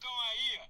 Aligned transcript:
ficam 0.00 0.20
aí 0.20 0.60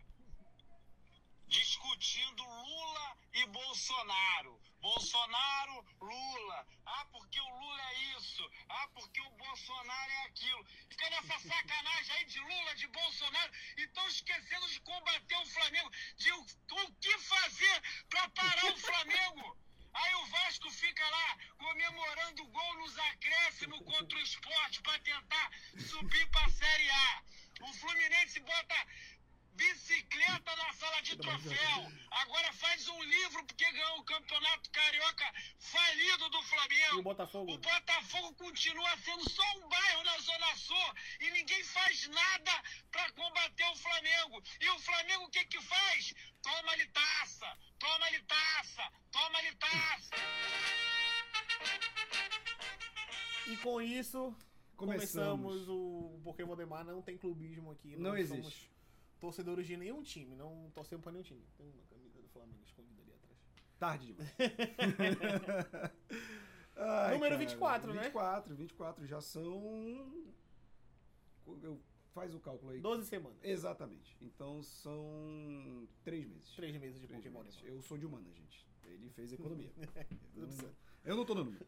discutindo 1.46 2.42
Lula 2.42 3.16
e 3.32 3.46
Bolsonaro. 3.46 4.60
Bolsonaro, 4.80 5.86
Lula. 6.00 6.66
Ah, 6.84 7.04
porque 7.12 7.40
o 7.40 7.48
Lula 7.48 7.82
é 7.82 7.94
isso. 8.16 8.50
Ah, 8.68 8.88
porque 8.92 9.20
o 9.20 9.30
Bolsonaro 9.30 10.10
é 10.10 10.22
aquilo. 10.24 10.66
Fica 10.88 11.10
nessa 11.10 11.38
sacanagem 11.38 12.16
aí 12.16 12.24
de 12.24 12.40
Lula, 12.40 12.74
de 12.74 12.86
Bolsonaro. 12.88 13.52
E 13.76 13.82
estão 13.82 14.08
esquecendo 14.08 14.68
de 14.68 14.80
combater 14.80 15.36
o 15.36 15.46
Flamengo. 15.46 15.90
De 16.16 16.32
o, 16.32 16.40
o 16.40 16.92
que 16.94 17.18
fazer 17.18 17.82
para 18.08 18.28
parar 18.30 18.72
o 18.72 18.76
Flamengo. 18.78 19.56
Aí 19.92 20.14
o 20.14 20.26
Vasco 20.26 20.70
fica 20.70 21.08
lá 21.08 21.38
comemorando 21.58 22.42
o 22.42 22.48
gol 22.48 22.74
nos 22.76 22.98
acréscimos 22.98 23.80
contra 23.80 24.18
o 24.18 24.22
esporte 24.22 24.82
para 24.82 24.98
tentar 25.00 25.50
subir 25.78 26.28
para 26.30 26.46
a 26.46 26.50
Série 26.50 26.90
A. 26.90 27.22
O 27.62 27.72
Fluminense 27.74 28.40
bota 28.40 28.86
bicicleta 29.60 30.56
na 30.56 30.72
sala 30.72 31.02
de 31.02 31.16
troféu. 31.18 31.78
Agora 32.22 32.50
faz 32.54 32.88
um 32.88 33.02
livro 33.02 33.44
porque 33.44 33.70
ganhou 33.70 33.98
o 33.98 34.04
campeonato 34.04 34.70
carioca 34.70 35.26
falido 35.58 36.30
do 36.30 36.42
Flamengo. 36.44 36.96
E 36.96 37.00
o 37.00 37.02
Botafogo? 37.02 37.52
O 37.52 37.58
Botafogo 37.58 38.34
continua 38.36 38.96
sendo 39.04 39.28
só 39.28 39.42
um 39.58 39.68
bairro 39.68 40.02
na 40.04 40.18
Zona 40.18 40.56
Sul 40.56 40.94
e 41.20 41.30
ninguém 41.32 41.62
faz 41.64 42.08
nada 42.08 42.62
para 42.90 43.12
combater 43.12 43.66
o 43.66 43.76
Flamengo. 43.76 44.42
E 44.62 44.68
o 44.70 44.78
Flamengo 44.78 45.24
o 45.24 45.30
que 45.30 45.44
que 45.44 45.60
faz? 45.60 46.14
Toma-lhe 46.42 46.86
taça, 46.86 47.58
toma-lhe 47.78 48.22
taça, 48.22 48.92
toma-lhe 49.12 49.54
taça. 49.56 50.16
E 53.46 53.56
com 53.58 53.82
isso, 53.82 54.34
Começamos. 54.74 55.42
começamos, 55.42 55.68
o 55.68 56.20
Porque 56.24 56.44
Valdemar 56.44 56.82
não 56.84 57.02
tem 57.02 57.18
clubismo 57.18 57.72
aqui. 57.72 57.94
Não 57.96 58.12
nós 58.12 58.20
existe. 58.20 58.42
somos 58.42 58.79
torcedores 59.20 59.66
de 59.66 59.76
nenhum 59.76 60.02
time, 60.02 60.34
não 60.34 60.70
torcemos 60.74 61.02
pra 61.02 61.12
nenhum 61.12 61.22
time. 61.24 61.44
Tem 61.56 61.68
uma 61.68 61.84
camisa 61.84 62.20
do 62.20 62.28
Flamengo 62.28 62.62
escondida 62.64 63.02
ali 63.02 63.12
atrás. 63.12 63.36
Tarde 63.78 64.06
demais. 64.06 64.28
Ai, 66.76 67.14
Número 67.14 67.34
cara, 67.34 67.36
24, 67.36 67.92
né? 67.92 68.02
24, 68.02 68.54
24. 68.56 69.06
Já 69.06 69.20
são. 69.20 70.24
Eu... 71.62 71.80
Faz 72.12 72.34
o 72.34 72.40
cálculo 72.40 72.72
aí. 72.72 72.80
12 72.80 73.06
semanas. 73.06 73.38
Exatamente. 73.40 74.16
Então 74.20 74.60
são 74.64 75.86
três 76.02 76.26
meses. 76.26 76.50
Três 76.56 76.76
meses 76.76 77.00
de 77.00 77.06
Três 77.06 77.22
Pokémon. 77.22 77.44
meses. 77.44 77.62
Eu 77.62 77.80
sou 77.82 77.96
de 77.96 78.04
humana, 78.04 78.28
gente. 78.32 78.66
Ele 78.82 79.08
fez 79.10 79.32
economia. 79.32 79.70
eu, 80.34 80.46
não, 80.48 80.70
eu 81.04 81.16
não 81.16 81.24
tô 81.24 81.36
no 81.36 81.44
número. 81.44 81.64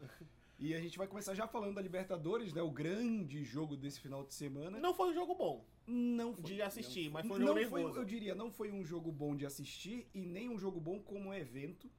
E 0.64 0.74
a 0.74 0.80
gente 0.80 0.96
vai 0.96 1.08
começar 1.08 1.34
já 1.34 1.48
falando 1.48 1.74
da 1.74 1.82
Libertadores, 1.82 2.52
né? 2.52 2.62
O 2.62 2.70
grande 2.70 3.42
jogo 3.42 3.77
desse 3.77 3.98
final 3.98 4.22
de 4.24 4.32
semana. 4.32 4.78
Não 4.78 4.94
foi 4.94 5.10
um 5.10 5.12
jogo 5.12 5.34
bom. 5.34 5.64
Não 5.84 6.32
foi. 6.34 6.44
De 6.44 6.62
assistir, 6.62 7.06
Não 7.06 7.12
mas 7.14 7.27
foi- 7.27 7.36
um 7.36 7.41
jogo 7.41 7.60
não 7.60 7.68
foi, 7.68 7.80
nervoso. 7.80 7.98
Eu 8.00 8.05
diria, 8.05 8.34
não 8.36 8.48
foi 8.52 8.70
um 8.70 8.84
jogo 8.84 9.10
bom 9.10 9.34
de 9.34 9.44
assistir 9.44 10.06
e 10.14 10.24
nem 10.24 10.48
um 10.48 10.56
jogo 10.56 10.78
bom 10.80 11.00
como 11.00 11.34
evento. 11.34 11.90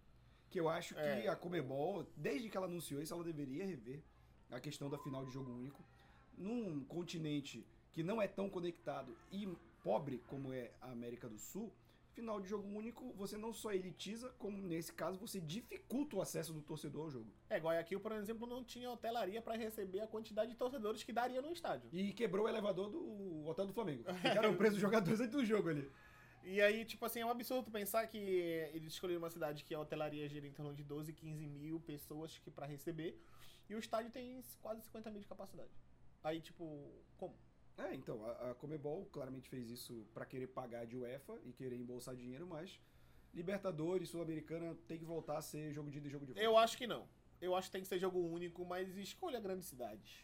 Que 0.49 0.61
eu 0.61 0.69
acho 0.69 0.93
que 0.95 1.01
É. 1.01 1.27
a 1.27 1.35
Comebol, 1.35 2.05
desde 2.15 2.47
que 2.49 2.55
ela 2.55 2.67
anunciou 2.67 3.01
isso, 3.01 3.13
ela 3.13 3.23
deveria 3.23 3.65
rever 3.65 4.01
a 4.49 4.61
questão 4.61 4.89
da 4.89 4.97
final 4.97 5.25
de 5.25 5.33
jogo 5.33 5.51
único. 5.51 5.83
Num 6.37 6.85
continente 6.85 7.65
que 7.91 8.01
não 8.01 8.21
é 8.21 8.29
tão 8.29 8.49
conectado 8.49 9.13
e 9.29 9.45
pobre 9.83 10.19
como 10.29 10.53
é 10.53 10.71
a 10.79 10.89
América 10.91 11.27
do 11.27 11.37
Sul, 11.37 11.69
final 12.13 12.39
de 12.39 12.47
jogo 12.47 12.67
único 12.67 13.11
você 13.13 13.37
não 13.37 13.51
só 13.51 13.71
elitiza, 13.71 14.29
como 14.37 14.57
nesse 14.57 14.93
caso 14.93 15.19
você 15.19 15.39
dificulta 15.39 16.15
o 16.15 16.21
acesso 16.21 16.53
do 16.53 16.61
torcedor 16.61 17.03
ao 17.03 17.11
jogo. 17.11 17.33
É, 17.49 17.57
Guayaquil, 17.57 17.99
por 17.99 18.11
exemplo, 18.13 18.47
não 18.47 18.63
tinha 18.63 18.89
hotelaria 18.89 19.41
pra 19.41 19.55
receber 19.55 19.99
a 19.99 20.07
quantidade 20.07 20.51
de 20.51 20.57
torcedores 20.57 21.03
que 21.03 21.11
daria 21.11 21.41
no 21.41 21.51
estádio. 21.51 21.89
E 21.91 22.13
quebrou 22.13 22.45
o 22.45 22.49
elevador 22.49 22.89
do 22.89 23.45
Hotel 23.45 23.67
do 23.67 23.73
Flamengo. 23.73 24.03
Ficaram 24.21 24.55
presos 24.55 24.75
os 24.75 24.81
jogadores 24.81 25.19
antes 25.19 25.35
do 25.35 25.45
jogo 25.45 25.69
ali. 25.69 25.91
E 26.43 26.61
aí, 26.61 26.83
tipo 26.83 27.05
assim, 27.05 27.21
é 27.21 27.25
um 27.25 27.29
absurdo 27.29 27.71
pensar 27.71 28.05
que 28.07 28.17
eles 28.17 28.91
escolheram 28.93 29.21
uma 29.21 29.29
cidade 29.29 29.63
que 29.63 29.73
a 29.73 29.79
hotelaria 29.79 30.27
gira 30.27 30.45
em 30.45 30.51
torno 30.51 30.73
de 30.73 30.83
12, 30.83 31.13
15 31.13 31.47
mil 31.47 31.79
pessoas 31.79 32.37
que 32.37 32.51
para 32.51 32.65
receber, 32.65 33.17
e 33.69 33.75
o 33.75 33.79
estádio 33.79 34.11
tem 34.11 34.43
quase 34.61 34.81
50 34.81 35.09
mil 35.09 35.21
de 35.21 35.27
capacidade. 35.27 35.71
Aí, 36.21 36.41
tipo, 36.41 36.91
como? 37.17 37.33
É, 37.77 37.93
então, 37.95 38.23
a, 38.25 38.51
a 38.51 38.55
Comebol 38.55 39.05
claramente 39.11 39.49
fez 39.49 39.69
isso 39.69 40.05
pra 40.13 40.25
querer 40.25 40.47
pagar 40.47 40.85
de 40.85 40.95
UEFA 40.95 41.37
e 41.43 41.51
querer 41.51 41.75
embolsar 41.75 42.15
dinheiro, 42.15 42.45
mas 42.47 42.79
Libertadores, 43.33 44.09
Sul-Americana 44.09 44.77
tem 44.87 44.97
que 44.99 45.05
voltar 45.05 45.37
a 45.37 45.41
ser 45.41 45.73
jogo 45.73 45.89
de 45.89 45.97
ida 45.97 46.07
e 46.07 46.11
jogo 46.11 46.25
de 46.25 46.33
volta. 46.33 46.45
Eu 46.45 46.55
acho 46.57 46.77
que 46.77 46.85
não. 46.85 47.07
Eu 47.41 47.55
acho 47.55 47.67
que 47.67 47.71
tem 47.73 47.81
que 47.81 47.87
ser 47.87 47.97
jogo 47.99 48.19
único, 48.19 48.63
mas 48.63 48.95
escolha 48.95 49.39
grandes 49.39 49.67
cidades. 49.67 50.23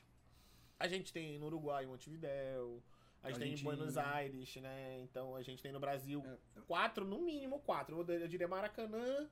A 0.79 0.87
gente 0.87 1.11
tem 1.11 1.37
no 1.39 1.47
Uruguai 1.47 1.85
Montevidéu, 1.87 2.83
a 3.23 3.29
gente 3.29 3.39
tem 3.39 3.47
em 3.49 3.51
Argentina. 3.53 3.75
Buenos 3.75 3.97
Aires, 3.97 4.55
né? 4.57 4.99
Então 5.01 5.35
a 5.35 5.41
gente 5.41 5.61
tem 5.61 5.71
no 5.71 5.79
Brasil 5.79 6.23
É. 6.25 6.61
quatro, 6.67 7.03
no 7.03 7.19
mínimo 7.19 7.59
quatro. 7.61 8.05
Eu 8.07 8.27
diria 8.27 8.47
Maracanã, 8.47 9.27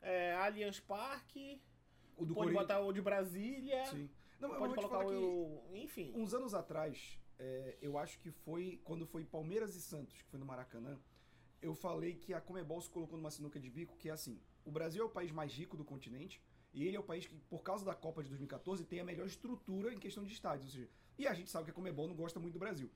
é, 0.00 0.32
Allianz 0.34 0.78
Parque, 0.80 1.60
O 2.16 2.24
do 2.24 2.34
pode 2.34 2.52
Corinthians. 2.52 2.62
botar 2.68 2.80
o 2.80 2.92
de 2.92 3.02
Brasília, 3.02 3.84
Sim. 3.86 4.08
Não, 4.40 4.50
pode 4.50 4.74
colocar 4.76 4.98
falar 5.00 5.04
que 5.10 5.14
o. 5.16 5.60
Enfim. 5.74 6.12
uns 6.14 6.32
anos 6.32 6.54
atrás, 6.54 7.18
é, 7.38 7.76
eu 7.80 7.96
acho 7.96 8.18
que 8.18 8.30
foi 8.30 8.80
quando 8.84 9.06
foi 9.06 9.24
Palmeiras 9.24 9.74
e 9.74 9.80
Santos, 9.80 10.20
que 10.22 10.28
foi 10.30 10.38
no 10.38 10.46
Maracanã, 10.46 10.98
eu 11.60 11.74
falei 11.74 12.14
que 12.14 12.32
a 12.34 12.40
Comebol 12.40 12.80
se 12.80 12.90
colocou 12.90 13.16
numa 13.16 13.30
sinuca 13.30 13.58
de 13.58 13.70
bico, 13.70 13.96
que 13.96 14.08
é 14.08 14.12
assim, 14.12 14.40
o 14.64 14.70
Brasil 14.70 15.02
é 15.02 15.06
o 15.06 15.10
país 15.10 15.30
mais 15.30 15.52
rico 15.52 15.76
do 15.76 15.84
continente, 15.84 16.40
e 16.72 16.86
ele 16.86 16.96
é 16.96 17.00
o 17.00 17.02
país 17.02 17.26
que, 17.26 17.34
por 17.48 17.62
causa 17.62 17.84
da 17.84 17.94
Copa 17.94 18.22
de 18.22 18.28
2014, 18.28 18.84
tem 18.84 19.00
a 19.00 19.04
melhor 19.04 19.26
estrutura 19.26 19.92
em 19.92 19.98
questão 19.98 20.24
de 20.24 20.32
estádios. 20.32 20.66
Ou 20.66 20.72
seja, 20.72 20.90
e 21.18 21.26
a 21.26 21.34
gente 21.34 21.50
sabe 21.50 21.64
que 21.64 21.70
a 21.70 21.74
Comebol 21.74 22.06
não 22.06 22.14
gosta 22.14 22.38
muito 22.38 22.52
do 22.52 22.58
Brasil. 22.58 22.90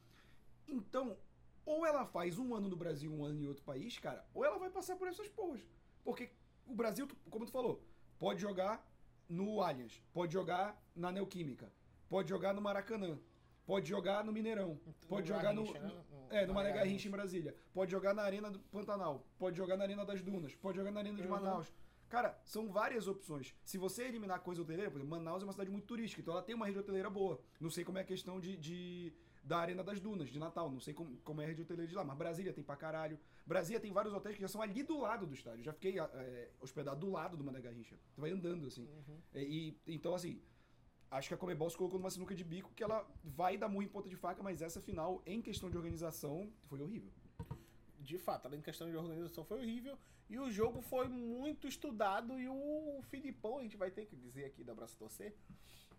Então, 0.69 1.17
ou 1.65 1.87
ela 1.87 2.05
faz 2.07 2.39
um 2.39 2.55
ano 2.55 2.69
no 2.69 2.77
Brasil, 2.77 3.13
um 3.13 3.25
ano 3.25 3.41
em 3.41 3.47
outro 3.47 3.65
país, 3.65 3.99
cara, 3.99 4.25
ou 4.35 4.45
ela 4.45 4.59
vai 4.59 4.71
passar 4.71 4.97
por 4.97 5.09
essas 5.09 5.29
porras. 5.29 5.63
Porque 6.05 6.31
o 6.67 6.75
Brasil, 6.75 7.09
como 7.31 7.47
tu 7.47 7.53
falou, 7.53 7.83
pode 8.19 8.41
jogar 8.41 8.87
no 9.29 9.61
Allianz, 9.61 10.03
pode 10.13 10.33
jogar 10.33 10.81
na 10.95 11.11
Neoquímica, 11.11 11.73
pode 12.09 12.29
jogar 12.29 12.53
no 12.53 12.61
Maracanã, 12.61 13.19
pode 13.67 13.89
jogar 13.89 14.25
no 14.25 14.33
Mineirão, 14.33 14.79
pode 15.09 15.29
jogar 15.29 15.53
no, 15.55 15.63
Garrincha, 15.65 15.79
né? 15.81 16.05
no- 16.11 16.33
é, 16.37 16.47
no 16.47 16.55
Mané 16.55 16.73
Garrincha 16.73 17.09
em 17.09 17.11
Brasília, 17.11 17.55
pode 17.73 17.91
jogar 17.91 18.15
na 18.15 18.23
Arena 18.23 18.51
do 18.51 18.59
Pantanal, 18.59 19.27
pode 19.39 19.57
jogar 19.57 19.77
na 19.77 19.85
Arena 19.85 20.05
das 20.05 20.23
Dunas, 20.23 20.55
pode 20.55 20.79
jogar 20.79 20.91
na 20.91 21.01
Arena 21.01 21.17
de 21.17 21.25
Uhum. 21.25 21.31
Manaus. 21.31 21.73
Cara, 22.09 22.39
são 22.45 22.69
várias 22.71 23.07
opções. 23.09 23.55
Se 23.65 23.79
você 23.79 24.05
eliminar 24.05 24.41
coisa 24.41 24.61
hoteleira, 24.61 24.91
por 24.91 24.99
exemplo, 24.99 25.17
Manaus 25.17 25.43
é 25.43 25.47
uma 25.47 25.53
cidade 25.53 25.71
muito 25.71 25.87
turística, 25.87 26.21
então 26.21 26.35
ela 26.35 26.43
tem 26.43 26.55
uma 26.55 26.67
rede 26.67 26.79
hoteleira 26.79 27.09
boa. 27.09 27.41
Não 27.59 27.71
sei 27.71 27.85
como 27.85 27.97
é 27.97 28.03
a 28.03 28.05
questão 28.05 28.39
de, 28.39 28.55
de- 28.57 29.13
da 29.43 29.59
Arena 29.59 29.83
das 29.83 29.99
Dunas, 29.99 30.29
de 30.29 30.39
Natal, 30.39 30.71
não 30.71 30.79
sei 30.79 30.93
como, 30.95 31.17
como 31.25 31.41
é 31.41 31.45
a 31.45 31.49
rede 31.49 31.63
hoteleira 31.63 31.89
de 31.89 31.95
lá, 31.97 32.05
mas 32.05 32.17
Brasília 32.19 32.53
tem 32.53 32.63
pra 32.63 32.77
caralho. 32.77 33.19
Brasília 33.47 33.81
tem 33.81 33.91
vários 33.91 34.13
hotéis 34.15 34.37
que 34.37 34.43
já 34.43 34.49
são 34.49 34.61
ali 34.61 34.83
do 34.83 35.01
lado 35.01 35.27
do 35.27 35.35
estádio. 35.35 35.65
Já 35.65 35.73
fiquei 35.73 35.99
é, 35.99 36.51
hospedado 36.61 37.01
do 37.01 37.11
lado 37.11 37.35
do 37.37 37.43
Mané 37.43 37.61
Garrincha. 37.63 37.97
Tu 38.15 38.21
vai 38.21 38.31
andando, 38.31 38.67
assim. 38.67 38.87
E, 39.35 39.75
e- 39.87 39.95
então, 39.95 40.15
assim, 40.15 40.41
acho 41.13 41.29
que 41.29 41.35
a 41.35 41.37
Comebol 41.37 41.69
se 41.71 41.77
colocou 41.77 41.99
numa 41.99 42.11
sinuca 42.11 42.35
de 42.35 42.43
bico 42.43 42.73
que 42.75 42.83
ela 42.83 43.07
vai 43.23 43.57
dar 43.57 43.69
muito 43.69 43.89
em 43.89 43.93
ponta 43.93 44.09
de 44.09 44.17
faca, 44.17 44.43
mas 44.43 44.63
essa 44.63 44.81
final, 44.81 45.23
em 45.27 45.41
questão 45.43 45.71
de 45.71 45.77
organização, 45.77 46.51
foi 46.65 46.81
horrível. 46.81 47.13
De 48.01 48.19
fato, 48.19 48.49
de 48.49 48.63
questão 48.63 48.91
de 48.91 48.97
organização 48.97 49.45
foi 49.45 49.59
horrível. 49.61 49.97
E 50.29 50.39
o 50.39 50.51
jogo 50.51 50.81
foi 50.81 51.07
muito 51.09 51.69
estudado. 51.69 52.41
E 52.41 52.49
o 52.49 53.01
Filipão, 53.11 53.59
a 53.59 53.63
gente 53.63 53.77
vai 53.77 53.91
ter 53.91 54.07
que 54.07 54.17
dizer 54.17 54.47
aqui 54.47 54.65
da 54.65 54.75
Braço 54.75 54.97
Torcer, 54.99 55.35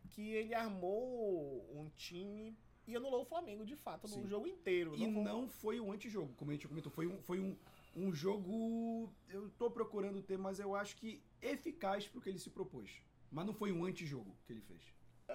que 0.10 0.22
ele 0.32 0.54
armou 0.54 1.64
um 1.80 1.88
time 1.96 2.58
e 2.88 2.96
anulou 2.96 3.22
o 3.22 3.26
Flamengo, 3.26 3.66
de 3.66 3.76
fato, 3.76 4.08
Sim. 4.08 4.22
no 4.22 4.28
jogo 4.28 4.48
inteiro. 4.48 4.96
E 4.96 5.00
foi- 5.00 5.24
não 5.24 5.48
foi 5.48 5.80
um 5.80 5.92
antijogo, 5.92 6.34
como 6.36 6.52
a 6.52 6.54
gente 6.56 6.68
comentou. 6.68 6.92
Foi 6.92 7.08
um, 7.08 7.22
foi 7.22 7.40
um, 7.40 7.56
um 7.96 8.12
jogo. 8.12 9.10
Eu 9.30 9.50
tô 9.52 9.70
procurando 9.72 10.22
ter, 10.22 10.38
mas 10.38 10.60
eu 10.60 10.76
acho 10.76 10.98
que 10.98 11.22
eficaz 11.42 12.08
pro 12.08 12.20
que 12.20 12.30
ele 12.30 12.40
se 12.40 12.50
propôs. 12.50 12.90
Mas 13.32 13.46
não 13.46 13.54
foi 13.54 13.72
um 13.72 13.86
antijogo 13.86 14.36
que 14.46 14.52
ele 14.54 14.62
fez. 14.62 14.82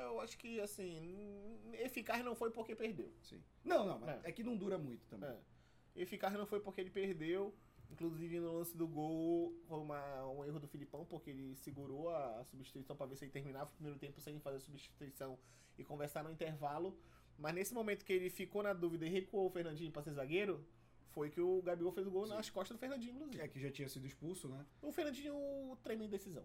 Eu 0.03 0.20
acho 0.20 0.36
que, 0.38 0.60
assim, 0.60 1.59
eficaz 1.75 2.25
não 2.25 2.34
foi 2.34 2.50
porque 2.50 2.75
perdeu. 2.75 3.12
Sim. 3.22 3.42
Não, 3.64 3.84
não, 3.86 3.98
mas 3.98 4.25
É. 4.25 4.28
é, 4.28 4.32
que 4.32 4.42
não 4.42 4.56
dura 4.56 4.78
muito 4.78 5.06
também. 5.06 5.28
É. 5.31 5.38
Eficaz 6.03 6.32
não 6.34 6.46
foi 6.46 6.61
porque 6.61 6.81
ele 6.81 6.90
perdeu. 6.90 7.55
Inclusive 7.90 8.38
no 8.38 8.52
lance 8.52 8.76
do 8.76 8.87
gol 8.87 9.55
foi 9.67 9.78
uma- 9.78 10.26
um 10.31 10.44
erro 10.44 10.61
do 10.61 10.69
Filipão, 10.69 11.06
porque 11.06 11.31
ele 11.31 11.56
segurou 11.56 12.11
a, 12.11 12.40
a 12.40 12.44
substituição 12.44 12.94
para 12.94 13.06
ver 13.06 13.17
se 13.17 13.25
ele 13.25 13.32
terminava 13.32 13.70
o 13.70 13.72
primeiro 13.72 13.99
tempo 13.99 14.20
sem 14.20 14.38
fazer 14.40 14.58
a 14.58 14.61
substituição 14.61 15.38
e 15.78 15.82
conversar 15.82 16.22
no 16.22 16.31
intervalo. 16.31 16.99
Mas 17.38 17.55
nesse 17.55 17.72
momento 17.72 18.05
que 18.05 18.12
ele 18.12 18.28
ficou 18.28 18.62
na 18.62 18.72
dúvida 18.75 19.06
e 19.06 19.08
recuou 19.08 19.46
o 19.46 19.50
Fernandinho 19.50 19.90
para 19.90 20.02
ser 20.02 20.12
zagueiro, 20.12 20.62
foi 21.12 21.31
que 21.31 21.40
o 21.40 21.62
Gabigol 21.62 21.90
fez 21.93 22.06
o 22.06 22.11
gol 22.11 22.26
Sim. 22.26 22.34
nas 22.34 22.50
costas 22.50 22.76
do 22.76 22.81
Fernandinho, 22.81 23.14
inclusive. 23.14 23.40
É 23.43 23.49
que 23.49 23.58
já 23.58 23.70
tinha 23.70 23.88
sido 23.88 24.06
expulso, 24.06 24.49
né? 24.49 24.67
O 24.82 24.93
Fernandinho 24.93 25.34
treme 25.82 26.05
em 26.05 26.08
decisão. 26.11 26.44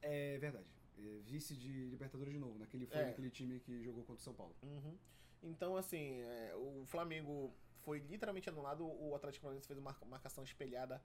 É 0.00 0.38
verdade. 0.38 0.66
É 1.04 1.18
vice 1.20 1.56
de 1.56 1.86
Libertadores 1.86 2.32
de 2.32 2.38
novo, 2.38 2.58
naquele 2.58 2.86
foi 2.86 2.98
É. 3.00 3.06
naquele 3.06 3.30
time 3.30 3.58
que 3.60 3.82
jogou 3.82 4.04
contra 4.04 4.20
o 4.20 4.24
São 4.24 4.34
Paulo. 4.34 4.54
Uhum. 4.62 4.96
Então, 5.42 5.76
assim, 5.76 6.20
é, 6.20 6.54
o 6.54 6.84
Flamengo 6.86 7.52
foi 7.78 7.98
literalmente 7.98 8.48
anulado. 8.48 8.84
O 8.86 9.14
Atlético 9.14 9.42
Paranaense 9.42 9.66
fez 9.66 9.78
uma 9.78 9.86
marca- 9.90 10.06
marcação 10.06 10.44
espelhada 10.44 11.02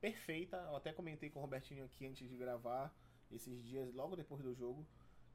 perfeita. 0.00 0.56
Eu 0.68 0.76
até 0.76 0.92
comentei 0.92 1.30
com 1.30 1.38
o 1.38 1.42
Robertinho 1.42 1.84
aqui 1.84 2.06
antes 2.06 2.28
de 2.28 2.36
gravar, 2.36 2.94
esses 3.30 3.62
dias, 3.64 3.92
logo 3.94 4.16
depois 4.16 4.42
do 4.42 4.52
jogo, 4.54 4.86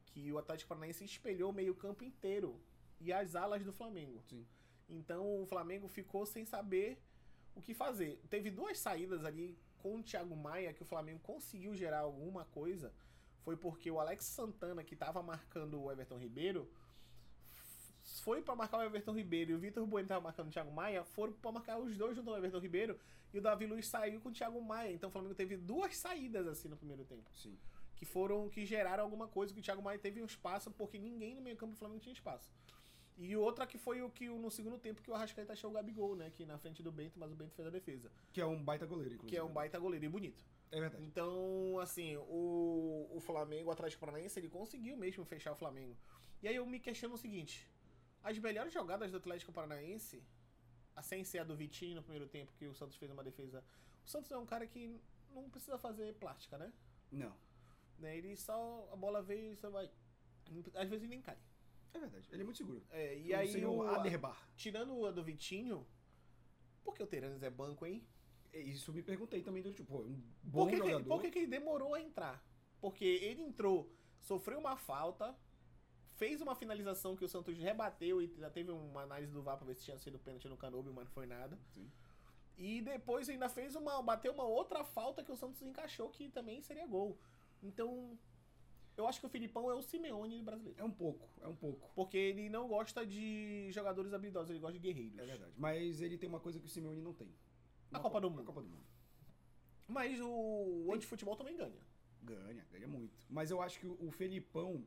que 0.06 0.32
o 0.32 0.38
Atlético 0.38 0.70
Paranaense 0.70 1.04
espelhou 1.06 1.50
o 1.50 1.54
meio-campo 1.54 2.04
inteiro 2.04 2.60
e 3.00 3.12
as 3.12 3.36
alas 3.36 3.64
do 3.64 3.72
Flamengo. 3.74 4.22
Sim. 4.30 4.46
Então 4.88 5.42
o 5.42 5.46
Flamengo 5.48 5.88
ficou 5.88 6.26
sem 6.26 6.46
saber 6.46 7.00
o 7.56 7.62
que 7.62 7.74
fazer. 7.74 8.20
Teve 8.30 8.52
duas 8.52 8.78
saídas 8.78 9.24
ali 9.26 9.58
com 9.78 9.96
o 9.96 10.04
Thiago 10.04 10.36
Maia 10.36 10.74
que 10.74 10.82
o 10.84 10.86
Flamengo 10.86 11.20
conseguiu 11.22 11.74
gerar 11.74 12.00
alguma 12.00 12.46
coisa. 12.46 12.94
Foi 13.46 13.56
porque 13.56 13.90
o 13.92 14.00
Alex 14.00 14.26
Santana, 14.26 14.84
que 14.84 14.96
estava 14.96 15.22
marcando 15.22 15.80
o 15.80 15.92
Everton 15.92 16.18
Ribeiro, 16.18 16.68
foi 18.24 18.42
para 18.42 18.56
marcar 18.56 18.80
o 18.80 18.84
Everton 18.84 19.14
Ribeiro 19.14 19.52
e 19.52 19.54
o 19.54 19.60
Vitor 19.60 19.86
Bueno 19.86 20.06
estava 20.06 20.20
marcando 20.22 20.48
o 20.48 20.52
Thiago 20.52 20.72
Maia, 20.72 21.04
foram 21.04 21.32
para 21.34 21.52
marcar 21.52 21.78
os 21.78 21.96
dois 21.96 22.16
junto 22.16 22.30
ao 22.32 22.38
Everton 22.38 22.60
Ribeiro 22.60 23.00
e 23.32 23.38
o 23.38 23.42
Davi 23.42 23.68
Luiz 23.68 23.88
saiu 23.88 24.20
com 24.20 24.30
o 24.30 24.32
Thiago 24.32 24.60
Maia. 24.62 24.92
Então 24.92 25.10
o 25.10 25.12
Flamengo 25.12 25.36
teve 25.36 25.56
duas 25.58 25.96
saídas 25.96 26.48
assim 26.48 26.68
no 26.68 26.76
primeiro 26.76 27.04
tempo 27.06 27.30
Sim. 27.36 27.56
que 27.96 28.04
foram 28.06 28.50
que 28.50 28.66
geraram 28.66 29.04
alguma 29.04 29.28
coisa 29.28 29.54
que 29.54 29.60
o 29.60 29.64
Thiago 29.64 29.82
Maia 29.82 30.00
teve 30.00 30.22
um 30.22 30.26
espaço 30.26 30.72
porque 30.72 30.98
ninguém 30.98 31.36
no 31.36 31.42
meio 31.42 31.56
campo 31.56 31.74
do 31.74 31.78
Flamengo 31.78 32.00
tinha 32.02 32.14
espaço. 32.14 32.50
E 33.18 33.36
outra 33.38 33.66
que 33.68 33.78
foi 33.78 34.02
o 34.02 34.10
que 34.10 34.28
no 34.28 34.50
segundo 34.50 34.78
tempo 34.78 35.02
que 35.02 35.10
o 35.10 35.14
Arrascaeta 35.14 35.54
achou 35.54 35.70
o 35.70 35.74
Gabigol, 35.74 36.16
né, 36.16 36.30
que 36.32 36.46
na 36.46 36.58
frente 36.58 36.84
do 36.84 36.92
Bento, 36.92 37.18
mas 37.18 37.32
o 37.32 37.36
Bento 37.36 37.54
fez 37.56 37.66
a 37.66 37.72
defesa, 37.72 38.12
Que 38.34 38.42
é 38.42 38.46
um 38.46 38.62
baita 38.62 38.86
goleiro, 38.86 39.14
inclusive. 39.14 39.30
que 39.30 39.38
é 39.38 39.44
um 39.44 39.54
baita 39.54 39.80
goleiro 39.80 40.04
e 40.04 40.10
bonito. 40.10 40.44
É 40.76 40.80
verdade. 40.82 41.04
Então, 41.06 41.80
assim, 41.80 42.18
o, 42.18 43.08
o 43.10 43.20
Flamengo, 43.22 43.70
o 43.70 43.72
Atlético 43.72 44.02
Paranaense, 44.02 44.38
ele 44.38 44.50
conseguiu 44.50 44.98
mesmo 44.98 45.24
fechar 45.24 45.54
o 45.54 45.56
Flamengo. 45.56 45.96
E 46.44 46.50
aí 46.50 46.56
eu 46.58 46.66
me 46.66 46.82
questiono 46.82 47.16
o 47.16 47.18
seguinte: 47.18 47.66
as 48.22 48.38
melhores 48.38 48.74
jogadas 48.74 49.10
do 49.10 49.16
Atlético 49.16 49.54
Paranaense, 49.54 50.22
a 50.94 51.02
sem 51.02 51.24
ser 51.24 51.40
a 51.40 51.44
do 51.46 51.56
Vitinho 51.56 51.96
no 51.96 52.04
primeiro 52.04 52.28
tempo, 52.28 52.52
que 52.58 52.68
o 52.68 52.76
Santos 52.76 52.98
fez 52.98 53.10
uma 53.10 53.24
defesa. 53.24 53.64
O 54.06 54.10
Santos 54.10 54.30
é 54.32 54.38
um 54.38 54.46
cara 54.46 54.68
que 54.68 55.00
não 55.34 55.50
precisa 55.50 55.78
fazer 55.78 56.14
plástica, 56.16 56.58
né? 56.58 56.74
Não. 57.10 57.34
né? 57.98 58.18
Ele 58.18 58.36
só. 58.36 58.90
A 58.92 58.98
bola 58.98 59.22
veio 59.22 59.54
e 59.54 59.56
você 59.56 59.70
vai. 59.70 59.90
Às 60.74 60.90
vezes 60.90 61.08
nem 61.08 61.22
cai. 61.22 61.38
É 61.94 62.00
verdade. 62.00 62.28
Ele 62.34 62.42
é 62.42 62.44
muito 62.44 62.58
seguro. 62.58 62.86
É, 62.90 63.18
e 63.18 63.34
aí, 63.34 63.66
o, 63.66 63.82
Aderbar. 63.84 64.46
tirando 64.58 65.06
a 65.06 65.12
do 65.12 65.24
Vitinho, 65.24 65.88
por 66.84 66.94
que 66.94 67.02
o 67.02 67.08
Teranes 67.08 67.42
é 67.42 67.50
banco, 67.50 67.86
hein? 67.86 68.06
Isso 68.60 68.92
me 68.94 69.02
perguntei 69.02 69.42
também 69.42 69.62
do 69.62 69.72
tipo, 69.72 70.00
um 70.02 70.22
bom 70.44 70.62
Por 70.62 70.70
que, 70.70 70.80
que, 70.80 70.88
jogador. 70.88 71.08
por 71.08 71.22
que, 71.22 71.32
que 71.32 71.40
ele 71.40 71.48
demorou 71.48 71.94
a 71.94 72.02
entrar? 72.02 72.44
Porque 72.80 73.06
ele 73.06 73.42
entrou, 73.42 73.92
sofreu 74.20 74.60
uma 74.60 74.76
falta, 74.78 75.36
fez 76.16 76.42
uma 76.42 76.56
finalização 76.56 77.16
que 77.16 77.26
o 77.26 77.30
Santos 77.30 77.58
rebateu 77.58 78.22
e 78.22 78.28
já 78.38 78.50
teve 78.50 78.72
uma 78.72 79.02
análise 79.02 79.34
do 79.34 79.42
VAR 79.42 79.58
pra 79.58 79.66
ver 79.68 79.76
se 79.76 79.84
tinha 79.84 79.98
sido 79.98 80.20
pênalti 80.20 80.48
no 80.48 80.58
Canobio, 80.58 80.94
mas 80.94 81.06
não 81.06 81.12
foi 81.12 81.26
nada. 81.26 81.58
Sim. 81.74 81.90
E 82.58 82.82
depois 82.82 83.28
ainda 83.28 83.50
fez 83.50 83.76
uma. 83.76 84.02
bateu 84.02 84.32
uma 84.32 84.46
outra 84.46 84.84
falta 84.84 85.24
que 85.24 85.32
o 85.32 85.36
Santos 85.36 85.62
encaixou 85.62 86.10
que 86.10 86.30
também 86.30 86.62
seria 86.62 86.88
gol. 86.88 87.20
Então, 87.62 88.18
eu 88.96 89.08
acho 89.08 89.20
que 89.20 89.26
o 89.26 89.30
Filipão 89.30 89.70
é 89.70 89.74
o 89.74 89.82
Simeone 89.82 90.42
brasileiro. 90.42 90.80
É 90.80 90.84
um 90.84 90.92
pouco, 90.92 91.28
é 91.42 91.48
um 91.48 91.56
pouco. 91.56 91.92
Porque 91.94 92.18
ele 92.18 92.50
não 92.50 92.68
gosta 92.68 93.06
de 93.06 93.70
jogadores 93.72 94.14
habilidosos, 94.14 94.52
ele 94.52 94.60
gosta 94.60 94.80
de 94.80 94.80
guerreiros. 94.80 95.20
É 95.20 95.26
verdade. 95.26 95.54
Mas 95.58 96.02
ele 96.02 96.18
tem 96.18 96.30
uma 96.30 96.40
coisa 96.40 96.60
que 96.60 96.66
o 96.66 96.70
Simeone 96.70 97.02
não 97.02 97.14
tem. 97.14 97.34
A 97.92 97.98
Uma 97.98 98.00
Copa 98.02 98.22
do 98.22 98.30
Mundo. 98.30 98.44
Copa 98.44 98.62
do 98.62 98.68
Mundo. 98.70 98.86
Mas 99.88 100.20
o 100.20 100.92
antifutebol 100.94 101.36
também 101.36 101.56
ganha. 101.56 101.82
Ganha, 102.24 102.66
ganha 102.72 102.88
muito. 102.88 103.26
Mas 103.30 103.52
eu 103.52 103.62
acho 103.62 103.80
que 103.80 103.88
o 103.88 103.98
o 104.08 104.12
Felipão, 104.12 104.86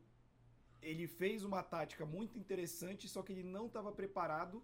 ele 0.82 1.06
fez 1.06 1.44
uma 1.44 1.62
tática 1.62 2.04
muito 2.04 2.36
interessante, 2.38 3.08
só 3.08 3.22
que 3.22 3.32
ele 3.32 3.44
não 3.44 3.66
estava 3.66 3.92
preparado 3.92 4.62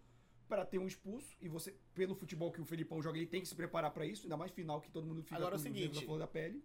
para 0.49 0.65
ter 0.65 0.79
um 0.79 0.87
expulso. 0.87 1.37
E 1.41 1.49
você, 1.49 1.75
pelo 1.95 2.15
futebol 2.15 2.51
que 2.53 2.61
o 2.61 2.65
Felipão 2.65 3.01
joga, 3.01 3.17
ele 3.19 3.27
tem 3.27 3.41
que 3.41 3.49
se 3.49 3.55
preparar 3.55 3.91
para 3.93 4.05
isso, 4.07 4.25
ainda 4.25 4.37
mais 4.37 4.51
final 4.51 4.81
que 4.81 4.91
todo 4.91 5.07
mundo 5.07 5.23
fica 5.23 5.37
Agora 5.37 5.55
é 5.55 5.59
o 5.59 5.63
com 5.63 5.65
dedos 5.65 5.81
seguinte, 5.81 6.01
na 6.01 6.07
flor 6.07 6.19
da 6.19 6.27
pele. 6.27 6.65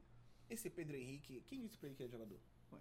Esse 0.49 0.69
Pedro 0.69 0.97
Henrique, 0.97 1.41
quem 1.45 1.61
disse 1.61 1.77
pra 1.77 1.87
ele 1.87 1.95
que 1.95 2.03
é 2.03 2.07
jogador? 2.07 2.39
Ué, 2.73 2.79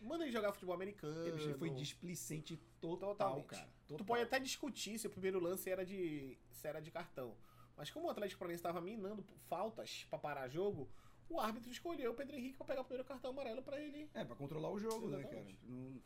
Manda 0.00 0.24
ele 0.24 0.32
jogar 0.32 0.52
futebol 0.52 0.74
americano. 0.74 1.26
Ele 1.26 1.54
foi 1.54 1.68
displicente 1.70 2.56
total, 2.80 3.10
Totalmente. 3.10 3.46
cara. 3.46 3.68
Tu 3.86 3.88
Total. 3.88 4.06
pode 4.06 4.22
até 4.22 4.40
discutir 4.40 4.98
se 4.98 5.06
o 5.06 5.10
primeiro 5.10 5.38
lance 5.38 5.68
era 5.68 5.84
de, 5.84 6.38
se 6.50 6.66
era 6.66 6.80
de 6.80 6.90
cartão. 6.90 7.36
Mas 7.76 7.90
como 7.90 8.06
o 8.06 8.10
Atlético 8.10 8.38
Paranaense 8.38 8.60
estava 8.60 8.80
minando 8.80 9.22
faltas 9.48 10.06
pra 10.10 10.18
parar 10.18 10.48
jogo, 10.48 10.88
o 11.28 11.40
árbitro 11.40 11.70
escolheu 11.70 12.12
o 12.12 12.14
Pedro 12.14 12.36
Henrique 12.36 12.56
pra 12.56 12.66
pegar 12.66 12.80
o 12.82 12.84
primeiro 12.84 13.06
cartão 13.08 13.30
amarelo 13.30 13.62
pra 13.62 13.80
ele. 13.80 14.10
É, 14.14 14.24
pra 14.24 14.36
controlar 14.36 14.70
o 14.70 14.78
jogo, 14.78 15.08
né, 15.08 15.22
cara? 15.22 15.28
Exatamente. 15.36 15.66
Não- 15.66 16.00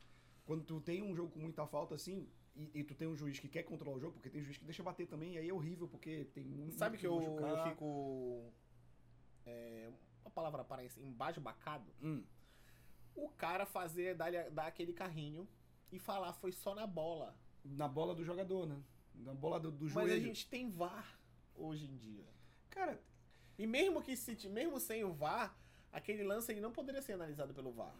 Quando 0.44 0.62
tu 0.64 0.80
tem 0.80 1.02
um 1.02 1.14
jogo 1.16 1.32
com 1.32 1.38
muita 1.40 1.66
falta, 1.66 1.94
assim, 1.94 2.28
e, 2.54 2.70
e 2.80 2.84
tu 2.84 2.94
tem 2.94 3.08
um 3.08 3.16
juiz 3.16 3.40
que 3.40 3.48
quer 3.48 3.62
controlar 3.62 3.96
o 3.96 4.00
jogo, 4.00 4.12
porque 4.14 4.28
tem 4.30 4.42
juiz 4.42 4.58
que 4.58 4.64
deixa 4.64 4.82
bater 4.82 5.06
também, 5.08 5.36
aí 5.38 5.48
é 5.48 5.52
horrível, 5.52 5.88
porque 5.88 6.26
tem 6.34 6.46
um. 6.46 6.70
Sabe 6.70 6.98
que 6.98 7.06
eu, 7.06 7.20
eu 7.20 7.62
fico. 7.64 8.52
É, 9.46 9.90
uma 10.22 10.30
palavra 10.30 10.62
aparece 10.62 11.00
embasbacado? 11.00 11.90
Hum, 12.02 12.22
O 13.14 13.28
cara 13.30 13.64
fazer, 13.66 14.14
dar, 14.14 14.30
dar 14.50 14.66
aquele 14.66 14.92
carrinho 14.92 15.48
e 15.90 15.98
falar 15.98 16.32
foi 16.34 16.52
só 16.52 16.74
na 16.74 16.86
bola. 16.86 17.36
na 17.64 17.88
bola 17.88 18.14
do 18.14 18.24
jogador, 18.24 18.66
né? 18.66 18.80
Na 19.14 19.32
bola 19.34 19.58
do, 19.60 19.70
do 19.70 19.84
Mas 19.84 19.92
joelho. 19.94 20.12
a 20.14 20.18
gente 20.18 20.46
tem 20.48 20.68
VAR 20.68 21.18
hoje 21.56 21.86
em 21.86 21.96
dia. 21.96 22.24
Cara, 22.70 23.00
E 23.56 23.66
mesmo 23.66 24.02
que 24.02 24.16
se, 24.16 24.48
mesmo 24.48 24.80
sem 24.80 25.04
o 25.04 25.12
VAR, 25.12 25.56
aquele 25.92 26.24
lance 26.24 26.50
ele 26.50 26.60
não 26.60 26.72
poderia 26.72 27.00
ser 27.00 27.12
analisado 27.12 27.54
pelo 27.54 27.70
VAR. 27.72 27.94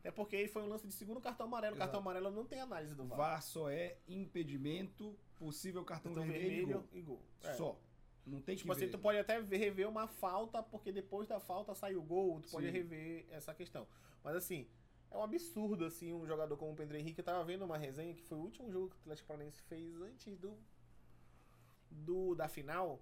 Até 0.00 0.10
porque 0.10 0.34
ele 0.34 0.48
foi 0.48 0.62
um 0.62 0.66
lance 0.68 0.86
de 0.86 0.92
segundo 0.94 1.20
cartão 1.20 1.46
amarelo. 1.46 1.74
O 1.74 1.76
Exato. 1.76 1.86
cartão 1.92 2.00
amarelo 2.00 2.30
não 2.30 2.44
tem 2.44 2.58
análise 2.60 2.94
do 2.94 3.04
VAR. 3.04 3.16
VAR 3.18 3.42
só 3.42 3.70
é 3.70 3.98
impedimento, 4.08 5.16
possível 5.36 5.84
cartão, 5.84 6.12
Cartão 6.14 6.32
vermelho, 6.32 6.70
e 6.70 6.72
gol. 6.72 6.84
e 6.92 7.02
gol. 7.02 7.22
É. 7.42 7.54
Só. 7.54 7.78
Não 8.26 8.40
tem 8.40 8.56
Tipo 8.56 8.66
que 8.68 8.72
assim, 8.72 8.86
ver. 8.86 8.90
tu 8.92 8.98
pode 8.98 9.18
até 9.18 9.38
rever 9.40 9.88
uma 9.88 10.06
falta, 10.06 10.62
porque 10.62 10.90
depois 10.92 11.26
da 11.28 11.38
falta 11.40 11.74
sai 11.74 11.94
o 11.96 12.02
gol, 12.02 12.40
tu 12.40 12.50
pode 12.50 12.66
Sim. 12.66 12.72
rever 12.72 13.26
essa 13.30 13.54
questão. 13.54 13.86
Mas 14.24 14.36
assim, 14.36 14.66
é 15.10 15.16
um 15.16 15.22
absurdo, 15.22 15.84
assim, 15.84 16.12
um 16.12 16.26
jogador 16.26 16.56
como 16.56 16.72
o 16.72 16.76
Pedro 16.76 16.96
Henrique. 16.96 17.20
Eu 17.20 17.24
tava 17.24 17.44
vendo 17.44 17.64
uma 17.64 17.76
resenha 17.78 18.14
que 18.14 18.22
foi 18.22 18.38
o 18.38 18.42
último 18.42 18.70
jogo 18.70 18.88
que 18.90 18.96
o 18.96 19.00
Atlético 19.00 19.28
Paranaense 19.28 19.60
fez 19.62 20.00
antes 20.02 20.36
do, 20.38 20.56
do 21.90 22.34
da 22.34 22.48
final, 22.48 23.00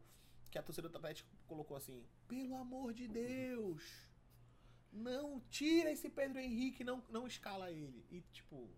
que 0.51 0.59
a 0.59 0.63
torcida 0.63 0.89
do 0.89 0.97
Atlético 0.97 1.29
colocou 1.47 1.77
assim, 1.77 2.05
pelo 2.27 2.57
amor 2.57 2.93
de 2.93 3.07
Deus, 3.07 4.09
não 4.93 5.41
tira 5.51 5.91
esse 5.91 6.09
Pedro 6.09 6.39
Henrique, 6.39 6.85
não, 6.85 7.03
não 7.09 7.27
escala 7.27 7.71
ele. 7.71 8.05
E 8.11 8.21
tipo, 8.33 8.69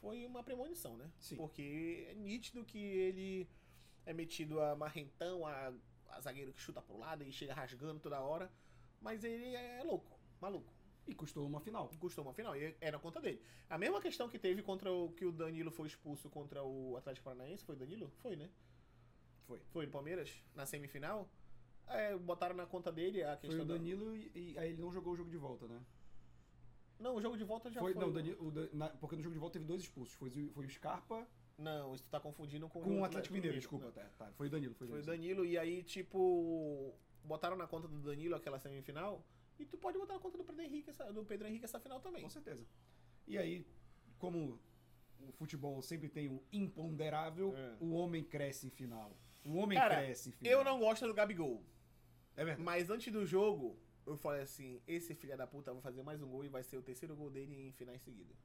foi 0.00 0.26
uma 0.26 0.42
premonição, 0.42 0.96
né? 0.96 1.10
Sim. 1.18 1.36
Porque 1.36 2.06
é 2.10 2.14
nítido 2.14 2.64
que 2.64 2.78
ele 2.78 3.48
é 4.04 4.12
metido 4.12 4.60
a 4.60 4.74
marrentão, 4.74 5.46
a, 5.46 5.72
a 6.08 6.20
zagueiro 6.20 6.52
que 6.52 6.60
chuta 6.60 6.82
pro 6.82 6.98
lado 6.98 7.22
e 7.22 7.32
chega 7.32 7.54
rasgando 7.54 8.00
toda 8.00 8.20
hora. 8.20 8.50
Mas 9.00 9.24
ele 9.24 9.54
é 9.54 9.82
louco, 9.84 10.18
maluco. 10.40 10.72
E 11.06 11.14
custou 11.14 11.46
uma 11.46 11.60
final. 11.60 11.90
Custou 11.98 12.24
uma 12.24 12.32
final, 12.32 12.56
e 12.56 12.76
era 12.80 12.98
conta 12.98 13.20
dele. 13.20 13.42
A 13.68 13.76
mesma 13.76 14.00
questão 14.00 14.28
que 14.28 14.38
teve 14.38 14.62
contra 14.62 14.92
o 14.92 15.12
que 15.12 15.24
o 15.24 15.32
Danilo 15.32 15.70
foi 15.70 15.88
expulso 15.88 16.28
contra 16.30 16.62
o 16.62 16.96
Atlético 16.96 17.24
Paranaense, 17.24 17.64
foi 17.64 17.74
Danilo? 17.74 18.12
Foi, 18.20 18.36
né? 18.36 18.50
Foi. 19.46 19.60
Foi 19.70 19.86
o 19.86 19.90
Palmeiras, 19.90 20.42
na 20.54 20.64
semifinal. 20.66 21.28
É, 21.88 22.16
botaram 22.16 22.54
na 22.54 22.64
conta 22.66 22.90
dele 22.92 23.22
a 23.22 23.36
Foi 23.36 23.48
questão 23.48 23.64
o 23.64 23.68
da- 23.68 23.74
Danilo 23.74 24.16
e, 24.16 24.30
e 24.52 24.58
aí 24.58 24.70
ele 24.70 24.80
não 24.80 24.90
jogou 24.92 25.12
o 25.12 25.16
jogo 25.16 25.30
de 25.30 25.36
volta, 25.36 25.66
né? 25.66 25.80
Não, 26.98 27.16
o 27.16 27.20
jogo 27.20 27.36
de 27.36 27.42
volta 27.44 27.68
já 27.70 27.80
foi, 27.80 27.92
foi. 27.92 28.00
não, 28.02 28.10
o 28.10 28.12
Danilo, 28.12 28.46
o 28.46 28.50
Dan- 28.50 28.68
na- 28.72 28.88
porque 28.90 29.16
no 29.16 29.22
jogo 29.22 29.34
de 29.34 29.40
volta 29.40 29.54
teve 29.54 29.64
dois 29.64 29.82
expulsos. 29.82 30.14
Foi, 30.14 30.28
o- 30.30 30.50
foi 30.52 30.66
o 30.66 30.70
Scarpa 30.70 31.26
Não, 31.58 31.94
isso 31.94 32.04
tu 32.04 32.10
tá 32.10 32.18
confundindo 32.20 32.68
com, 32.68 32.80
com 32.80 33.00
o 33.00 33.04
Atlético 33.04 33.34
Mineiro, 33.34 33.56
desculpa. 33.56 33.86
Não. 33.86 33.92
Tá, 33.92 34.04
tá, 34.16 34.32
foi 34.32 34.46
o 34.46 34.50
Danilo, 34.50 34.74
foi 34.74 34.86
o 34.86 34.90
Foi 34.90 35.00
o 35.00 35.02
Danilo. 35.04 35.42
Danilo, 35.42 35.52
e 35.52 35.58
aí, 35.58 35.82
tipo, 35.82 36.94
botaram 37.24 37.56
na 37.56 37.66
conta 37.66 37.86
do 37.88 38.00
Danilo 38.00 38.34
aquela 38.34 38.58
semifinal. 38.58 39.24
E 39.58 39.64
tu 39.66 39.76
pode 39.76 39.98
botar 39.98 40.14
na 40.14 40.20
conta 40.20 40.38
do 40.38 40.44
Pedro 40.44 40.62
Henrique 40.62 40.90
essa, 40.90 41.12
do 41.12 41.24
Pedro 41.24 41.46
Henrique 41.46 41.64
essa 41.64 41.78
final 41.78 42.00
também. 42.00 42.22
Com 42.22 42.30
certeza. 42.30 42.64
E 43.26 43.36
aí, 43.36 43.66
como 44.18 44.58
o 45.20 45.32
futebol 45.32 45.80
sempre 45.82 46.08
tem 46.08 46.28
o 46.28 46.42
imponderável, 46.52 47.54
É. 47.56 47.76
o 47.80 47.92
homem 47.92 48.24
cresce 48.24 48.66
em 48.66 48.70
final. 48.70 49.16
O 49.44 49.56
homem 49.56 49.78
Cara, 49.78 49.96
cresce 49.96 50.32
final. 50.32 50.52
Eu 50.52 50.64
não 50.64 50.78
gosto 50.78 51.06
do 51.06 51.14
Gabigol. 51.14 51.64
É 52.36 52.44
verdade. 52.44 52.62
Mas 52.62 52.90
antes 52.90 53.12
do 53.12 53.26
jogo, 53.26 53.78
eu 54.06 54.16
falei 54.16 54.42
assim: 54.42 54.80
esse 54.86 55.14
filho 55.14 55.36
da 55.36 55.46
puta 55.46 55.72
vai 55.72 55.82
fazer 55.82 56.02
mais 56.02 56.22
um 56.22 56.28
gol 56.28 56.44
e 56.44 56.48
vai 56.48 56.62
ser 56.62 56.76
o 56.76 56.82
terceiro 56.82 57.14
gol 57.16 57.30
dele 57.30 57.68
em 57.68 57.72
finais 57.72 58.00
seguidas. 58.02 58.36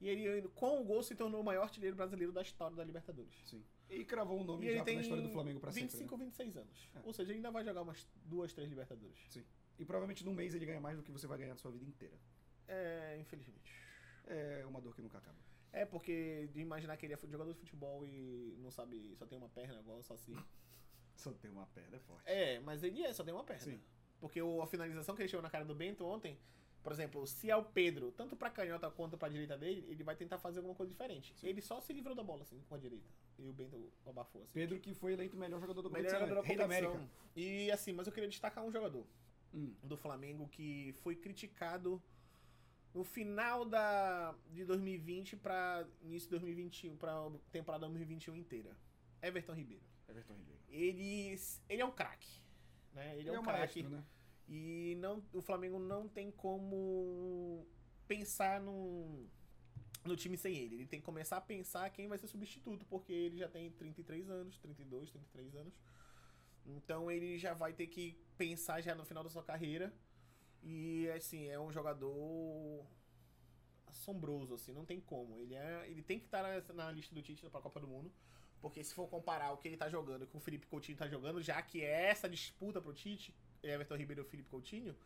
E 0.00 0.08
ele, 0.08 0.48
com 0.48 0.80
o 0.80 0.84
gol, 0.84 1.02
se 1.02 1.14
tornou 1.14 1.40
o 1.40 1.44
maior 1.44 1.62
artilheiro 1.62 1.96
brasileiro 1.96 2.32
da 2.32 2.42
história 2.42 2.76
da 2.76 2.84
Libertadores. 2.84 3.34
Sim. 3.44 3.64
E 3.88 4.04
cravou 4.04 4.40
o 4.40 4.44
nome 4.44 4.66
E 4.66 4.68
ele 4.68 4.78
já 4.78 4.84
tem 4.84 4.96
na 4.96 5.02
história 5.02 5.22
do 5.22 5.30
Flamengo 5.30 5.60
pra 5.60 5.72
sempre. 5.72 5.88
25 5.88 6.16
né? 6.16 6.24
26 6.24 6.56
anos. 6.56 6.88
É. 6.94 7.00
Ou 7.02 7.12
seja, 7.12 7.30
ele 7.30 7.38
ainda 7.38 7.50
vai 7.50 7.64
jogar 7.64 7.82
umas 7.82 8.06
duas, 8.24 8.52
três 8.52 8.68
Libertadores. 8.68 9.18
E 9.78 9.84
provavelmente 9.84 10.24
num 10.24 10.34
mês 10.34 10.54
ele 10.54 10.66
ganha 10.66 10.80
mais 10.80 10.96
do 10.96 11.02
que 11.02 11.10
você 11.10 11.26
vai 11.26 11.38
ganhar 11.38 11.50
na 11.50 11.56
sua 11.56 11.70
vida 11.70 11.84
inteira. 11.84 12.18
É, 12.68 13.16
infelizmente. 13.18 13.72
É 14.26 14.64
uma 14.66 14.80
dor 14.80 14.94
que 14.94 15.00
nunca 15.00 15.18
acaba. 15.18 15.38
É, 15.80 15.84
porque 15.84 16.48
de 16.52 16.60
imaginar 16.60 16.96
que 16.96 17.04
ele 17.04 17.12
é 17.12 17.18
jogador 17.18 17.52
de 17.52 17.58
futebol 17.58 18.04
e 18.06 18.56
não 18.60 18.70
sabe, 18.70 19.14
só 19.16 19.26
tem 19.26 19.36
uma 19.36 19.48
perna 19.50 19.78
igual 19.80 20.02
só 20.02 20.14
assim. 20.14 20.34
Só 21.16 21.32
tem 21.32 21.50
uma 21.50 21.66
perna, 21.68 21.96
é 21.96 21.98
forte. 22.00 22.22
É, 22.28 22.60
mas 22.60 22.82
ele 22.82 23.02
é, 23.02 23.10
só 23.10 23.24
tem 23.24 23.32
uma 23.32 23.42
perna. 23.42 23.62
Sim. 23.64 23.80
Porque 24.20 24.40
o- 24.42 24.60
a 24.60 24.66
finalização 24.66 25.14
que 25.16 25.22
ele 25.22 25.28
chegou 25.30 25.42
na 25.42 25.48
cara 25.48 25.64
do 25.64 25.74
Bento 25.74 26.04
ontem, 26.04 26.38
por 26.82 26.92
exemplo, 26.92 27.26
se 27.26 27.50
é 27.50 27.56
o 27.56 27.64
Pedro, 27.64 28.12
tanto 28.12 28.36
pra 28.36 28.50
canhota 28.50 28.90
quanto 28.90 29.16
pra 29.16 29.26
direita 29.30 29.56
dele, 29.56 29.82
ele 29.88 30.04
vai 30.04 30.14
tentar 30.14 30.36
fazer 30.38 30.58
alguma 30.58 30.74
coisa 30.74 30.92
diferente. 30.92 31.34
Sim. 31.38 31.46
Ele 31.48 31.62
só 31.62 31.80
se 31.80 31.90
livrou 31.94 32.14
da 32.14 32.22
bola, 32.22 32.42
assim, 32.42 32.60
com 32.68 32.74
a 32.74 32.78
direita. 32.78 33.08
E 33.38 33.48
o 33.48 33.52
Bento 33.54 33.90
abafou, 34.04 34.42
assim. 34.42 34.52
Pedro 34.52 34.78
que 34.78 34.92
foi 34.92 35.14
eleito 35.14 35.34
o 35.36 35.40
melhor 35.40 35.58
jogador 35.58 35.80
do 35.80 35.90
Melhor 35.90 36.10
jogador 36.10 36.34
da 36.42 36.54
da. 36.54 36.64
América. 36.64 37.08
E 37.34 37.70
assim, 37.70 37.94
mas 37.94 38.06
eu 38.06 38.12
queria 38.12 38.28
destacar 38.28 38.62
um 38.62 38.70
jogador 38.70 39.06
Hum. 39.54 39.74
do 39.82 39.96
Flamengo 39.96 40.46
que 40.48 40.92
foi 41.02 41.16
criticado 41.16 42.02
no 42.96 43.04
final 43.04 43.66
da, 43.66 44.34
de 44.50 44.64
2020 44.64 45.36
pra 45.36 45.86
início 46.00 46.30
de 46.30 46.30
2021, 46.30 46.96
pra 46.96 47.30
temporada 47.52 47.86
2021 47.86 48.34
inteira. 48.34 48.74
Everton 49.20 49.52
Ribeiro. 49.52 49.84
Everton 50.08 50.32
Ribeiro. 50.32 50.62
Ele, 50.70 51.38
ele 51.68 51.82
é 51.82 51.84
um 51.84 51.90
craque. 51.90 52.40
Né? 52.94 53.18
Ele, 53.18 53.28
é 53.28 53.32
um 53.32 53.40
um 53.40 53.42
craque. 53.42 53.82
maestro, 53.82 53.90
né? 53.90 54.02
E 54.48 54.96
não, 54.98 55.22
o 55.34 55.42
Flamengo 55.42 55.78
não 55.78 56.08
tem 56.08 56.30
como 56.30 57.66
pensar 58.08 58.62
no, 58.62 59.28
no 60.02 60.16
time 60.16 60.38
sem 60.38 60.56
ele. 60.56 60.76
Ele 60.76 60.86
tem 60.86 60.98
que 60.98 61.04
começar 61.04 61.36
a 61.36 61.40
pensar 61.42 61.90
quem 61.90 62.08
vai 62.08 62.16
ser 62.16 62.28
substituto, 62.28 62.86
porque 62.86 63.12
ele 63.12 63.36
já 63.36 63.48
tem 63.48 63.70
33 63.72 64.30
anos, 64.30 64.56
32, 64.56 65.10
33 65.10 65.54
anos. 65.54 65.74
Então 66.64 67.10
ele 67.10 67.36
já 67.36 67.52
vai 67.52 67.74
ter 67.74 67.88
que 67.88 68.18
pensar 68.38 68.80
já 68.80 68.94
no 68.94 69.04
final 69.04 69.22
da 69.22 69.28
sua 69.28 69.42
carreira. 69.42 69.92
E 70.62 71.08
assim, 71.10 71.48
é 71.48 71.58
um 71.58 71.72
jogador 71.72 72.84
assombroso, 73.86 74.54
assim, 74.54 74.72
não 74.72 74.84
tem 74.84 75.00
como. 75.00 75.38
Ele, 75.38 75.54
é, 75.54 75.88
ele 75.88 76.02
tem 76.02 76.18
que 76.18 76.26
estar 76.26 76.42
na, 76.42 76.74
na 76.74 76.92
lista 76.92 77.14
do 77.14 77.22
Tite 77.22 77.48
para 77.48 77.60
a 77.60 77.62
Copa 77.62 77.80
do 77.80 77.88
Mundo. 77.88 78.12
Porque 78.60 78.82
se 78.82 78.94
for 78.94 79.06
comparar 79.08 79.52
o 79.52 79.58
que 79.58 79.68
ele 79.68 79.76
tá 79.76 79.88
jogando 79.88 80.26
com 80.26 80.38
o 80.38 80.40
Felipe 80.40 80.66
Coutinho 80.66 80.96
tá 80.96 81.06
jogando, 81.06 81.42
já 81.42 81.60
que 81.62 81.82
é 81.82 82.06
essa 82.06 82.28
disputa 82.28 82.80
pro 82.80 82.92
Tite, 82.92 83.34
Everton 83.62 83.96
Ribeiro 83.96 84.22
e 84.22 84.24
o 84.24 84.26
Felipe 84.26 84.48
Coutinho, 84.48 84.96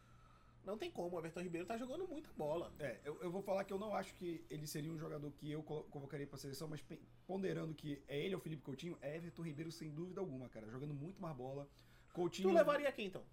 não 0.65 0.79
tem 0.79 0.91
como. 0.91 1.17
O 1.17 1.19
Everton 1.19 1.41
Ribeiro 1.41 1.67
tá 1.67 1.77
jogando 1.77 2.07
muita 2.07 2.31
bola. 2.37 2.73
É, 2.79 3.01
eu, 3.05 3.21
eu 3.21 3.31
vou 3.31 3.43
falar 3.43 3.65
que 3.65 3.73
eu 3.73 3.79
não 3.79 3.95
acho 3.95 4.15
que 4.15 4.45
ele 4.49 4.67
seria 4.67 4.91
um 4.91 4.99
jogador 4.99 5.31
que 5.33 5.51
eu 5.51 5.63
convocaria 5.63 6.27
pra 6.27 6.39
seleção, 6.39 6.69
mas 6.69 6.83
ponderando 7.27 7.75
que 7.75 8.03
é 8.07 8.19
ele 8.19 8.35
ou 8.35 8.41
Felipe 8.41 8.63
Coutinho, 8.63 8.97
é 9.01 9.17
Everton 9.17 9.43
Ribeiro 9.43 9.73
sem 9.73 9.91
dúvida 9.91 10.21
alguma, 10.21 10.49
cara. 10.49 10.69
Jogando 10.71 10.95
muito 10.95 11.21
mais 11.21 11.37
bola. 11.37 11.69
Coutinho. 12.13 12.49
Tu 12.49 12.55
levaria 12.55 12.91
quem 12.93 13.07
então? 13.07 13.25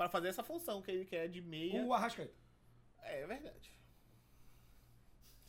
Pra 0.00 0.08
fazer 0.08 0.28
essa 0.28 0.42
função 0.42 0.80
que 0.80 0.90
ele 0.90 1.04
quer 1.04 1.28
de 1.28 1.42
meia. 1.42 1.84
O 1.84 1.92
Arrascaeta. 1.92 2.32
É 3.02 3.26
verdade. 3.26 3.70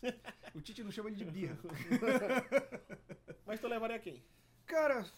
O 0.53 0.59
Tite 0.59 0.83
não 0.83 0.91
chama 0.91 1.07
ele 1.07 1.15
de 1.15 1.23
birra. 1.23 1.57
Mas 3.47 3.61
tu 3.61 3.69
levaria 3.69 3.97
quem? 3.97 4.21
Cara. 4.65 5.09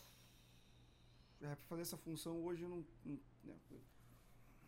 É, 1.42 1.48
pra 1.56 1.66
fazer 1.66 1.82
essa 1.82 1.98
função 1.98 2.44
hoje 2.44 2.62
eu 2.62 2.70
não. 2.70 2.86
não- 3.04 3.20
né? 3.44 3.56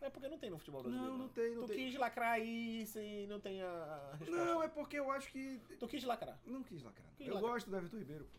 É 0.00 0.10
porque 0.10 0.28
não 0.28 0.36
tem 0.36 0.50
no 0.50 0.58
futebol 0.58 0.82
brasileiro. 0.82 1.12
Não, 1.12 1.18
não 1.18 1.28
tem, 1.28 1.54
não 1.54 1.62
tu 1.62 1.68
tem. 1.68 1.76
quis 1.86 1.94
lacrar 1.96 2.32
aí 2.32 2.84
sem 2.86 3.24
não 3.28 3.38
tem 3.38 3.62
a 3.62 3.68
a 3.68 4.16
resposta. 4.16 4.44
Não, 4.46 4.62
é 4.64 4.68
porque 4.68 4.98
eu 4.98 5.08
acho 5.12 5.30
que. 5.30 5.60
Tu 5.78 5.86
quis 5.86 6.02
lacrar. 6.02 6.40
Não 6.44 6.64
quis 6.64 6.82
lacrar. 6.82 7.06
Quis 7.16 7.28
eu 7.28 7.34
lacrar. 7.34 7.52
gosto 7.52 7.70
do 7.70 7.76
Everton 7.76 7.98
Ribeiro, 7.98 8.24
pô. 8.24 8.38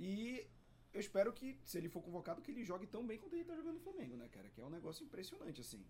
E 0.00 0.44
eu 0.92 1.00
espero 1.00 1.32
que, 1.32 1.58
se 1.64 1.78
ele 1.78 1.88
for 1.88 2.02
convocado, 2.02 2.42
que 2.42 2.50
ele 2.50 2.64
jogue 2.64 2.86
tão 2.86 3.06
bem 3.06 3.18
quanto 3.18 3.34
ele 3.34 3.44
tá 3.44 3.54
jogando 3.54 3.74
no 3.74 3.80
Flamengo, 3.80 4.16
né, 4.16 4.28
cara? 4.28 4.48
Que 4.50 4.60
é 4.60 4.64
um 4.64 4.70
negócio 4.70 5.04
impressionante, 5.04 5.60
assim. 5.60 5.84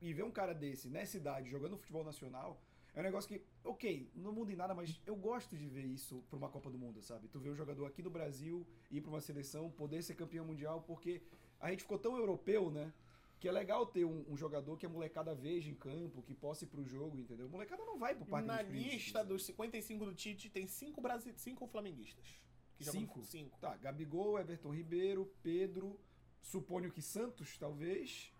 E 0.00 0.12
ver 0.12 0.24
um 0.24 0.30
cara 0.30 0.54
desse, 0.54 0.88
nessa 0.88 1.16
idade, 1.16 1.50
jogando 1.50 1.76
futebol 1.76 2.04
nacional, 2.04 2.60
é 2.94 3.00
um 3.00 3.02
negócio 3.02 3.28
que, 3.28 3.44
ok, 3.64 4.10
não 4.14 4.32
muda 4.32 4.52
em 4.52 4.56
nada, 4.56 4.74
mas 4.74 5.00
eu 5.04 5.16
gosto 5.16 5.56
de 5.56 5.66
ver 5.68 5.84
isso 5.84 6.22
pra 6.30 6.36
uma 6.36 6.48
Copa 6.48 6.70
do 6.70 6.78
Mundo, 6.78 7.02
sabe? 7.02 7.28
Tu 7.28 7.38
vê 7.38 7.50
um 7.50 7.54
jogador 7.54 7.86
aqui 7.86 8.00
do 8.00 8.10
Brasil 8.10 8.66
ir 8.90 9.00
pra 9.00 9.10
uma 9.10 9.20
seleção, 9.20 9.70
poder 9.70 10.02
ser 10.02 10.14
campeão 10.14 10.44
mundial, 10.44 10.82
porque 10.82 11.20
a 11.60 11.70
gente 11.70 11.82
ficou 11.82 11.98
tão 11.98 12.16
europeu, 12.16 12.70
né? 12.70 12.92
Que 13.40 13.48
é 13.48 13.52
legal 13.52 13.84
ter 13.84 14.04
um, 14.04 14.24
um 14.28 14.36
jogador 14.36 14.78
que 14.78 14.86
a 14.86 14.88
molecada 14.88 15.34
veja 15.34 15.68
em 15.68 15.74
campo, 15.74 16.22
que 16.22 16.32
possa 16.32 16.64
ir 16.64 16.68
pro 16.68 16.84
jogo, 16.84 17.18
entendeu? 17.18 17.46
A 17.46 17.48
molecada 17.48 17.84
não 17.84 17.98
vai 17.98 18.14
pro 18.14 18.24
Parque 18.24 18.46
Na 18.46 18.58
dos 18.58 18.68
Príncipes, 18.68 18.94
lista 18.94 19.18
sabe? 19.18 19.28
dos 19.28 19.44
55 19.44 20.04
do 20.04 20.14
Tite 20.14 20.48
tem 20.48 20.66
5 20.66 21.00
Brasi... 21.00 21.32
cinco 21.36 21.66
flamenguistas. 21.66 22.40
Que 22.76 22.84
Cinco? 22.84 23.22
Cinco. 23.24 23.58
Tá, 23.60 23.76
Gabigol, 23.76 24.38
Everton 24.38 24.70
Ribeiro, 24.70 25.26
Pedro, 25.42 25.98
suponho 26.40 26.90
que 26.90 27.00
Santos, 27.00 27.56
talvez. 27.56 28.32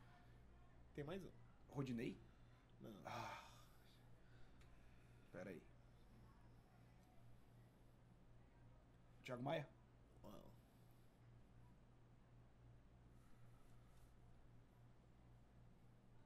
Tem 0.94 1.04
mais 1.04 1.24
um. 1.24 1.30
Rodinei? 1.68 2.18
Não. 2.80 2.92
Ah. 3.04 3.44
Pera 5.32 5.50
aí. 5.50 5.62
Thiago 9.24 9.42
Maia? 9.42 9.68
Uau. 10.22 10.32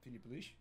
Felipe 0.01 0.29
Luiz? 0.29 0.55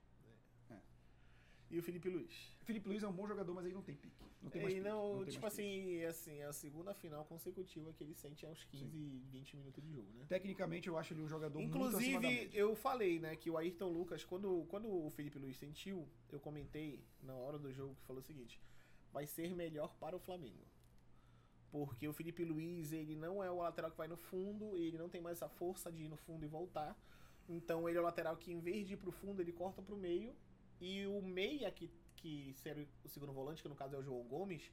E 1.69 1.77
o 1.77 1.83
Felipe 1.83 2.09
Luiz? 2.09 2.31
Felipe 2.63 2.87
Luiz 2.87 3.03
é 3.03 3.07
um 3.07 3.13
bom 3.13 3.27
jogador, 3.27 3.53
mas 3.53 3.65
ele 3.65 3.73
não 3.75 3.81
tem 3.81 3.95
pique. 3.95 4.23
Não 4.41 4.49
tem 4.49 4.61
mais 4.61 4.73
E 4.73 4.77
pique. 4.77 4.89
não, 4.89 5.15
não 5.15 5.23
tem 5.23 5.33
tipo 5.33 5.41
mais 5.41 5.55
pique. 5.55 6.05
assim, 6.05 6.31
assim, 6.31 6.39
é 6.39 6.45
a 6.45 6.53
segunda 6.53 6.93
final 6.93 7.25
consecutiva 7.25 7.91
que 7.91 8.03
ele 8.03 8.13
sente 8.13 8.45
aos 8.45 8.63
15, 8.63 9.21
20 9.31 9.57
minutos 9.57 9.83
de 9.83 9.91
jogo, 9.91 10.09
né? 10.13 10.25
Tecnicamente, 10.29 10.87
eu 10.87 10.97
acho 10.97 11.13
ele 11.13 11.21
um 11.21 11.27
jogador 11.27 11.59
muito 11.59 11.77
acima 11.83 12.21
da 12.21 12.27
Inclusive, 12.29 12.57
eu 12.57 12.75
falei, 12.75 13.19
né, 13.19 13.35
que 13.35 13.49
o 13.49 13.57
Ayrton 13.57 13.89
Lucas, 13.89 14.23
quando, 14.23 14.65
quando 14.69 14.89
o 14.89 15.09
Felipe 15.09 15.39
Luiz 15.39 15.57
sentiu, 15.57 16.07
eu 16.31 16.39
comentei 16.39 17.03
na 17.21 17.33
hora 17.33 17.59
do 17.59 17.71
jogo 17.73 17.95
que 17.95 18.03
falou 18.03 18.21
o 18.21 18.25
seguinte: 18.25 18.61
vai 19.11 19.25
ser 19.25 19.53
melhor 19.53 19.95
para 19.99 20.15
o 20.15 20.19
Flamengo. 20.19 20.65
Porque 21.69 22.07
o 22.07 22.13
Felipe 22.13 22.45
Luiz, 22.45 22.93
ele 22.93 23.15
não 23.15 23.43
é 23.43 23.51
o 23.51 23.57
lateral 23.57 23.91
que 23.91 23.97
vai 23.97 24.07
no 24.07 24.15
fundo, 24.15 24.77
ele 24.77 24.97
não 24.97 25.09
tem 25.09 25.19
mais 25.19 25.41
a 25.41 25.49
força 25.49 25.91
de 25.91 26.03
ir 26.03 26.07
no 26.07 26.15
fundo 26.15 26.45
e 26.45 26.47
voltar. 26.47 26.97
Então 27.49 27.87
ele 27.87 27.97
é 27.97 28.01
o 28.01 28.03
lateral 28.03 28.37
que, 28.37 28.51
em 28.51 28.59
vez 28.59 28.87
de 28.87 28.93
ir 28.93 28.97
pro 28.97 29.11
fundo, 29.11 29.41
ele 29.41 29.51
corta 29.51 29.81
pro 29.81 29.97
meio. 29.97 30.33
E 30.79 31.05
o 31.07 31.21
meia, 31.21 31.71
que, 31.71 31.89
que 32.15 32.55
o 33.03 33.09
segundo 33.09 33.33
volante, 33.33 33.61
que 33.61 33.69
no 33.69 33.75
caso 33.75 33.95
é 33.95 33.99
o 33.99 34.03
João 34.03 34.23
Gomes, 34.23 34.71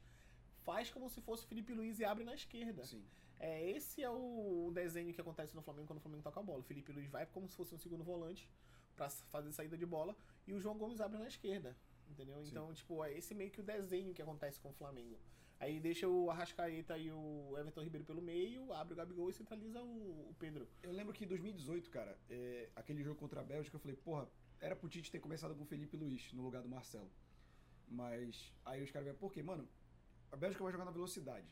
faz 0.63 0.89
como 0.89 1.09
se 1.09 1.21
fosse 1.21 1.45
o 1.45 1.47
Felipe 1.47 1.73
Luiz 1.73 1.99
e 1.99 2.05
abre 2.05 2.23
na 2.23 2.33
esquerda. 2.33 2.85
Sim. 2.85 3.03
É, 3.39 3.69
esse 3.69 4.01
é 4.01 4.09
o 4.09 4.71
desenho 4.73 5.13
que 5.13 5.21
acontece 5.21 5.55
no 5.55 5.61
Flamengo 5.61 5.87
quando 5.87 5.99
o 5.99 6.01
Flamengo 6.01 6.23
toca 6.23 6.39
a 6.39 6.43
bola. 6.43 6.59
O 6.59 6.63
Felipe 6.63 6.91
Luiz 6.91 7.09
vai 7.09 7.25
como 7.25 7.47
se 7.47 7.55
fosse 7.55 7.73
um 7.75 7.77
segundo 7.77 8.03
volante 8.03 8.49
pra 8.95 9.09
fazer 9.09 9.51
saída 9.51 9.77
de 9.77 9.85
bola 9.85 10.15
e 10.47 10.53
o 10.53 10.59
João 10.59 10.77
Gomes 10.77 11.01
abre 11.01 11.17
na 11.17 11.27
esquerda. 11.27 11.75
Entendeu? 12.09 12.43
Sim. 12.43 12.51
Então, 12.51 12.73
tipo, 12.73 13.03
é 13.03 13.13
esse 13.13 13.33
meio 13.33 13.51
que 13.51 13.59
o 13.59 13.63
desenho 13.63 14.13
que 14.13 14.21
acontece 14.21 14.59
com 14.59 14.69
o 14.69 14.73
Flamengo. 14.73 15.17
Aí 15.59 15.79
deixa 15.79 16.07
o 16.07 16.29
Arrascaeta 16.29 16.97
e 16.97 17.11
o 17.11 17.55
Everton 17.57 17.81
Ribeiro 17.81 18.05
pelo 18.05 18.21
meio, 18.21 18.73
abre 18.73 18.93
o 18.93 18.97
Gabigol 18.97 19.29
e 19.29 19.33
centraliza 19.33 19.81
o, 19.81 20.29
o 20.29 20.35
Pedro. 20.37 20.67
Eu 20.83 20.91
lembro 20.91 21.13
que 21.13 21.23
em 21.23 21.27
2018, 21.27 21.89
cara, 21.89 22.17
é, 22.29 22.69
aquele 22.75 23.01
jogo 23.01 23.17
contra 23.17 23.39
a 23.39 23.43
Bélgica, 23.43 23.75
eu 23.75 23.79
falei, 23.79 23.95
porra, 23.95 24.27
era 24.59 24.75
pro 24.75 24.89
Tite 24.89 25.11
ter 25.11 25.19
começado 25.19 25.55
com 25.55 25.63
o 25.63 25.65
Felipe 25.65 25.95
Luiz 25.97 26.31
no 26.33 26.43
lugar 26.43 26.61
do 26.61 26.69
Marcelo. 26.69 27.11
Mas 27.87 28.53
aí 28.65 28.83
os 28.83 28.91
caras 28.91 29.05
vieram, 29.05 29.19
por 29.19 29.31
quê? 29.31 29.43
Mano, 29.43 29.67
a 30.31 30.35
Bélgica 30.35 30.63
vai 30.63 30.71
jogar 30.71 30.85
na 30.85 30.91
velocidade. 30.91 31.47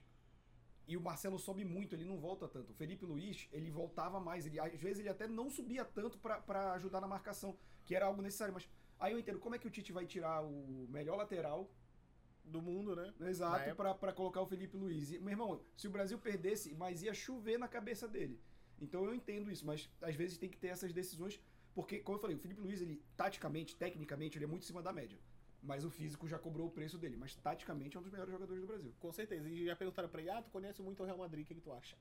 E 0.88 0.98
o 0.98 1.02
Marcelo 1.02 1.40
sobe 1.40 1.64
muito, 1.64 1.96
ele 1.96 2.04
não 2.04 2.20
volta 2.20 2.48
tanto. 2.48 2.72
O 2.72 2.76
Felipe 2.76 3.06
Luiz, 3.06 3.48
ele 3.52 3.72
voltava 3.72 4.20
mais. 4.20 4.46
Ele, 4.46 4.60
às 4.60 4.80
vezes 4.82 5.00
ele 5.00 5.10
até 5.10 5.28
não 5.28 5.50
subia 5.50 5.86
tanto 5.86 6.18
pra 6.18 6.74
ajudar 6.74 7.00
na 7.00 7.08
marcação, 7.08 7.58
que 7.86 7.96
era 7.96 8.06
algo 8.06 8.22
necessário. 8.22 8.54
Mas 8.54 8.68
aí 9.00 9.14
eu 9.14 9.20
entendo 9.20 9.40
como 9.40 9.56
é 9.56 9.60
que 9.60 9.68
o 9.68 9.72
Tite 9.72 9.94
vai 9.94 10.06
tirar 10.06 10.44
o 10.44 10.88
melhor 10.90 11.16
lateral 11.16 11.70
Do 12.44 12.62
mundo, 12.62 12.96
né? 12.96 13.14
Na 13.18 13.30
Exato, 13.30 13.76
pra 13.76 14.12
colocar 14.12 14.42
o 14.42 14.46
Felipe 14.46 14.76
Luiz. 14.76 15.12
E, 15.12 15.20
meu 15.20 15.30
irmão, 15.30 15.64
se 15.78 15.88
o 15.88 15.92
Brasil 15.92 16.20
perdesse, 16.20 16.74
mas 16.76 17.02
ia 17.02 17.14
chover 17.14 17.58
na 17.58 17.68
cabeça 17.68 18.08
dele. 18.08 18.42
Então 18.82 19.06
eu 19.06 19.16
entendo 19.16 19.50
isso, 19.50 19.66
mas 19.66 19.90
às 20.02 20.16
vezes 20.16 20.38
tem 20.38 20.50
que 20.50 20.58
ter 20.58 20.68
essas 20.68 20.92
decisões, 20.92 21.40
porque, 21.74 22.00
como 22.00 22.18
eu 22.18 22.22
falei, 22.22 22.36
o 22.36 22.40
Felipe 22.40 22.62
Luiz, 22.62 22.82
ele, 22.82 23.02
taticamente, 23.16 23.76
tecnicamente, 23.76 24.38
ele 24.38 24.46
é 24.46 24.48
muito 24.48 24.64
em 24.64 24.68
cima 24.68 24.82
da 24.82 24.92
média. 24.94 25.18
Mas 25.62 25.86
o 25.86 25.90
físico 25.90 26.28
já 26.28 26.38
cobrou 26.38 26.68
o 26.68 26.72
preço 26.72 26.98
dele. 26.98 27.16
Mas 27.16 27.36
taticamente 27.36 27.96
é 27.96 28.00
um 28.00 28.04
dos 28.04 28.12
melhores 28.12 28.32
jogadores 28.34 28.62
do 28.62 28.68
Brasil. 28.68 28.94
Com 29.00 29.12
certeza. 29.14 29.48
E 29.50 29.66
já 29.66 29.76
perguntaram 29.76 30.10
pra 30.10 30.20
ele, 30.22 30.30
ah, 30.30 30.42
tu 30.42 30.52
conhece 30.52 30.82
muito 30.82 31.02
o 31.02 31.06
Real 31.06 31.18
Madrid, 31.18 31.46
o 31.46 31.48
que, 31.48 31.56
que 31.56 31.62
tu 31.62 31.72
acha? 31.72 31.96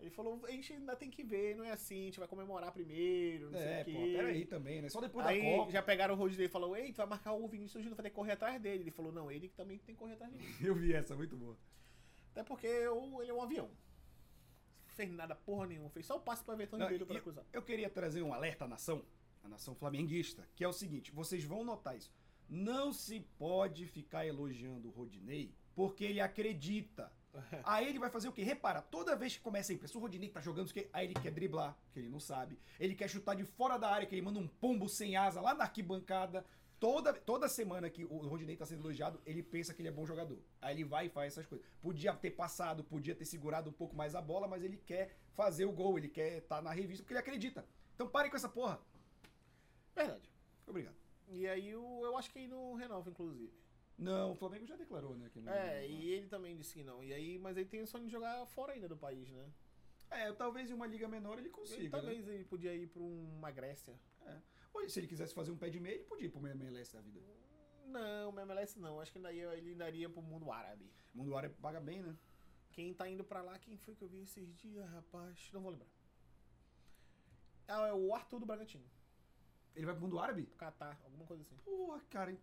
Ele 0.00 0.10
falou, 0.10 0.40
a 0.44 0.50
gente 0.50 0.72
ainda 0.72 0.96
tem 0.96 1.08
que 1.10 1.22
ver, 1.22 1.54
não 1.54 1.64
é 1.64 1.70
assim, 1.70 2.02
a 2.02 2.04
gente 2.06 2.18
vai 2.18 2.26
comemorar 2.28 2.72
primeiro, 2.72 3.50
não 3.50 3.58
é, 3.58 3.84
sei 3.84 3.94
o 3.94 3.96
quê. 3.98 4.12
peraí 4.16 4.44
também, 4.44 4.82
né? 4.82 4.88
Só 4.88 5.00
depois 5.00 5.24
Aí 5.24 5.40
da 5.40 5.56
Copa. 5.58 5.70
já 5.70 5.82
pegaram 5.82 6.14
o 6.14 6.16
Rodney 6.16 6.46
e 6.46 6.48
falou, 6.48 6.76
ei, 6.76 6.92
tu 6.92 6.96
vai 6.96 7.06
marcar 7.06 7.32
o 7.32 7.46
Vinícius 7.46 7.82
Júnior, 7.82 7.96
vai 7.96 8.02
ter 8.04 8.10
que 8.10 8.16
correr 8.16 8.32
atrás 8.32 8.60
dele. 8.60 8.82
Ele 8.82 8.90
falou, 8.90 9.12
não, 9.12 9.30
ele 9.30 9.48
que 9.48 9.54
também 9.54 9.78
tem 9.78 9.94
que 9.94 9.98
correr 9.98 10.14
atrás 10.14 10.32
dele. 10.32 10.44
Eu 10.60 10.74
vi 10.74 10.92
essa, 10.92 11.14
muito 11.14 11.36
boa. 11.36 11.56
Até 12.32 12.42
porque 12.42 12.66
o- 12.88 13.22
ele 13.22 13.30
é 13.30 13.34
um 13.34 13.40
avião. 13.42 13.70
Fez 14.94 15.10
nada 15.10 15.34
porra 15.34 15.66
nenhuma, 15.66 15.90
fez 15.90 16.06
só 16.06 16.16
o 16.16 16.20
passe 16.20 16.42
pro 16.44 16.54
Everton 16.54 16.78
Ribeiro 16.84 17.04
e 17.04 17.06
pra 17.06 17.14
eu- 17.52 17.62
queria 17.62 17.90
trazer 17.90 18.22
um 18.22 18.32
alerta 18.32 18.64
à 18.64 18.68
nação, 18.68 19.04
a 19.42 19.48
nação 19.48 19.74
flamenguista, 19.74 20.46
que 20.54 20.62
é 20.64 20.68
o 20.68 20.72
seguinte: 20.72 21.10
vocês 21.12 21.44
vão 21.44 21.64
notar 21.64 21.96
isso. 21.96 22.12
Não 22.48 22.92
se 22.92 23.20
pode 23.38 23.86
ficar 23.86 24.26
elogiando 24.26 24.88
o 24.88 24.90
Rodinei 24.92 25.54
porque 25.74 26.04
ele 26.04 26.20
acredita. 26.20 27.10
Aí 27.64 27.88
ele 27.88 27.98
vai 27.98 28.10
fazer 28.10 28.28
o 28.28 28.32
quê? 28.32 28.42
Repara, 28.44 28.80
toda 28.80 29.16
vez 29.16 29.36
que 29.36 29.42
começa 29.42 29.72
a 29.72 29.74
impressão, 29.74 30.00
o 30.00 30.04
Rodinei 30.04 30.28
tá 30.28 30.40
jogando 30.40 30.66
isso, 30.66 30.74
aí 30.92 31.06
ele 31.06 31.14
quer 31.14 31.32
driblar, 31.32 31.76
que 31.92 31.98
ele 31.98 32.08
não 32.08 32.20
sabe. 32.20 32.56
Ele 32.78 32.94
quer 32.94 33.08
chutar 33.08 33.34
de 33.34 33.42
fora 33.44 33.76
da 33.76 33.88
área, 33.90 34.06
que 34.06 34.14
ele 34.14 34.22
manda 34.22 34.38
um 34.38 34.46
pombo 34.46 34.88
sem 34.88 35.16
asa 35.16 35.40
lá 35.40 35.52
na 35.54 35.64
arquibancada. 35.64 36.44
Toda, 36.80 37.14
toda 37.14 37.48
semana 37.48 37.88
que 37.88 38.04
o 38.04 38.16
Rodinei 38.18 38.56
tá 38.56 38.66
sendo 38.66 38.80
elogiado, 38.82 39.20
ele 39.24 39.42
pensa 39.42 39.72
que 39.72 39.80
ele 39.80 39.88
é 39.88 39.92
bom 39.92 40.04
jogador. 40.04 40.38
Aí 40.60 40.74
ele 40.74 40.84
vai 40.84 41.06
e 41.06 41.08
faz 41.08 41.32
essas 41.32 41.46
coisas. 41.46 41.66
Podia 41.80 42.12
ter 42.14 42.30
passado, 42.32 42.84
podia 42.84 43.14
ter 43.14 43.24
segurado 43.24 43.70
um 43.70 43.72
pouco 43.72 43.96
mais 43.96 44.14
a 44.14 44.20
bola, 44.20 44.46
mas 44.46 44.62
ele 44.62 44.76
quer 44.76 45.16
fazer 45.32 45.64
o 45.64 45.72
gol, 45.72 45.96
ele 45.96 46.08
quer 46.08 46.38
estar 46.38 46.60
na 46.60 46.72
revista 46.72 47.02
porque 47.02 47.14
ele 47.14 47.20
acredita. 47.20 47.64
Então 47.94 48.08
parem 48.08 48.30
com 48.30 48.36
essa 48.36 48.48
porra. 48.48 48.80
Verdade. 49.94 50.28
Obrigado. 50.66 50.96
E 51.28 51.46
aí 51.46 51.70
eu 51.70 52.16
acho 52.18 52.30
que 52.30 52.38
ele 52.38 52.48
não 52.48 52.74
renova, 52.74 53.08
inclusive. 53.08 53.52
Não, 53.96 54.32
o 54.32 54.34
Flamengo 54.34 54.66
já 54.66 54.76
declarou, 54.76 55.16
né? 55.16 55.30
Que 55.32 55.40
não, 55.40 55.52
É, 55.52 55.86
e 55.86 56.10
ele 56.10 56.26
também 56.26 56.56
disse 56.56 56.74
que 56.74 56.82
não. 56.82 57.02
E 57.02 57.14
aí, 57.14 57.38
mas 57.38 57.56
ele 57.56 57.68
tem 57.68 57.80
o 57.80 57.86
sonho 57.86 58.04
de 58.06 58.10
jogar 58.10 58.44
fora 58.46 58.72
ainda 58.72 58.88
do 58.88 58.96
país, 58.96 59.30
né? 59.30 59.46
É, 60.10 60.32
talvez 60.32 60.70
em 60.70 60.74
uma 60.74 60.86
liga 60.86 61.08
menor 61.08 61.38
ele 61.38 61.42
Ele, 61.46 61.50
consiga. 61.50 61.82
né? 61.82 61.88
talvez 61.90 62.28
ele 62.28 62.44
podia 62.44 62.74
ir 62.74 62.88
pra 62.88 63.02
uma 63.02 63.50
Grécia. 63.50 63.94
Ou 64.74 64.88
se 64.88 64.98
ele 65.00 65.06
quisesse 65.06 65.32
fazer 65.32 65.50
um 65.52 65.56
pé 65.56 65.70
de 65.70 65.78
meia, 65.80 65.94
ele 65.94 66.04
podia 66.04 66.26
ir 66.26 66.30
pro 66.30 66.46
MLS 66.46 66.92
da 66.92 67.00
vida. 67.00 67.20
Não, 67.86 68.30
o 68.34 68.40
MLS 68.40 68.78
não. 68.78 69.00
Acho 69.00 69.12
que 69.12 69.18
daí 69.18 69.38
ele 69.40 69.70
ainda 69.70 69.88
iria 69.88 70.08
pro 70.10 70.20
mundo 70.20 70.50
árabe. 70.50 70.90
O 71.14 71.18
mundo 71.18 71.36
árabe 71.36 71.54
paga 71.62 71.80
bem, 71.80 72.02
né? 72.02 72.16
Quem 72.72 72.92
tá 72.92 73.08
indo 73.08 73.22
pra 73.22 73.40
lá, 73.40 73.56
quem 73.58 73.76
foi 73.76 73.94
que 73.94 74.02
eu 74.02 74.08
vi 74.08 74.22
esses 74.22 74.52
dias, 74.56 74.84
rapaz? 74.90 75.48
Não 75.52 75.60
vou 75.62 75.70
lembrar. 75.70 75.86
Ah, 77.68 77.86
é 77.88 77.92
o 77.92 78.12
Arthur 78.14 78.40
do 78.40 78.46
Bragantino. 78.46 78.84
Ele 79.74 79.86
vai 79.86 79.94
pro 79.94 80.02
mundo 80.04 80.18
árabe? 80.18 80.46
Catar, 80.58 81.00
alguma 81.04 81.24
coisa 81.24 81.42
assim. 81.42 81.56
Porra, 81.64 82.00
cara. 82.10 82.36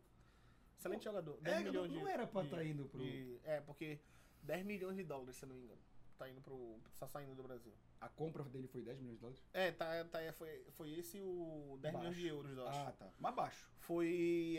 Excelente 0.78 1.00
Pô, 1.00 1.10
jogador. 1.10 1.38
10 1.42 1.56
É, 1.58 1.60
não, 1.60 1.72
milhões 1.72 1.92
não 1.92 2.04
de, 2.06 2.10
era 2.12 2.26
pra 2.28 2.42
de- 2.44 2.50
tá 2.50 2.64
indo 2.64 2.86
pro. 2.86 3.00
de- 3.00 3.40
É, 3.44 3.62
porque 3.62 4.00
10 4.42 4.66
milhões 4.66 4.96
de 4.96 5.04
dólares, 5.04 5.36
se 5.36 5.44
eu 5.46 5.50
não 5.50 5.56
me 5.56 5.64
engano. 5.64 5.82
Tá 6.22 6.30
indo 6.30 6.40
pro. 6.40 6.80
tá 7.00 7.08
saindo 7.08 7.34
do 7.34 7.42
Brasil. 7.42 7.74
A 8.00 8.08
compra 8.08 8.44
dele 8.44 8.68
foi 8.68 8.84
10 8.84 9.00
milhões 9.00 9.16
de 9.16 9.22
dólares? 9.22 9.44
É, 9.52 9.72
tá, 9.72 10.06
tá, 10.06 10.22
é, 10.22 10.32
foi, 10.32 10.64
foi 10.70 10.92
esse 10.92 11.20
o 11.20 11.80
10 11.82 11.96
milhões 11.96 12.16
de 12.16 12.22
Baixo. 12.22 12.36
euros, 12.36 12.58
eu 12.58 12.68
acho. 12.68 12.80
Ah, 12.80 12.92
tá. 12.92 13.10
Mas 13.18 13.34
baixo. 13.34 13.68
Foi 13.80 14.08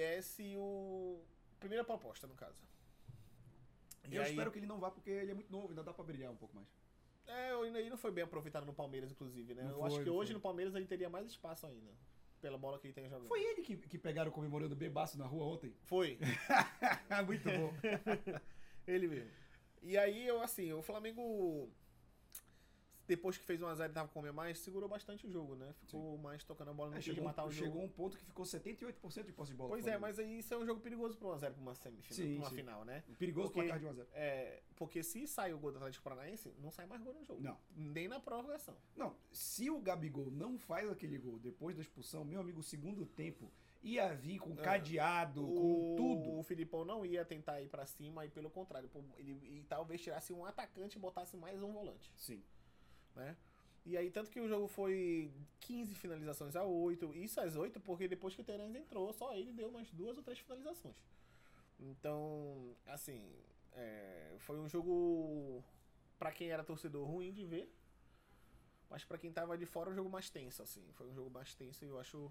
esse 0.01 0.57
o. 0.57 1.25
Primeira 1.61 1.85
proposta, 1.85 2.27
no 2.27 2.35
caso. 2.35 2.61
E 4.11 4.17
eu 4.17 4.23
aí- 4.23 4.31
espero 4.31 4.51
que 4.51 4.59
ele 4.59 4.67
não 4.67 4.81
vá 4.81 4.91
porque 4.91 5.09
ele 5.11 5.31
é 5.31 5.35
muito 5.35 5.53
novo, 5.53 5.69
ainda 5.69 5.85
dá 5.85 5.95
pra 5.95 6.03
brilhar 6.03 6.33
um 6.33 6.37
pouco 6.37 6.57
mais. 6.57 6.67
É, 7.29 7.55
Inaí 7.65 7.89
não 7.89 7.97
foi 7.97 8.11
bem 8.11 8.25
aproveitado 8.25 8.67
no 8.67 8.75
Palmeiras, 8.75 9.13
inclusive, 9.13 9.55
né? 9.55 9.63
Não 9.63 9.71
eu 9.71 9.77
foi, 9.77 9.87
acho 9.87 10.03
que 10.03 10.11
hoje 10.11 10.31
foi. 10.31 10.35
no 10.35 10.41
Palmeiras 10.41 10.75
ele 10.75 10.87
teria 10.87 11.09
mais 11.09 11.29
espaço 11.29 11.65
ainda. 11.65 11.93
Pela 12.41 12.59
bola 12.59 12.77
que 12.81 12.89
ele 12.89 12.93
tem 12.93 13.09
jogando. 13.09 13.29
Foi 13.29 13.41
ele 13.41 13.63
que, 13.63 13.77
que 13.77 13.99
pegaram 13.99 14.33
comemorando 14.33 14.75
bebaço 14.75 15.17
na 15.17 15.27
rua 15.27 15.45
ontem? 15.45 15.73
Foi. 15.85 16.19
muito 17.25 17.45
bom. 17.45 17.73
ele 18.85 19.07
mesmo. 19.07 19.42
E 19.83 19.99
aí, 19.99 20.27
eu 20.27 20.41
assim, 20.43 20.73
o 20.73 20.83
Flamengo. 20.83 21.69
Depois 23.05 23.37
que 23.37 23.45
fez 23.45 23.61
1x0 23.61 23.91
e 23.91 23.93
tava 23.93 24.07
com 24.09 24.15
comer 24.21 24.33
mais, 24.33 24.59
segurou 24.61 24.89
bastante 24.89 25.27
o 25.27 25.31
jogo, 25.31 25.57
né? 25.57 25.75
Ficou 25.81 26.17
mais 26.19 26.45
tocando 26.45 26.71
a 26.71 26.73
bola, 26.73 26.91
não 26.93 26.97
É, 26.99 27.01
chegou, 27.01 27.25
matar 27.25 27.45
o 27.45 27.51
jogo. 27.51 27.67
chegou 27.67 27.83
um 27.83 27.89
ponto 27.89 28.17
que 28.17 28.25
ficou 28.25 28.45
78% 28.47 29.27
de 29.27 29.33
posse 29.33 29.51
de 29.51 29.57
bola. 29.57 29.71
Pois 29.71 29.87
é, 29.89 29.99
mas 29.99 30.21
aí 30.21 30.39
isso 30.39 30.55
é 30.55 30.57
um 30.57 30.65
jogo 30.65 30.81
perigoso 30.81 31.17
pro 31.19 31.29
1x0 31.29 31.53
pra 31.53 31.61
uma 31.61 31.75
semifinal, 31.75 32.15
Sim, 32.17 32.35
pra 32.37 32.43
uma 32.45 32.51
sim. 32.51 32.57
final, 32.57 32.85
né? 32.85 33.03
Perigoso 33.19 33.51
Porque- 33.51 33.69
placar 33.69 33.81
de 33.81 33.87
1x0. 33.87 34.07
É, 34.13 34.63
porque 34.77 35.03
se 35.03 35.27
sai 35.27 35.53
o 35.53 35.59
gol 35.59 35.73
do 35.73 35.79
Atlético 35.79 36.05
Paranaense, 36.05 36.55
não 36.59 36.71
sai 36.71 36.87
mais 36.87 37.03
gol 37.03 37.13
no 37.13 37.25
jogo. 37.25 37.43
Não. 37.43 37.59
Nem 37.77 38.07
na 38.07 38.21
prorrogação. 38.21 38.77
Não, 38.97 39.17
se 39.33 39.69
o 39.69 39.81
Gabigol 39.81 40.31
não 40.31 40.57
faz 40.57 40.89
aquele 40.89 41.19
gol 41.19 41.39
depois 41.41 41.75
da 41.77 41.83
expulsão, 41.83 42.25
meu 42.25 42.41
amigo, 42.41 42.61
o 42.61 42.63
segundo 42.63 43.05
tempo 43.05 43.51
ia 43.83 44.15
vir 44.15 44.39
com 44.39 44.53
É. 44.53 44.57
cadeado, 44.63 45.43
com 45.43 45.93
o, 45.93 45.97
tudo. 45.97 46.39
O 46.39 46.43
Filipão 46.43 46.85
não 46.85 47.05
ia 47.05 47.25
tentar 47.25 47.61
ir 47.61 47.69
pra 47.69 47.85
cima 47.87 48.25
e 48.25 48.31
pelo 48.31 48.49
contrário, 48.51 48.89
ele 49.17 49.33
e 49.59 49.63
talvez 49.69 50.01
tirasse 50.01 50.33
um 50.33 50.45
atacante 50.45 50.97
e 50.97 51.01
botasse 51.01 51.37
mais 51.37 51.63
um 51.63 51.73
volante, 51.73 52.13
Sim. 52.17 52.43
né? 53.15 53.37
E 53.85 53.97
aí, 53.97 54.13
tanto 54.13 54.31
que 54.31 54.41
o 54.41 54.47
jogo 54.47 54.69
foi 54.69 55.29
15 55.59 55.93
finalizações 55.97 56.55
a 56.55 56.63
8. 56.63 57.17
Isso 57.17 57.41
às 57.41 57.57
8, 57.57 57.81
porque 57.81 58.07
depois 58.07 58.33
que 58.33 58.41
o 58.41 58.45
Terence 58.45 58.79
entrou, 58.79 59.13
só 59.13 59.35
ele 59.35 59.53
deu 59.53 59.69
umas 59.69 59.91
duas 59.91 60.17
ou 60.17 60.23
três 60.23 60.39
finalizações. 60.39 60.95
Então, 61.81 62.77
assim, 62.87 63.35
é, 63.73 64.37
foi 64.39 64.61
um 64.61 64.69
jogo, 64.69 65.65
pra 66.17 66.31
quem 66.31 66.49
era 66.51 66.63
torcedor, 66.63 67.05
ruim 67.09 67.33
de 67.33 67.45
ver. 67.45 67.69
Mas 68.89 69.05
pra 69.05 69.19
quem 69.19 69.33
tava 69.33 69.59
de 69.59 69.67
fora, 69.67 69.91
um 69.91 69.95
jogo 69.95 70.09
mais 70.09 70.31
tenso, 70.31 70.63
assim. 70.63 70.85
Foi 70.93 71.09
um 71.09 71.15
jogo 71.15 71.31
mais 71.31 71.53
tenso 71.57 71.85
e 71.85 71.89
eu 71.89 71.99
acho 71.99 72.31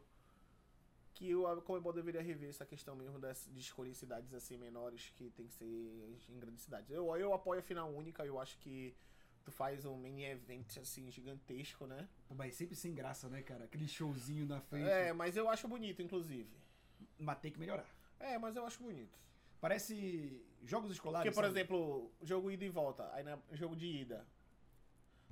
que 1.13 1.36
o 1.36 1.62
Comebol 1.62 1.94
deveria 1.94 2.22
rever 2.22 2.50
essa 2.50 2.65
questão 2.65 2.96
mesmo 2.96 3.20
de 3.20 3.60
escolher 3.60 3.94
cidades 3.94 4.34
assim 4.34 4.58
menores 4.58 5.12
que 5.15 5.30
tem 5.32 5.48
que 5.48 5.53
ser 5.53 5.65
em 5.65 6.39
grandes 6.39 6.63
cidades. 6.63 6.89
Eu, 6.89 7.15
eu 7.18 7.34
apoio 7.34 7.60
a 7.60 7.63
final 7.63 7.89
única, 7.89 8.25
eu 8.25 8.39
acho 8.39 8.58
que 8.60 8.96
tu 9.44 9.51
faz 9.51 9.86
um 9.86 9.98
mini 9.98 10.24
event 10.25 10.77
assim 10.77 11.10
gigantesco, 11.12 11.86
né? 11.86 12.08
Pô, 12.27 12.36
mas 12.36 12.56
sempre 12.56 12.75
sem 12.75 12.94
graça, 12.94 13.27
né, 13.27 13.41
cara? 13.41 13.65
Aquele 13.65 13.88
showzinho 13.88 14.46
na 14.46 14.60
frente. 14.62 14.89
É, 14.89 15.13
mas 15.13 15.36
eu 15.36 15.50
acho 15.50 15.68
bonito, 15.68 16.01
inclusive. 16.01 16.50
Mas 17.18 17.39
tem 17.39 17.51
que 17.51 17.60
melhorar. 17.60 17.86
É, 18.20 18.38
mas 18.38 18.56
eu 18.56 18.65
acho 18.65 18.82
bonito. 18.82 19.20
Parece 19.60 20.44
jogos 20.63 20.91
escolares. 20.91 21.25
Porque, 21.25 21.36
por 21.36 21.44
sabe? 21.44 21.60
exemplo, 21.60 22.12
jogo 22.22 22.51
ida 22.51 22.65
e 22.65 22.70
volta, 22.70 23.10
aí 23.13 23.24
na 23.24 23.38
jogo 23.51 23.75
de 23.75 23.86
ida. 23.86 24.25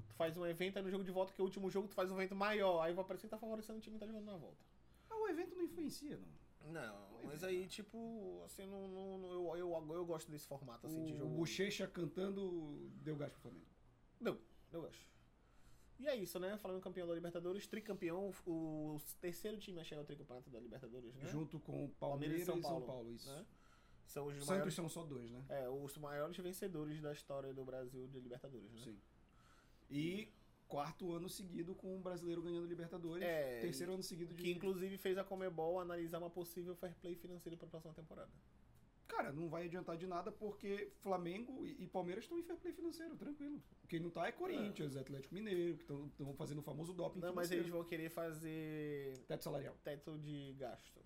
Tu 0.08 0.16
faz 0.16 0.36
um 0.38 0.46
evento, 0.46 0.78
aí 0.78 0.84
no 0.84 0.92
jogo 0.92 1.04
de 1.04 1.12
volta, 1.12 1.34
que 1.34 1.42
é 1.42 1.44
o 1.44 1.46
último 1.46 1.70
jogo, 1.70 1.88
tu 1.88 1.96
faz 1.96 2.12
um 2.12 2.16
evento 2.16 2.36
maior. 2.36 2.82
Aí 2.82 2.94
vai 2.94 3.06
parecer 3.06 3.28
que 3.28 3.32
tá 3.32 3.38
favorecendo 3.38 3.80
o 3.80 3.82
time 3.82 3.96
que 3.96 4.00
tá 4.00 4.08
jogando 4.08 4.26
na 4.26 4.38
volta. 4.38 4.58
Ah, 5.10 5.15
o 5.17 5.28
evento 5.28 5.56
não 5.56 5.63
influencia, 5.63 6.17
não. 6.17 6.72
Não, 6.72 7.22
mas 7.24 7.43
aí, 7.43 7.67
tipo, 7.67 8.41
assim, 8.45 8.65
não, 8.65 8.88
não, 8.88 9.17
não- 9.17 9.32
eu, 9.32 9.58
eu, 9.58 9.93
eu 9.93 10.06
gosto 10.06 10.30
desse 10.30 10.45
formato 10.48 10.86
assim 10.86 11.04
de 11.04 11.13
o 11.13 11.17
jogo. 11.17 11.36
Bochecha 11.36 11.88
cantando 11.88 12.89
deu 13.02 13.15
gás 13.15 13.32
pro 13.32 13.41
Flamengo. 13.41 13.65
Não, 14.19 14.38
eu 14.72 14.86
acho. 14.86 15.08
E 15.98 16.08
é 16.08 16.15
isso, 16.15 16.39
né? 16.39 16.58
Falando 16.58 16.82
campeão 16.82 17.08
da 17.08 17.13
Libertadores, 17.13 17.67
tricampeão, 17.67 18.32
o 18.45 19.02
terceiro 19.19 19.58
time 19.58 19.80
a 19.82 19.84
chegar 19.84 20.02
ao 20.02 20.06
tricampeonato 20.06 20.50
da 20.50 20.60
Libertadores, 20.60 21.13
né? 21.15 21.28
Junto 21.28 21.60
com 21.60 21.89
Palmeiras, 21.89 21.98
Palmeiras 22.00 22.41
e 22.41 22.45
São 22.45 22.58
e 22.58 22.62
São 22.62 22.72
Paulo, 22.72 22.86
Paulo, 22.86 23.12
isso. 23.13 23.30
né? 23.30 23.45
São 24.06 24.26
os 24.26 24.34
Santos 24.34 24.48
maiores, 24.48 24.74
são 24.74 24.89
só 24.89 25.04
dois, 25.04 25.30
né? 25.30 25.45
é, 25.50 25.69
os 25.69 25.98
maiores 25.98 26.36
vencedores 26.38 27.00
da 27.02 27.12
história 27.12 27.54
do 27.54 27.63
Brasil 27.63 28.08
de 28.08 28.19
Libertadores, 28.19 28.72
né? 28.72 28.82
Sim. 28.84 29.00
E 29.89 30.30
quarto 30.69 31.12
ano 31.12 31.27
seguido 31.27 31.73
com 31.75 31.97
o 31.97 31.99
brasileiro 31.99 32.41
ganhando 32.41 32.67
Libertadores. 32.67 33.23
É, 33.23 33.60
terceiro 33.60 33.93
ano 33.93 34.03
seguido 34.03 34.34
de. 34.34 34.41
Que 34.43 34.51
inclusive 34.51 34.97
fez 34.97 35.17
a 35.17 35.23
Comebol 35.23 35.79
analisar 35.82 36.19
uma 36.19 36.29
possível 36.29 36.75
fair 36.75 36.95
play 37.01 37.15
financeiro 37.15 37.58
para 37.58 37.67
a 37.67 37.69
próxima 37.71 37.93
temporada. 37.93 38.32
Cara, 39.08 39.34
não 39.34 39.49
vai 39.49 39.65
adiantar 39.65 39.97
de 39.97 40.05
nada 40.05 40.32
porque 40.32 40.91
Flamengo 40.99 41.65
e 41.65 41.84
e 41.84 41.88
Palmeiras 41.88 42.23
estão 42.25 42.38
em 42.38 42.43
fair 42.43 42.58
play 42.60 42.71
financeiro, 42.71 43.15
tranquilo. 43.17 43.62
Quem 43.88 43.99
não 43.99 44.12
tá 44.12 44.27
é 44.27 44.32
Corinthians, 44.32 44.95
Atlético 44.95 45.34
Mineiro, 45.34 45.77
que 45.77 45.84
estão 45.84 46.34
fazendo 46.36 46.60
o 46.60 46.62
famoso 46.62 46.93
doping 46.93 47.19
Não, 47.19 47.34
mas 47.34 47.47
financeiro. 47.47 47.63
eles 47.63 47.71
vão 47.71 47.84
querer 47.84 48.10
fazer 48.12 49.17
Teto 49.27 49.43
salarial. 49.43 49.75
teto 49.84 50.15
de 50.19 50.53
gasto. 50.53 50.84
Tipo, 50.86 51.03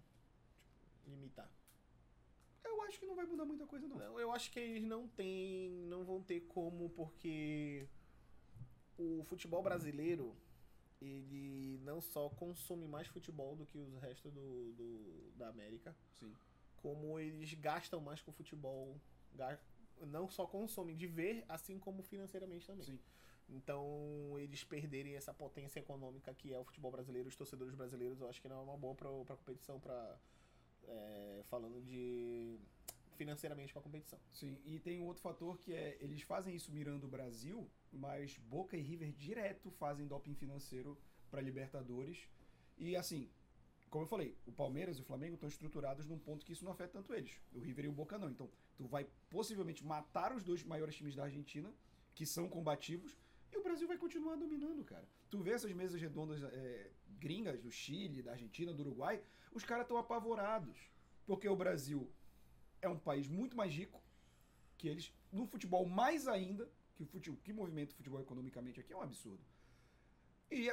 limitar. 1.10 1.50
Eu 2.66 2.82
acho 2.82 3.00
que 3.00 3.06
não 3.06 3.16
vai 3.16 3.26
mudar 3.26 3.46
muita 3.46 3.66
coisa, 3.66 3.88
não. 3.88 3.98
Não, 3.98 4.20
eu 4.20 4.32
acho 4.34 4.52
que 4.52 4.60
eles 4.60 4.84
não 4.84 5.08
têm, 5.08 5.70
não 5.88 6.04
vão 6.04 6.22
ter 6.22 6.42
como, 6.42 6.90
porque 6.90 7.88
o 8.98 9.24
futebol 9.24 9.62
brasileiro, 9.64 10.36
ele 11.02 11.80
não 11.84 12.00
só 12.02 12.30
consome 12.30 12.88
mais 12.88 13.08
futebol 13.08 13.56
do 13.56 13.66
que 13.66 13.78
os 13.78 13.94
restos 14.02 14.32
do, 14.32 14.72
do- 14.74 15.32
da 15.36 15.50
América, 15.50 15.96
Sim. 16.20 16.34
como 16.78 17.20
eles 17.20 17.54
gastam 17.56 18.00
mais 18.00 18.22
com 18.22 18.32
futebol, 18.32 18.96
não 20.08 20.30
só 20.30 20.46
consomem 20.46 20.96
de 20.96 21.08
ver, 21.08 21.44
assim 21.50 21.80
como 21.80 22.02
financeiramente 22.04 22.66
também. 22.68 22.86
Sim. 22.86 23.00
Então, 23.50 24.36
eles 24.40 24.64
perderem 24.64 25.16
essa 25.16 25.34
potência 25.34 25.80
econômica 25.80 26.34
que 26.34 26.54
é 26.54 26.60
o 26.60 26.64
futebol 26.64 26.92
brasileiro, 26.92 27.28
os 27.28 27.36
torcedores 27.36 27.76
brasileiros, 27.76 28.22
eu 28.22 28.30
acho 28.30 28.42
que 28.42 28.48
não 28.48 28.58
é 28.58 28.62
uma 28.62 28.78
boa 28.78 28.96
pra, 28.96 29.10
pra 29.26 29.36
competição, 29.36 29.80
pra, 29.82 30.18
é, 30.88 31.42
falando 31.50 31.82
de 31.82 32.58
financeiramente 33.14 33.74
pra 33.74 33.82
competição. 33.82 34.20
Sim, 34.32 34.60
e 34.66 34.80
tem 34.80 35.00
um 35.00 35.06
outro 35.06 35.22
fator 35.22 35.58
que 35.58 35.74
é, 35.74 35.98
eles 36.00 36.22
fazem 36.22 36.56
isso 36.56 36.72
mirando 36.72 37.06
o 37.06 37.08
Brasil, 37.08 37.70
mas 37.92 38.38
Boca 38.38 38.76
e 38.78 38.82
River 38.82 39.12
direto 39.14 39.72
fazem 39.72 40.08
doping 40.08 40.36
financeiro 40.36 40.98
para 41.30 41.42
Libertadores. 41.42 42.28
E 42.78 42.96
assim, 42.96 43.30
como 43.90 44.06
eu 44.06 44.08
falei, 44.08 44.36
o 44.48 44.52
Palmeiras 44.52 44.98
e 44.98 45.02
o 45.02 45.04
Flamengo 45.04 45.36
estão 45.36 45.48
estruturados 45.48 46.06
num 46.08 46.18
ponto 46.18 46.46
que 46.46 46.54
isso 46.54 46.66
não 46.66 46.72
afeta 46.72 46.94
tanto 46.94 47.14
eles. 47.14 47.40
O 47.54 47.60
River 47.60 47.86
e 47.86 47.88
o 47.88 47.92
Boca 47.92 48.18
não. 48.18 48.30
Então, 48.30 48.50
tu 48.76 48.86
vai 48.88 49.08
possivelmente 49.30 49.86
matar 49.86 50.36
os 50.36 50.44
dois 50.44 50.64
maiores 50.64 50.96
times 50.96 51.16
da 51.16 51.26
Argentina, 51.26 51.72
que 52.16 52.26
são 52.26 52.50
combativos, 52.50 53.16
e 53.52 53.58
o 53.58 53.62
Brasil 53.62 53.88
vai 53.88 53.98
continuar 53.98 54.36
dominando, 54.36 54.84
cara. 54.84 55.08
Tu 55.30 55.40
vê 55.42 55.52
essas 55.52 55.72
mesas 55.74 56.02
redondas 56.02 56.42
é, 56.42 56.90
gringas 57.20 57.62
do 57.62 57.70
Chile, 57.70 58.24
da 58.24 58.32
Argentina, 58.32 58.74
do 58.74 58.82
Uruguai, 58.82 59.22
os 59.52 59.64
caras 59.64 59.84
estão 59.84 59.98
apavorados. 59.98 60.90
Porque 61.26 61.48
o 61.48 61.56
Brasil 61.56 62.12
é 62.84 62.90
um 62.90 63.00
país 63.00 63.28
muito 63.28 63.56
mais 63.56 63.74
rico 63.74 64.02
que 64.78 64.88
eles, 64.88 65.12
no 65.32 65.46
futebol 65.46 65.88
mais 65.88 66.28
ainda, 66.28 66.70
que 66.94 67.04
o 67.04 67.06
futebol, 67.06 67.40
que 67.42 67.54
movimenta 67.54 67.94
o 67.94 67.96
futebol 67.96 68.20
economicamente 68.20 68.80
aqui 68.80 68.92
é 68.94 68.98
um 68.98 69.02
absurdo. 69.02 69.44
E 70.52 70.72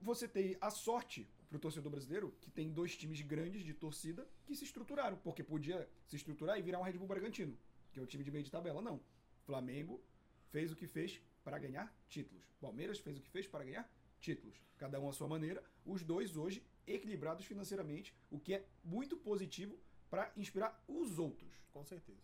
você 0.00 0.28
tem 0.28 0.56
a 0.60 0.70
sorte 0.70 1.28
pro 1.48 1.58
torcedor 1.58 1.90
brasileiro 1.90 2.36
que 2.40 2.50
tem 2.50 2.70
dois 2.70 2.96
times 2.96 3.20
grandes 3.22 3.64
de 3.64 3.72
torcida 3.72 4.28
que 4.44 4.54
se 4.54 4.64
estruturaram, 4.64 5.16
porque 5.18 5.42
podia 5.42 5.88
se 6.06 6.16
estruturar 6.16 6.58
e 6.58 6.62
virar 6.62 6.78
um 6.78 6.82
Red 6.82 6.92
Bull 6.92 7.08
Bragantino, 7.08 7.56
que 7.92 7.98
é 7.98 8.02
o 8.02 8.06
time 8.06 8.22
de 8.22 8.30
meio 8.30 8.44
de 8.44 8.50
tabela, 8.50 8.82
não. 8.82 9.00
Flamengo 9.44 10.02
fez 10.50 10.70
o 10.70 10.76
que 10.76 10.86
fez 10.86 11.20
para 11.42 11.58
ganhar 11.58 11.92
títulos. 12.08 12.44
Palmeiras 12.60 12.98
fez 12.98 13.16
o 13.18 13.22
que 13.22 13.30
fez 13.30 13.46
para 13.46 13.64
ganhar 13.64 13.90
títulos. 14.20 14.60
Cada 14.76 15.00
um 15.00 15.08
à 15.08 15.12
sua 15.12 15.28
maneira, 15.28 15.62
os 15.84 16.02
dois 16.02 16.36
hoje 16.36 16.62
equilibrados 16.86 17.46
financeiramente, 17.46 18.14
o 18.30 18.38
que 18.38 18.54
é 18.54 18.66
muito 18.84 19.16
positivo 19.16 19.78
para 20.10 20.32
inspirar 20.36 20.82
os 20.88 21.18
outros. 21.18 21.52
Com 21.72 21.84
certeza. 21.84 22.20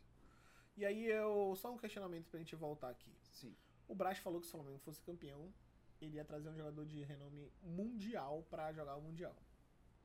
E 0.77 0.85
aí, 0.85 1.07
eu, 1.07 1.55
só 1.57 1.73
um 1.73 1.77
questionamento 1.77 2.29
pra 2.29 2.39
gente 2.39 2.57
voltar 2.57 2.91
aqui. 2.91 3.13
Sim. 3.31 3.55
O 3.87 3.95
Braz 3.95 4.19
falou 4.19 4.41
que 4.41 4.47
se 4.47 4.55
o 4.55 4.57
Flamengo 4.57 4.79
fosse 4.79 5.03
campeão, 5.03 5.53
ele 6.01 6.17
ia 6.17 6.25
trazer 6.25 6.49
um 6.49 6.57
jogador 6.57 6.85
de 6.87 7.03
renome 7.03 7.53
mundial 7.63 8.45
pra 8.51 8.73
jogar 8.73 8.97
o 8.97 9.03
Mundial. 9.03 9.37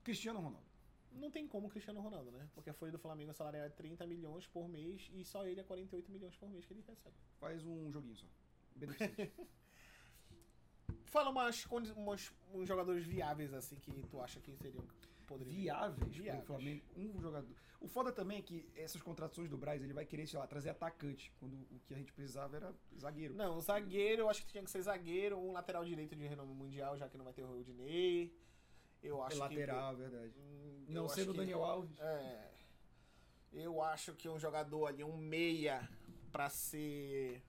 Cristiano 0.03 0.39
Ronaldo. 0.39 0.67
Não 1.11 1.31
tem 1.31 1.47
como 1.47 1.67
o 1.67 1.69
Cristiano 1.69 1.99
Ronaldo, 2.01 2.31
né? 2.31 2.47
Porque 2.53 2.69
a 2.69 2.73
folha 2.73 2.91
do 2.91 2.99
Flamengo 2.99 3.31
o 3.31 3.33
salário 3.33 3.59
é 3.59 3.69
30 3.69 4.05
milhões 4.05 4.45
por 4.47 4.67
mês 4.67 5.09
e 5.13 5.23
só 5.23 5.45
ele 5.45 5.61
é 5.61 5.63
48 5.63 6.11
milhões 6.11 6.35
por 6.35 6.49
mês 6.49 6.65
que 6.65 6.73
ele 6.73 6.83
recebe. 6.87 7.15
Faz 7.39 7.65
um 7.65 7.91
joguinho 7.91 8.15
só. 8.15 8.27
Beneficente. 8.75 9.31
Fala 11.05 11.29
umas, 11.29 11.65
umas 11.95 12.33
uns 12.53 12.67
jogadores 12.67 13.05
viáveis 13.05 13.53
assim 13.53 13.77
que 13.77 13.91
tu 14.07 14.21
acha 14.21 14.39
que 14.39 14.55
seriam. 14.57 14.85
Poderiam. 15.27 15.55
viáveis, 15.55 16.15
Viáveis. 16.15 16.43
pro 16.45 16.55
Flamengo. 16.55 16.83
Um 16.95 17.21
jogador. 17.21 17.49
O 17.79 17.87
foda 17.87 18.11
também 18.11 18.39
é 18.39 18.41
que 18.41 18.67
essas 18.75 19.01
contratações 19.01 19.49
do 19.49 19.57
Braz, 19.57 19.83
ele 19.83 19.93
vai 19.93 20.05
querer, 20.05 20.25
sei 20.25 20.39
lá, 20.39 20.47
trazer 20.47 20.69
atacante, 20.71 21.31
quando 21.39 21.53
o 21.53 21.79
que 21.85 21.93
a 21.93 21.97
gente 21.97 22.11
precisava 22.11 22.55
era 22.57 22.73
zagueiro. 22.99 23.35
Não, 23.35 23.59
zagueiro, 23.61 24.23
eu 24.23 24.29
acho 24.29 24.41
que 24.43 24.47
tinha 24.51 24.63
que 24.63 24.71
ser 24.71 24.81
zagueiro, 24.81 25.37
um 25.37 25.51
lateral 25.51 25.85
direito 25.85 26.15
de 26.15 26.25
renome 26.25 26.53
mundial, 26.55 26.97
já 26.97 27.07
que 27.07 27.17
não 27.17 27.25
vai 27.25 27.33
ter 27.33 27.43
o 27.43 27.47
Rodinei. 27.47 28.35
Eu 29.03 29.21
É 29.21 29.27
acho 29.27 29.37
lateral, 29.37 29.95
verdade. 29.95 30.31
que. 30.33 30.39
Hum, 30.39 30.85
eu 30.87 30.93
Não 30.95 31.05
acho 31.05 31.15
sendo 31.15 31.29
o 31.29 31.33
que- 31.33 31.39
Daniel 31.39 31.63
Alves. 31.63 31.99
É. 31.99 32.51
Eu 33.53 33.81
acho 33.81 34.13
que 34.15 34.27
um 34.27 34.39
jogador 34.39 34.87
ali, 34.87 35.03
um 35.03 35.15
meia, 35.15 35.87
pra 36.31 36.49
ser 36.49 37.43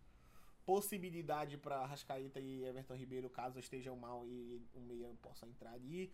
possibilidade 0.67 1.57
pra 1.57 1.87
Rascaíta 1.87 2.39
e 2.39 2.65
Everton 2.65 2.95
Ribeiro, 2.95 3.31
caso 3.31 3.59
estejam 3.59 3.97
mal 3.97 4.27
e 4.27 4.61
um 4.75 4.81
meia 4.83 5.11
possa 5.23 5.47
entrar 5.47 5.73
ali. 5.73 6.13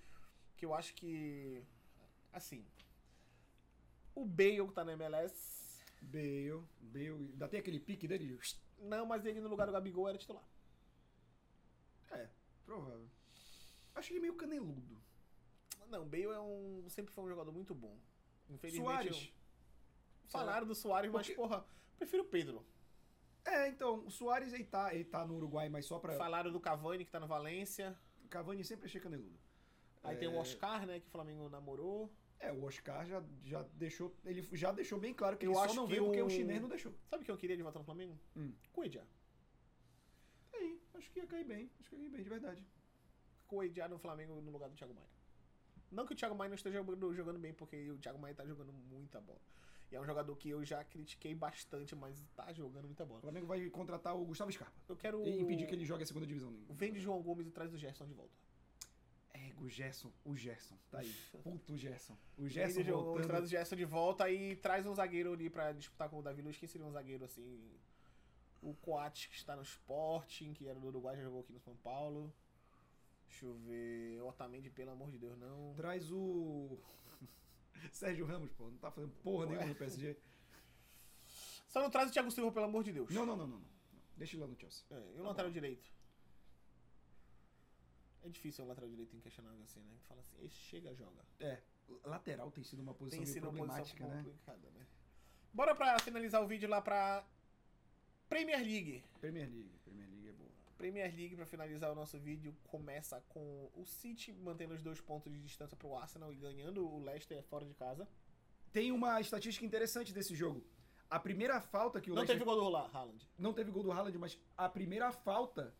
Que 0.64 0.66
eu 0.66 0.72
acho 0.74 0.94
que. 0.94 1.62
Assim. 2.33 2.64
O 4.14 4.24
Bale 4.24 4.66
tá 4.72 4.83
na 4.83 4.92
MLS. 4.94 5.85
Bale, 6.00 6.62
Bale. 6.81 7.11
Ainda 7.33 7.48
tem 7.48 7.61
aquele 7.61 7.79
pique 7.79 8.09
dele? 8.09 8.38
Não, 8.79 9.05
mas 9.05 9.27
ele 9.27 9.40
no 9.42 9.48
lugar 9.50 9.66
do 9.66 9.72
Gabigol 9.74 10.09
era 10.09 10.16
titular. 10.16 10.42
É, 12.11 12.29
provável. 12.64 13.07
Acho 13.94 14.12
ele 14.14 14.20
meio 14.20 14.35
caneludo. 14.37 14.96
Não, 15.90 16.07
Bale 16.09 16.24
é 16.33 16.40
um. 16.40 16.87
Sempre 16.88 17.12
foi 17.12 17.24
um 17.24 17.29
jogador 17.29 17.53
muito 17.53 17.74
bom. 17.74 17.94
Infelizmente. 18.48 18.87
Soares. 18.87 19.16
eu- 19.16 20.31
Falaram 20.31 20.66
do 20.66 20.74
Soares, 20.74 21.11
mas, 21.12 21.27
Porque- 21.27 21.37
porra, 21.40 21.62
prefiro 21.98 22.22
o 22.22 22.27
Pedro. 22.27 22.64
É, 23.44 23.68
então, 23.68 24.07
o 24.07 24.11
Soares 24.11 24.55
ele 24.55 24.64
tá, 24.64 24.94
ele 24.94 25.05
tá 25.05 25.27
no 25.27 25.35
Uruguai, 25.37 25.68
mas 25.68 25.85
só 25.85 25.98
pra. 25.98 26.16
Falaram 26.16 26.50
do 26.50 26.59
Cavani, 26.59 27.05
que 27.05 27.11
tá 27.11 27.20
no 27.20 27.27
Valência. 27.27 27.94
Cavani 28.31 28.64
sempre 28.64 28.87
achei 28.87 28.98
caneludo. 29.00 29.38
Aí 30.05 30.14
É, 30.14 30.19
tem 30.19 30.29
o 30.29 30.37
Oscar, 30.37 30.87
né, 30.87 31.01
que 31.01 31.07
o 31.07 31.11
Flamengo 31.11 31.49
namorou. 31.49 32.12
É, 32.38 32.53
o 32.53 32.62
Oscar 32.64 33.07
já, 33.07 33.23
já 33.43 33.62
deixou. 33.75 34.14
Ele 34.25 34.43
já 34.53 34.71
deixou 34.71 35.01
bem 35.01 35.14
claro 35.14 35.37
que 35.37 35.47
Eu 35.47 35.51
ele 35.53 35.59
só 35.59 35.64
acho 35.64 35.75
não 35.75 35.87
que 35.87 35.93
veio 35.93 36.05
porque 36.05 36.21
o- 36.23 36.27
o 36.27 36.31
chinês 36.31 36.61
não 36.61 36.69
deixou. 36.69 36.93
Sabe 37.09 37.25
quem 37.25 37.33
eu 37.33 37.38
queria 37.38 37.57
de 37.57 37.62
volta 37.62 37.79
no 37.79 37.85
Flamengo? 37.85 38.19
Hum. 38.37 38.53
Coedja. 38.73 39.03
Aí, 40.53 40.81
acho 40.95 41.11
que 41.11 41.21
ia 41.21 41.27
cair 41.27 41.45
bem. 41.45 41.71
Acho 41.81 41.88
que 41.88 41.95
ia 41.97 42.01
cair 42.03 42.11
bem, 42.11 42.23
de 42.23 42.29
verdade. 42.29 42.67
Coedja 43.47 43.88
no 43.88 43.99
Flamengo 43.99 44.40
no 44.40 44.51
lugar 44.51 44.69
do 44.69 44.77
Thiago 44.77 44.95
Maia. 44.95 45.09
Não 45.90 46.05
que 46.07 46.12
o 46.12 46.17
Thiago 46.17 46.35
Maia 46.35 46.49
não 46.49 46.55
esteja 46.57 46.79
jogando, 46.79 47.14
jogando 47.14 47.38
bem, 47.38 47.55
porque 47.55 47.90
o 47.90 47.99
Thiago 47.99 48.19
Maia 48.19 48.35
tá 48.35 48.45
jogando 48.45 48.73
muita 48.73 49.21
bola. 49.21 49.40
E 49.90 49.97
é 49.97 50.01
um 50.01 50.05
jogador 50.05 50.35
que 50.37 50.49
eu 50.49 50.64
já 50.64 50.83
critiquei 50.85 51.35
bastante, 51.35 51.95
mas 51.95 52.21
tá 52.35 52.53
jogando 52.53 52.87
muita 52.87 53.05
O 53.05 53.07
bola. 53.07 53.21
Flamengo 53.21 53.47
vai 53.47 53.69
contratar 53.71 54.17
o 54.17 54.25
Gustavo 54.25 54.51
Scarpa. 54.53 54.75
Eu 54.88 54.97
quero. 54.97 55.23
E 55.27 55.40
impedir 55.40 55.67
que 55.67 55.75
ele 55.75 55.85
jogue 55.85 56.03
a 56.03 56.07
segunda 56.07 56.27
divisão. 56.27 56.53
Vende 56.71 56.99
João 57.01 57.23
Gomes 57.23 57.47
e 57.47 57.51
traz 57.51 57.73
o 57.73 57.79
Gerson 57.79 58.07
de 58.07 58.12
volta. 58.14 58.35
O 59.61 59.69
Gerson. 59.69 60.12
O 60.25 60.35
Gerson. 60.37 60.77
Tá 60.90 60.99
aí. 60.99 61.14
Puto 61.43 61.77
Gerson. 61.77 62.17
O 62.37 62.49
Gerson 62.49 62.83
voltando. 62.83 63.27
traz 63.27 63.45
o 63.45 63.47
Gerson 63.47 63.77
de 63.77 63.85
volta 63.85 64.31
e 64.31 64.57
traz 64.57 64.87
um 64.87 64.95
zagueiro 64.95 65.33
ali 65.33 65.49
pra 65.49 65.73
disputar 65.73 66.09
com 66.09 66.19
o 66.19 66.23
Davi 66.23 66.43
Luiz. 66.43 66.57
Quem 66.59 66.69
seria 66.69 66.87
um 66.87 66.90
zagueiro 66.93 67.25
assim? 67.25 67.71
O 68.61 68.75
Coates, 68.75 69.27
que 69.27 69.35
está 69.37 69.55
no 69.55 69.62
Sporting, 69.62 70.53
que 70.55 70.67
era 70.67 70.79
do 70.81 70.87
Uruguai, 70.88 71.17
já 71.17 71.23
jogou 71.23 71.40
aqui 71.40 71.53
no 71.53 71.61
São 71.61 71.77
Paulo. 71.77 72.33
Deixa 73.29 73.47
eu 73.47 73.55
ver. 73.55 74.21
Otamendi, 74.23 74.71
pelo 74.71 74.90
amor 74.90 75.11
de 75.11 75.19
Deus, 75.19 75.37
não. 75.38 75.75
Traz 75.77 76.11
o. 76.11 76.79
Sérgio 77.93 78.27
Ramos, 78.27 78.51
pô. 78.53 78.71
Não 78.71 78.79
tá 78.79 78.90
fazendo 78.90 79.12
porra 79.23 79.45
Ué. 79.47 79.51
nenhuma 79.51 79.67
no 79.69 79.75
PSG. 79.75 80.17
Só 81.69 81.81
não 81.83 81.90
traz 81.90 82.11
o 82.11 82.12
Thiago 82.12 82.31
Silva, 82.31 82.53
pelo 82.53 82.67
amor 82.67 82.85
de 82.85 82.93
Deus. 82.93 83.11
Não, 83.11 83.27
não, 83.27 83.37
não, 83.37 83.47
não. 83.47 83.59
não. 83.59 83.75
Deixa 84.17 84.37
ele 84.37 84.43
lá 84.43 84.49
no 84.49 84.57
Chelsea. 84.59 84.85
É, 84.90 84.95
e 84.95 85.14
o 85.14 85.23
Tá 85.23 85.29
lateral 85.29 85.51
direito? 85.51 85.90
É 88.25 88.29
difícil 88.29 88.65
um 88.65 88.69
lateral 88.69 88.89
direito 88.89 89.15
inquestionável 89.15 89.63
assim, 89.63 89.81
né? 89.81 89.97
Tu 90.01 90.07
fala 90.07 90.21
assim, 90.21 90.49
chega, 90.49 90.95
joga. 90.95 91.23
É, 91.39 91.61
lateral 92.05 92.51
tem 92.51 92.65
sido 92.65 92.81
uma 92.81 92.95
posição 92.95 93.19
Tem 93.19 93.27
meio 93.27 93.35
sido 93.35 93.45
uma 93.45 93.53
problemática, 93.53 94.05
posição 94.05 94.09
né? 94.09 94.23
complicada, 94.25 94.71
né? 94.71 94.87
Bora 95.53 95.75
pra 95.75 95.99
finalizar 95.99 96.43
o 96.43 96.47
vídeo 96.47 96.69
lá 96.69 96.81
pra 96.81 97.25
Premier 98.29 98.59
League. 98.61 99.05
Premier 99.21 99.49
League. 99.49 99.79
Premier 99.85 100.09
League 100.09 100.29
é 100.29 100.33
boa. 100.33 100.51
Premier 100.77 101.15
League, 101.15 101.37
pra 101.37 101.47
finalizar 101.47 101.93
o 101.93 101.95
nosso 101.95 102.19
vídeo, 102.19 102.57
começa 102.65 103.21
com 103.29 103.71
o 103.75 103.85
City 103.85 104.33
mantendo 104.33 104.75
os 104.75 104.83
dois 104.83 105.01
pontos 105.01 105.33
de 105.33 105.41
distância 105.41 105.77
pro 105.77 105.95
Arsenal 105.95 106.33
e 106.33 106.37
ganhando 106.37 106.87
o 106.87 106.99
Leicester 107.03 107.43
fora 107.45 107.65
de 107.65 107.75
casa. 107.75 108.09
Tem 108.73 108.91
uma 108.91 109.21
estatística 109.21 109.65
interessante 109.65 110.13
desse 110.13 110.35
jogo. 110.35 110.65
A 111.09 111.21
primeira 111.21 111.61
falta 111.61 112.01
que 112.01 112.11
o 112.11 112.15
Não 112.15 112.23
Leicester... 112.23 112.39
teve 112.39 112.45
gol 112.45 112.71
do. 112.71 112.77
Haaland. 112.77 113.31
Não 113.39 113.53
teve 113.53 113.71
gol 113.71 113.83
do 113.83 113.93
Haaland, 113.93 114.19
mas 114.19 114.39
a 114.57 114.69
primeira 114.69 115.13
falta 115.13 115.73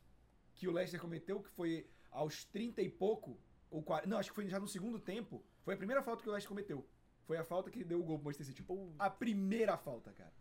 que 0.55 0.69
o 0.69 0.73
Leicester 0.73 1.01
cometeu, 1.01 1.43
que 1.43 1.49
foi 1.51 1.91
aos 2.15 2.45
30 2.45 2.81
e 2.81 2.89
pouco, 2.89 3.39
ou 3.71 3.83
40, 3.83 4.09
não, 4.09 4.17
acho 4.19 4.31
que 4.31 4.35
foi 4.35 4.49
já 4.49 4.59
no 4.59 4.69
segundo 4.69 4.99
tempo, 4.99 5.45
foi 5.63 5.75
a 5.75 5.77
primeira 5.77 6.03
falta 6.03 6.23
que 6.23 6.29
o 6.29 6.33
Leicester 6.33 6.49
cometeu. 6.49 6.87
Foi 7.27 7.37
a 7.37 7.45
falta 7.45 7.71
que 7.71 7.83
deu 7.85 8.01
o 8.01 8.05
gol 8.05 8.17
pro 8.19 8.27
Manchester 8.27 8.47
City. 8.47 8.63
Pô. 8.63 8.93
A 8.99 9.11
primeira 9.11 9.77
falta, 9.77 10.13
cara. 10.13 10.33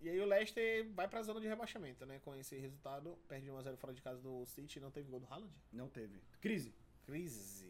E 0.00 0.08
aí 0.08 0.20
o 0.20 0.26
Leicester 0.26 0.90
vai 0.92 1.08
pra 1.08 1.22
zona 1.22 1.40
de 1.40 1.46
rebaixamento, 1.46 2.04
né? 2.04 2.18
Com 2.20 2.34
esse 2.34 2.56
resultado, 2.58 3.18
perde 3.28 3.48
1x0 3.48 3.76
fora 3.76 3.94
de 3.94 4.02
casa 4.02 4.20
do 4.20 4.44
City, 4.46 4.80
não 4.80 4.90
teve 4.90 5.08
gol 5.10 5.20
do 5.20 5.26
Haaland. 5.26 5.52
Não 5.72 5.88
teve. 5.88 6.20
Crise. 6.40 6.74
Crise. 7.04 7.66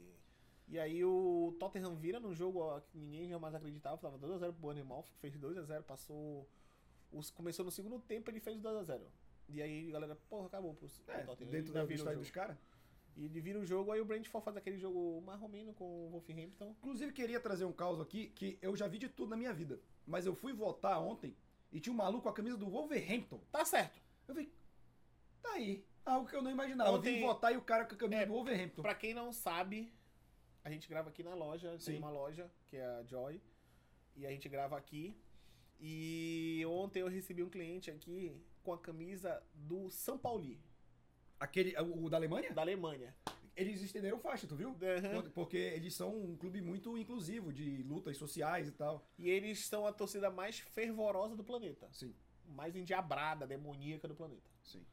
E 0.69 0.79
aí 0.79 1.05
o 1.05 1.55
Tottenham 1.61 1.95
vira 1.95 2.19
num 2.19 2.35
jogo 2.35 2.59
ó, 2.61 2.81
que 2.81 2.99
ninguém 2.99 3.29
jamais 3.29 3.55
acreditava, 3.55 3.99
tava 3.99 4.19
2x0 4.19 4.39
pro 4.39 4.53
Bournemouth, 4.53 5.07
fez 5.21 5.37
2x0, 5.37 5.83
passou. 5.83 6.49
Os, 7.13 7.31
começou 7.31 7.65
no 7.65 7.71
segundo 7.71 8.01
tempo, 8.01 8.31
ele 8.31 8.41
fez 8.41 8.61
2x0. 8.61 9.01
E 9.49 9.63
aí 9.63 9.89
a 9.89 9.93
galera, 9.93 10.17
porra, 10.29 10.47
acabou 10.47 10.75
pro, 10.75 10.89
É, 11.09 11.23
Tottenham. 11.23 11.51
dentro 11.51 11.73
da, 11.73 11.87
jogo. 11.87 12.17
dos 12.17 12.31
caras. 12.31 12.57
E 13.17 13.25
ele 13.25 13.41
vira 13.41 13.59
o 13.59 13.65
jogo, 13.65 13.91
aí 13.93 14.01
o 14.01 14.05
Brentford 14.05 14.45
faz 14.45 14.57
aquele 14.59 14.77
jogo 14.79 15.23
marromeno 15.23 15.73
com 15.73 15.85
o 16.07 16.11
Wolverhampton. 16.11 16.71
Inclusive, 16.79 17.13
queria 17.13 17.41
trazer 17.41 17.65
um 17.65 17.73
caos 17.73 17.99
aqui, 18.01 18.29
que 18.29 18.59
eu 18.61 18.77
já 18.77 18.87
vi 18.87 18.99
de 18.99 19.09
tudo 19.09 19.31
na 19.31 19.37
minha 19.37 19.55
vida. 19.55 19.81
Mas 20.07 20.27
eu 20.27 20.35
fui 20.35 20.53
votar 20.53 21.01
ontem 21.03 21.35
e 21.73 21.81
tinha 21.81 21.93
um 21.93 21.97
maluco 21.97 22.25
com 22.25 22.29
a 22.29 22.33
camisa 22.35 22.59
do 22.59 22.69
Wolverhampton. 22.69 23.41
Tá 23.51 23.65
certo. 23.65 23.97
Eu 24.29 24.35
falei, 24.35 24.53
tá 25.43 25.53
aí. 25.53 25.85
Algo 26.05 26.29
que 26.29 26.37
eu 26.37 26.43
não 26.43 26.51
imaginava. 26.51 26.91
Eu 26.91 26.97
Ontem- 26.97 27.15
vim 27.15 27.21
votar 27.27 27.53
e 27.53 27.57
o 27.57 27.63
cara 27.63 27.85
com 27.87 27.95
a 27.95 27.99
camisa 27.99 28.23
É, 28.23 28.27
do 28.27 28.33
Wolverhampton. 28.35 28.83
Pra 28.83 28.95
quem 28.95 29.15
não 29.15 29.33
sabe, 29.33 29.93
a 30.63 30.71
gente 30.71 30.87
grava 30.89 31.09
aqui 31.09 31.23
na 31.23 31.35
loja, 31.35 31.71
tem 31.71 31.81
Sim. 31.81 31.99
uma 31.99 32.11
loja, 32.11 32.51
que 32.67 32.77
é 32.77 32.85
a 32.85 33.03
Joy, 33.03 33.41
e 34.15 34.27
a 34.27 34.31
gente 34.31 34.47
grava 34.49 34.77
aqui. 34.77 35.17
E 35.81 36.63
ontem 36.69 37.01
eu 37.01 37.09
recebi 37.09 37.43
um 37.43 37.49
cliente 37.51 37.91
aqui 37.91 38.41
com 38.63 38.73
a 38.73 38.79
camisa 38.79 39.43
do 39.55 39.91
São 39.91 40.17
Pauli, 40.19 40.61
Aquele, 41.39 41.75
o, 41.79 42.09
da 42.09 42.17
Alemanha? 42.17 42.53
da 42.53 42.63
Alemanha. 42.63 43.15
Eles 43.55 43.81
estenderam 43.83 44.19
faixa, 44.19 44.47
tu 44.47 44.55
viu? 44.55 44.71
Uhum. 44.71 45.31
Porque 45.35 45.57
eles 45.57 45.95
são 45.95 46.15
um 46.15 46.37
clube 46.37 46.61
muito 46.61 46.97
inclusivo, 46.99 47.53
de 47.53 47.83
lutas 47.85 48.17
sociais 48.19 48.69
e 48.69 48.73
tal. 48.73 49.07
E 49.19 49.31
eles 49.31 49.67
são 49.67 49.87
a 49.87 49.93
torcida 49.93 50.31
mais 50.31 50.59
fervorosa 50.59 51.35
do 51.35 51.43
planeta. 51.43 51.89
Sim, 51.91 52.15
Mais 52.49 52.77
endiabrada, 52.77 53.47
demoníaca 53.47 54.07
do 54.09 54.15
planeta. 54.15 54.51
sim. 54.63 54.85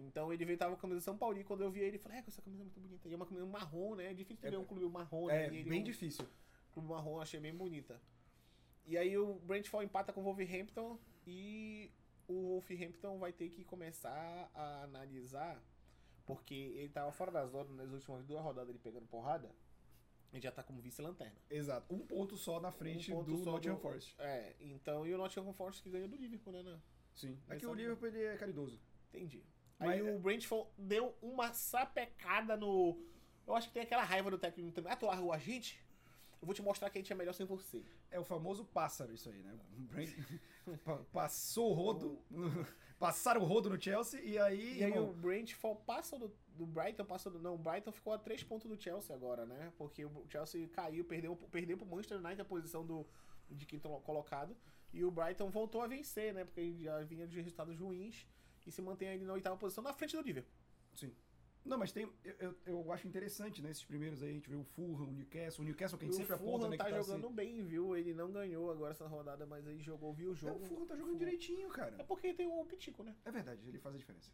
Então 0.00 0.32
ele 0.32 0.44
veio 0.44 0.56
tava 0.56 0.70
com 0.74 0.78
a 0.78 0.80
camisa 0.80 1.00
do 1.00 1.02
São 1.02 1.18
Paulo 1.18 1.36
e 1.40 1.42
quando 1.44 1.62
eu 1.62 1.70
vi 1.72 1.80
ele, 1.80 1.96
eu 1.96 2.00
falei, 2.00 2.18
é, 2.18 2.24
essa 2.26 2.40
camisa 2.40 2.62
é 2.62 2.64
muito 2.64 2.78
bonita. 2.78 3.08
E 3.08 3.12
é 3.12 3.16
uma 3.16 3.26
camisa 3.26 3.44
marrom, 3.44 3.96
né? 3.96 4.12
É 4.12 4.14
difícil 4.14 4.40
de 4.40 4.46
É- 4.46 4.50
ver 4.52 4.56
um 4.56 4.64
clube 4.64 4.86
marrom, 4.88 5.28
É 5.28 5.48
né? 5.50 5.56
Ele 5.58 5.68
bem 5.68 5.80
um 5.80 5.84
difícil. 5.84 6.24
clube 6.72 6.88
marrom, 6.88 7.16
eu 7.16 7.20
achei 7.20 7.40
bem 7.40 7.52
bonita. 7.52 8.00
E 8.86 8.96
aí 8.96 9.18
o 9.18 9.34
Brentford 9.40 9.84
empata 9.86 10.12
com 10.12 10.20
o 10.20 10.24
Wolverhampton 10.24 10.96
e 11.26 11.90
o 12.28 12.32
Wolverhampton 12.32 13.18
vai 13.18 13.32
ter 13.32 13.48
que 13.50 13.64
começar 13.64 14.48
a 14.54 14.84
analisar, 14.84 15.60
porque 16.34 16.54
ele 16.54 16.88
tava 16.90 17.10
fora 17.12 17.30
da 17.32 17.46
zona 17.46 17.70
nas 17.82 17.90
últimas 17.92 18.24
duas 18.24 18.42
rodadas 18.42 18.70
ele 18.70 18.78
pegando 18.78 19.06
porrada, 19.06 19.50
ele 20.32 20.42
já 20.42 20.52
tá 20.52 20.62
como 20.62 20.80
vice-lanterna. 20.80 21.36
Exato. 21.50 21.92
Um 21.92 21.98
ponto 22.06 22.36
só 22.36 22.60
na 22.60 22.70
frente 22.70 23.12
Um 23.12 23.16
ponto 23.16 23.30
do 23.32 23.44
só 23.44 23.52
Nottingham 23.52 23.76
do- 23.76 23.80
Forest. 23.80 24.14
É, 24.18 24.54
então, 24.60 25.06
e 25.06 25.14
o 25.14 25.18
Nottingham 25.18 25.52
Forest 25.54 25.82
que 25.82 25.90
ganhou 25.90 26.06
do 26.08 26.16
Liverpool, 26.16 26.52
né? 26.52 26.62
né? 26.62 26.78
Sim. 27.14 27.32
É 27.46 27.54
Mas 27.54 27.58
que 27.58 27.66
o 27.66 27.74
Liverpool 27.74 28.08
ele 28.08 28.22
é 28.22 28.36
caridoso. 28.36 28.78
Entendi. 29.12 29.42
Mas 29.78 29.90
Aí 29.90 30.00
é- 30.00 30.02
o 30.14 30.18
Brentford 30.18 30.68
deu 30.76 31.16
uma 31.22 31.52
sapecada 31.54 32.56
no. 32.56 33.00
Eu 33.46 33.54
acho 33.54 33.68
que 33.68 33.74
tem 33.74 33.82
aquela 33.82 34.02
raiva 34.04 34.30
do 34.30 34.36
técnico 34.38 34.72
também. 34.74 34.92
Ah, 34.92 34.96
tu 34.96 35.06
largou 35.06 35.32
a 35.32 35.38
gente? 35.38 35.82
Eu 36.40 36.46
vou 36.46 36.54
te 36.54 36.62
mostrar 36.62 36.88
que 36.90 36.98
a 36.98 37.00
gente 37.00 37.12
é 37.12 37.16
melhor 37.16 37.32
sem 37.32 37.44
você. 37.44 37.84
É 38.10 38.18
o 38.18 38.24
famoso 38.24 38.64
pássaro 38.64 39.12
isso 39.12 39.28
aí, 39.28 39.42
né? 39.42 39.58
Passou 41.12 41.70
o 41.70 41.74
rodo, 41.74 42.22
passaram 42.98 43.40
o 43.40 43.44
rodo 43.44 43.70
no 43.70 43.80
Chelsea 43.80 44.20
e 44.20 44.38
aí, 44.38 44.78
E 44.78 44.84
aí 44.84 44.90
irmão, 44.90 45.10
o 45.10 45.14
Brentford 45.14 45.80
passa 45.84 46.18
do, 46.18 46.32
do 46.54 46.66
Brighton, 46.66 47.04
passa 47.04 47.30
do. 47.30 47.38
Não, 47.38 47.54
o 47.54 47.58
Brighton 47.58 47.90
ficou 47.90 48.12
a 48.12 48.18
3 48.18 48.42
pontos 48.44 48.68
do 48.68 48.80
Chelsea 48.80 49.14
agora, 49.14 49.46
né? 49.46 49.72
Porque 49.76 50.04
o 50.04 50.24
Chelsea 50.28 50.68
caiu, 50.68 51.04
perdeu, 51.04 51.36
perdeu 51.50 51.76
pro 51.76 51.86
Manchester 51.86 52.18
United 52.18 52.40
a 52.40 52.44
posição 52.44 52.86
do, 52.86 53.06
de 53.50 53.66
quinto 53.66 53.88
colocado. 54.00 54.56
E 54.92 55.04
o 55.04 55.10
Brighton 55.10 55.50
voltou 55.50 55.82
a 55.82 55.86
vencer, 55.86 56.32
né? 56.32 56.44
Porque 56.44 56.60
ele 56.60 56.84
já 56.84 57.00
vinha 57.02 57.26
de 57.26 57.40
resultados 57.40 57.78
ruins 57.78 58.26
e 58.66 58.70
se 58.70 58.82
mantém 58.82 59.08
ainda 59.08 59.24
na 59.24 59.32
oitava 59.32 59.56
posição 59.56 59.82
na 59.82 59.92
frente 59.92 60.16
do 60.16 60.22
Liverpool. 60.22 60.52
Sim. 60.94 61.14
Não, 61.68 61.78
mas 61.78 61.92
tem. 61.92 62.10
Eu, 62.24 62.34
eu, 62.38 62.56
eu 62.66 62.92
acho 62.92 63.06
interessante, 63.06 63.60
né? 63.62 63.70
Esses 63.70 63.84
primeiros 63.84 64.22
aí, 64.22 64.30
a 64.30 64.32
gente 64.32 64.48
vê 64.48 64.56
o 64.56 64.64
Fulham, 64.64 65.08
o 65.08 65.12
Newcastle. 65.12 65.62
O 65.62 65.64
Newcastle 65.66 65.98
que 65.98 66.04
a 66.04 66.08
gente 66.08 66.14
o 66.14 66.18
sempre 66.18 66.34
aponta, 66.34 66.50
Fulham 66.58 66.70
né? 66.70 66.76
tá 66.76 66.84
que 66.84 66.90
tá 66.90 66.96
jogando 67.02 67.26
assim- 67.26 67.34
bem, 67.34 67.62
viu? 67.64 67.96
Ele 67.96 68.14
não 68.14 68.32
ganhou 68.32 68.70
agora 68.70 68.92
essa 68.92 69.06
rodada, 69.06 69.44
mas 69.46 69.66
aí 69.66 69.78
jogou, 69.80 70.12
viu 70.14 70.30
o 70.30 70.32
É, 70.32 70.36
jogo. 70.36 70.64
o 70.64 70.66
Fulham 70.66 70.86
tá 70.86 70.96
jogando 70.96 71.18
direitinho, 71.18 71.68
É 71.68 71.72
cara. 71.74 72.04
porque 72.04 72.32
tem 72.34 72.46
o 72.46 72.64
Pitico, 72.64 73.02
né? 73.02 73.14
É 73.24 73.30
verdade, 73.30 73.60
ele 73.68 73.78
faz 73.78 73.94
a 73.94 73.98
diferença. 73.98 74.32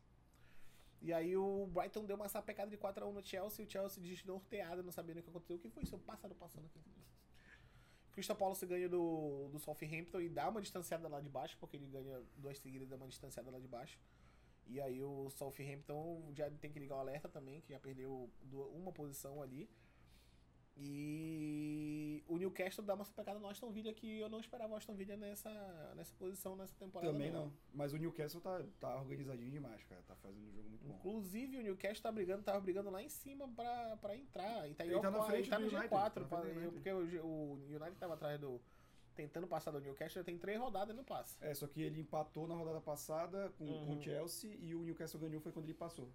E 1.03 1.13
aí 1.13 1.37
o 1.37 1.67
Brighton 1.67 2.05
deu 2.07 2.17
uma 2.17 2.29
sapecada 2.29 2.71
de 2.71 2.79
4x1 2.79 3.13
no 3.13 3.23
Chelsea, 3.27 3.63
e 3.65 3.69
o 3.69 3.71
Chelsea 3.71 4.03
desnorteado, 4.03 4.83
não 4.83 4.91
sabendo 4.93 5.19
o 5.19 5.23
que 5.23 5.29
aconteceu. 5.29 5.57
O 5.57 5.59
que 5.59 5.69
foi 5.69 5.83
isso? 5.83 5.97
O 5.97 5.99
pássaro 5.99 6.35
passando 6.35 6.65
aqui. 6.67 6.81
Crystal 8.13 8.37
Palace 8.37 8.65
ganha 8.65 8.89
do, 8.89 9.49
do 9.49 9.59
Southampton 9.59 10.21
e 10.21 10.29
dá 10.29 10.49
uma 10.49 10.63
distanciada 10.63 11.09
lá 11.09 11.21
de 11.21 11.29
baixo, 11.29 11.57
porque 11.59 11.77
ele 11.77 11.87
ganha 11.87 12.23
duas 12.37 12.59
seguidas 12.59 12.87
e 12.87 12.91
dá 12.91 12.97
uma 12.97 13.09
distanciada 13.09 13.51
lá 13.51 13.59
de 13.59 13.67
baixo. 13.67 13.99
E 14.67 14.81
aí 14.81 15.03
o 15.03 15.29
Southampton 15.31 16.33
já 16.35 16.51
tem 16.51 16.71
que 16.71 16.79
ligar 16.79 16.97
o 16.97 17.01
alerta 17.01 17.29
também, 17.29 17.61
que 17.61 17.73
já 17.73 17.79
perdeu 17.79 18.31
uma 18.75 18.93
posição 18.93 19.43
ali. 19.43 19.69
E 20.77 22.23
o 22.27 22.37
Newcastle 22.37 22.85
dá 22.85 22.95
uma 22.95 23.05
sapecada 23.05 23.39
no 23.39 23.49
Aston 23.49 23.71
Villa 23.71 23.93
que 23.93 24.19
eu 24.19 24.29
não 24.29 24.41
esperava 24.41 24.73
o 24.73 24.77
Aston 24.77 24.95
Villa 24.95 25.17
nessa, 25.17 25.51
nessa 25.95 26.13
posição 26.17 26.57
nessa 26.57 26.75
temporada. 26.75 27.13
Também 27.13 27.31
não. 27.31 27.53
Mas 27.73 27.93
o 27.93 27.97
Newcastle 27.97 28.41
tá, 28.41 28.61
tá 28.81 28.97
organizadinho 28.97 29.51
demais, 29.53 29.85
cara. 29.85 30.03
Tá 30.03 30.17
fazendo 30.17 30.49
um 30.49 30.53
jogo 30.53 30.69
muito 30.69 30.85
bom. 30.85 30.95
Inclusive, 30.95 31.59
o 31.59 31.63
Newcastle 31.63 32.03
tá 32.03 32.11
brigando, 32.11 32.43
tava 32.43 32.61
brigando 32.61 32.91
lá 32.91 33.01
em 33.03 33.09
cima 33.09 33.47
pra, 33.49 33.97
pra 33.99 34.17
entrar. 34.17 34.69
E 34.69 34.75
tá, 34.75 34.85
Ele 34.85 34.99
tá 34.99 35.11
na 35.11 35.19
ele 35.19 35.27
frente 35.27 35.51
tá 35.51 35.57
do 35.59 35.63
no 35.67 35.69
United, 35.79 35.89
G4. 35.89 36.01
tá 36.03 36.11
pra- 36.11 36.43
porque 36.73 36.93
o, 36.93 37.25
o 37.25 37.53
United 37.69 37.97
tava 37.97 38.15
atrás 38.15 38.41
do. 38.41 38.61
Tentando 39.15 39.47
passar 39.47 39.71
do 39.71 39.81
Newcastle, 39.81 40.21
já 40.21 40.25
tem 40.25 40.37
três 40.39 40.59
rodadas 40.59 40.93
e 40.93 40.97
não 40.97 41.05
passa. 41.05 41.37
É, 41.45 41.55
só 41.55 41.67
que 41.69 41.81
ele 41.83 42.01
empatou 42.01 42.49
na 42.49 42.55
rodada 42.55 42.81
passada 42.81 43.51
com, 43.59 43.65
com 43.67 43.73
Uhum. 43.73 43.99
o 43.99 44.03
Chelsea 44.03 44.55
e 44.59 44.75
o 44.75 44.83
Newcastle 44.83 45.21
ganhou 45.21 45.41
foi 45.41 45.53
quando 45.53 45.67
ele 45.67 45.75
passou. 45.75 46.09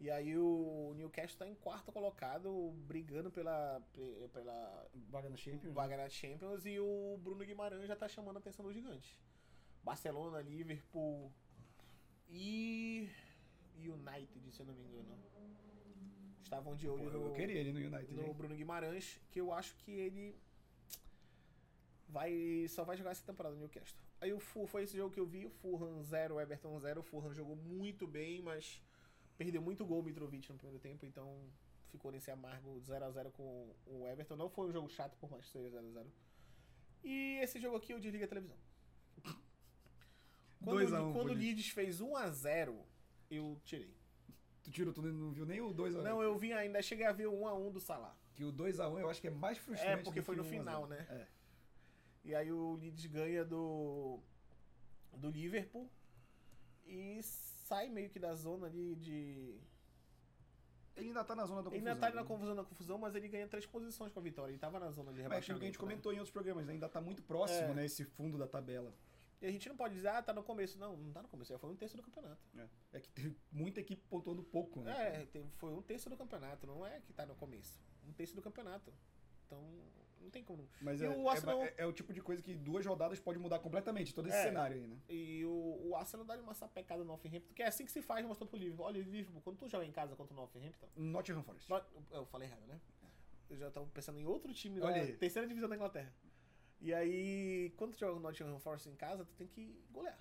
E 0.00 0.10
aí 0.10 0.36
o 0.36 0.92
Newcastle 0.96 1.38
tá 1.38 1.48
em 1.48 1.54
quarto 1.54 1.90
colocado, 1.92 2.70
brigando 2.86 3.30
pela, 3.30 3.80
pe- 3.92 4.28
pela 4.32 4.86
Vaga 5.08 5.30
na 5.30 5.36
Champions. 5.36 5.62
né? 5.64 5.70
vaga 5.72 5.96
na 5.96 6.08
Champions. 6.08 6.66
E 6.66 6.78
o 6.80 7.16
Bruno 7.22 7.44
Guimarães 7.44 7.86
já 7.88 7.96
tá 7.96 8.06
chamando 8.08 8.36
a 8.36 8.40
atenção 8.40 8.64
do 8.66 8.72
gigante. 8.72 9.18
Barcelona, 9.82 10.40
Liverpool 10.42 11.32
e. 12.28 13.08
United, 13.78 14.50
se 14.52 14.60
eu 14.60 14.66
não 14.66 14.74
me 14.74 14.82
engano. 14.84 15.16
Estavam 16.42 16.76
de 16.76 16.86
Pô, 16.86 16.94
olho 16.94 17.04
eu 17.04 17.20
no. 17.28 17.34
queria 17.34 17.58
ele 17.60 17.72
no 17.72 17.78
United. 17.78 18.14
no 18.14 18.22
hein? 18.24 18.32
Bruno 18.34 18.54
Guimarães, 18.54 19.20
que 19.30 19.40
eu 19.40 19.52
acho 19.52 19.76
que 19.78 19.90
ele 19.92 20.36
vai 22.08 22.66
só 22.68 22.84
vai 22.84 22.96
jogar 22.96 23.10
essa 23.10 23.24
temporada 23.24 23.54
no 23.54 23.60
Newcastle. 23.60 23.98
Aí 24.20 24.32
o 24.32 24.40
Fulham, 24.40 24.66
foi 24.66 24.82
esse 24.84 24.96
jogo 24.96 25.12
que 25.12 25.20
eu 25.20 25.26
vi, 25.26 25.44
o 25.46 25.50
Fulham 25.50 26.02
0, 26.02 26.40
Everton 26.40 26.78
0. 26.78 27.00
O 27.00 27.02
Fulham 27.02 27.34
jogou 27.34 27.56
muito 27.56 28.06
bem, 28.06 28.42
mas 28.42 28.82
perdeu 29.36 29.60
muito 29.60 29.84
gol 29.84 30.00
o 30.00 30.02
Mitrovic 30.02 30.50
no 30.50 30.58
primeiro 30.58 30.80
tempo, 30.80 31.04
então 31.04 31.38
ficou 31.90 32.10
nesse 32.10 32.30
amargo 32.30 32.78
0 32.80 33.04
a 33.04 33.10
0 33.10 33.30
com 33.32 33.74
o 33.86 34.06
Everton. 34.06 34.36
Não 34.36 34.48
foi 34.48 34.68
um 34.68 34.72
jogo 34.72 34.88
chato, 34.88 35.16
por 35.18 35.30
mais 35.30 35.44
que 35.44 35.50
seja 35.50 35.70
0 35.70 35.86
a 35.86 35.90
0 35.90 36.12
E 37.04 37.38
esse 37.42 37.60
jogo 37.60 37.76
aqui 37.76 37.92
eu 37.92 38.00
desligo 38.00 38.24
a 38.24 38.28
televisão. 38.28 38.56
Quando, 40.62 40.78
2 40.78 40.92
a 40.92 41.02
1 41.04 41.12
quando 41.12 41.30
o 41.30 41.34
Leeds. 41.34 41.68
Fez 41.68 42.00
1 42.00 42.16
a 42.16 42.30
0 42.30 42.84
eu 43.30 43.60
tirei. 43.64 43.94
Tu 44.62 44.70
tirou, 44.70 44.92
tu 44.92 45.00
não 45.00 45.32
viu 45.32 45.46
nem 45.46 45.60
o 45.60 45.72
2x1. 45.72 46.02
Não, 46.02 46.20
eu 46.20 46.36
vi 46.36 46.52
ainda, 46.52 46.82
cheguei 46.82 47.06
a 47.06 47.12
ver 47.12 47.26
o 47.26 47.42
1 47.42 47.46
a 47.46 47.54
1 47.54 47.70
do 47.70 47.80
Salah. 47.80 48.16
Que 48.34 48.44
o 48.44 48.52
2x1 48.52 49.00
eu 49.00 49.08
acho 49.08 49.20
que 49.20 49.28
é 49.28 49.30
mais 49.30 49.58
frustrante. 49.58 50.00
É, 50.00 50.02
porque 50.02 50.22
foi 50.22 50.34
no 50.34 50.42
o 50.42 50.44
1 50.44 50.48
a 50.48 50.50
0. 50.50 50.60
final, 50.60 50.86
né? 50.88 51.06
É. 51.08 51.26
E 52.26 52.34
aí 52.34 52.50
o 52.52 52.74
Leeds 52.74 53.06
ganha 53.06 53.44
do 53.44 54.18
do 55.12 55.30
Liverpool 55.30 55.88
e 56.84 57.20
sai 57.22 57.88
meio 57.88 58.10
que 58.10 58.18
da 58.18 58.34
zona 58.34 58.66
ali 58.66 58.94
de 58.96 59.56
Ele 60.96 61.08
ainda 61.08 61.24
tá 61.24 61.34
na 61.36 61.46
zona 61.46 61.62
da 61.62 61.68
ele 61.70 61.78
confusão. 61.78 61.94
ainda 61.94 62.00
tá 62.08 62.14
na 62.14 62.22
né? 62.22 62.28
confusão, 62.28 62.54
na 62.54 62.64
confusão, 62.64 62.98
mas 62.98 63.14
ele 63.14 63.28
ganha 63.28 63.46
três 63.46 63.64
posições 63.64 64.12
com 64.12 64.18
a 64.18 64.22
vitória. 64.22 64.50
Ele 64.50 64.58
tava 64.58 64.78
na 64.80 64.90
zona 64.90 65.12
de 65.12 65.18
Mas 65.18 65.20
é 65.20 65.22
rebaixamento. 65.22 65.44
aquilo 65.44 65.58
que 65.60 65.64
a 65.64 65.68
gente 65.68 65.76
né? 65.78 65.80
comentou 65.80 66.12
em 66.12 66.16
outros 66.16 66.32
programas, 66.32 66.66
né? 66.66 66.72
ainda 66.72 66.88
tá 66.88 67.00
muito 67.00 67.22
próximo, 67.22 67.70
É. 67.70 67.74
né? 67.74 67.84
Esse 67.86 68.04
fundo 68.04 68.36
da 68.36 68.46
tabela. 68.46 68.92
E 69.40 69.46
a 69.46 69.50
gente 69.52 69.68
não 69.68 69.76
pode 69.76 69.94
dizer, 69.94 70.08
ah, 70.08 70.22
tá 70.22 70.32
no 70.32 70.42
começo. 70.42 70.78
Não, 70.78 70.96
não 70.96 71.12
tá 71.12 71.22
no 71.22 71.28
começo, 71.28 71.52
já 71.52 71.58
foi 71.58 71.70
um 71.70 71.76
terço 71.76 71.96
do 71.96 72.02
campeonato. 72.02 72.42
É, 72.56 72.68
é 72.94 73.00
que 73.00 73.10
teve 73.10 73.36
muita 73.52 73.80
equipe 73.80 74.02
pontuando 74.08 74.42
pouco, 74.42 74.80
né? 74.82 74.92
É, 74.96 75.26
foi 75.58 75.72
um 75.74 75.82
terço 75.82 76.08
do 76.10 76.16
campeonato, 76.16 76.66
não 76.66 76.84
é 76.86 77.00
que 77.00 77.12
tá 77.12 77.24
no 77.26 77.34
começo. 77.36 77.78
Um 78.08 78.12
terço 78.12 78.34
do 78.34 78.40
campeonato. 78.42 78.92
Então, 79.46 79.62
não 80.26 80.30
tem 80.30 80.44
como. 80.44 80.68
Mas 80.80 81.00
é, 81.00 81.08
o 81.08 81.28
Arsenal- 81.28 81.62
é, 81.62 81.74
é 81.78 81.86
o 81.86 81.92
tipo 81.92 82.12
de 82.12 82.20
coisa 82.20 82.42
que 82.42 82.54
duas 82.54 82.84
rodadas 82.84 83.18
pode 83.18 83.38
mudar 83.38 83.58
completamente, 83.60 84.14
todo 84.14 84.28
esse 84.28 84.36
É. 84.36 84.42
cenário 84.42 84.76
aí, 84.76 84.86
né? 84.86 84.98
E 85.08 85.44
o, 85.44 85.88
o 85.88 85.96
Arsenal 85.96 86.26
dá 86.26 86.36
uma 86.36 86.54
sapecada 86.54 87.00
no 87.02 87.08
Northampton, 87.08 87.54
que 87.54 87.62
é 87.62 87.66
assim 87.66 87.84
que 87.84 87.90
se 87.92 88.02
faz, 88.02 88.24
mostrou 88.26 88.48
pro 88.48 88.58
Liverpool. 88.58 88.84
Olha, 88.86 88.98
Liverpool, 89.02 89.40
quando 89.42 89.56
tu 89.56 89.68
joga 89.68 89.84
em 89.84 89.92
casa 89.92 90.14
contra 90.14 90.32
o 90.34 90.36
Northampton, 90.36 90.86
Nottingham 90.96 91.42
Forest. 91.42 91.68
Not- 91.70 91.86
Eu 92.10 92.26
falei 92.26 92.48
errado, 92.48 92.66
né? 92.66 92.80
Eu 93.48 93.56
já 93.56 93.70
tava 93.70 93.86
pensando 93.86 94.18
em 94.18 94.26
outro 94.26 94.52
time 94.52 94.80
Olha 94.80 95.06
da 95.06 95.16
terceira 95.16 95.46
divisão 95.48 95.68
da 95.68 95.76
Inglaterra. 95.76 96.12
E 96.80 96.92
aí, 96.92 97.72
quando 97.76 97.92
tu 97.92 97.98
joga 98.00 98.16
o 98.16 98.20
Nottingham 98.20 98.58
Forest 98.58 98.88
em 98.88 98.94
casa, 98.96 99.24
tu 99.24 99.32
tem 99.34 99.46
que 99.46 99.82
golear. 99.90 100.18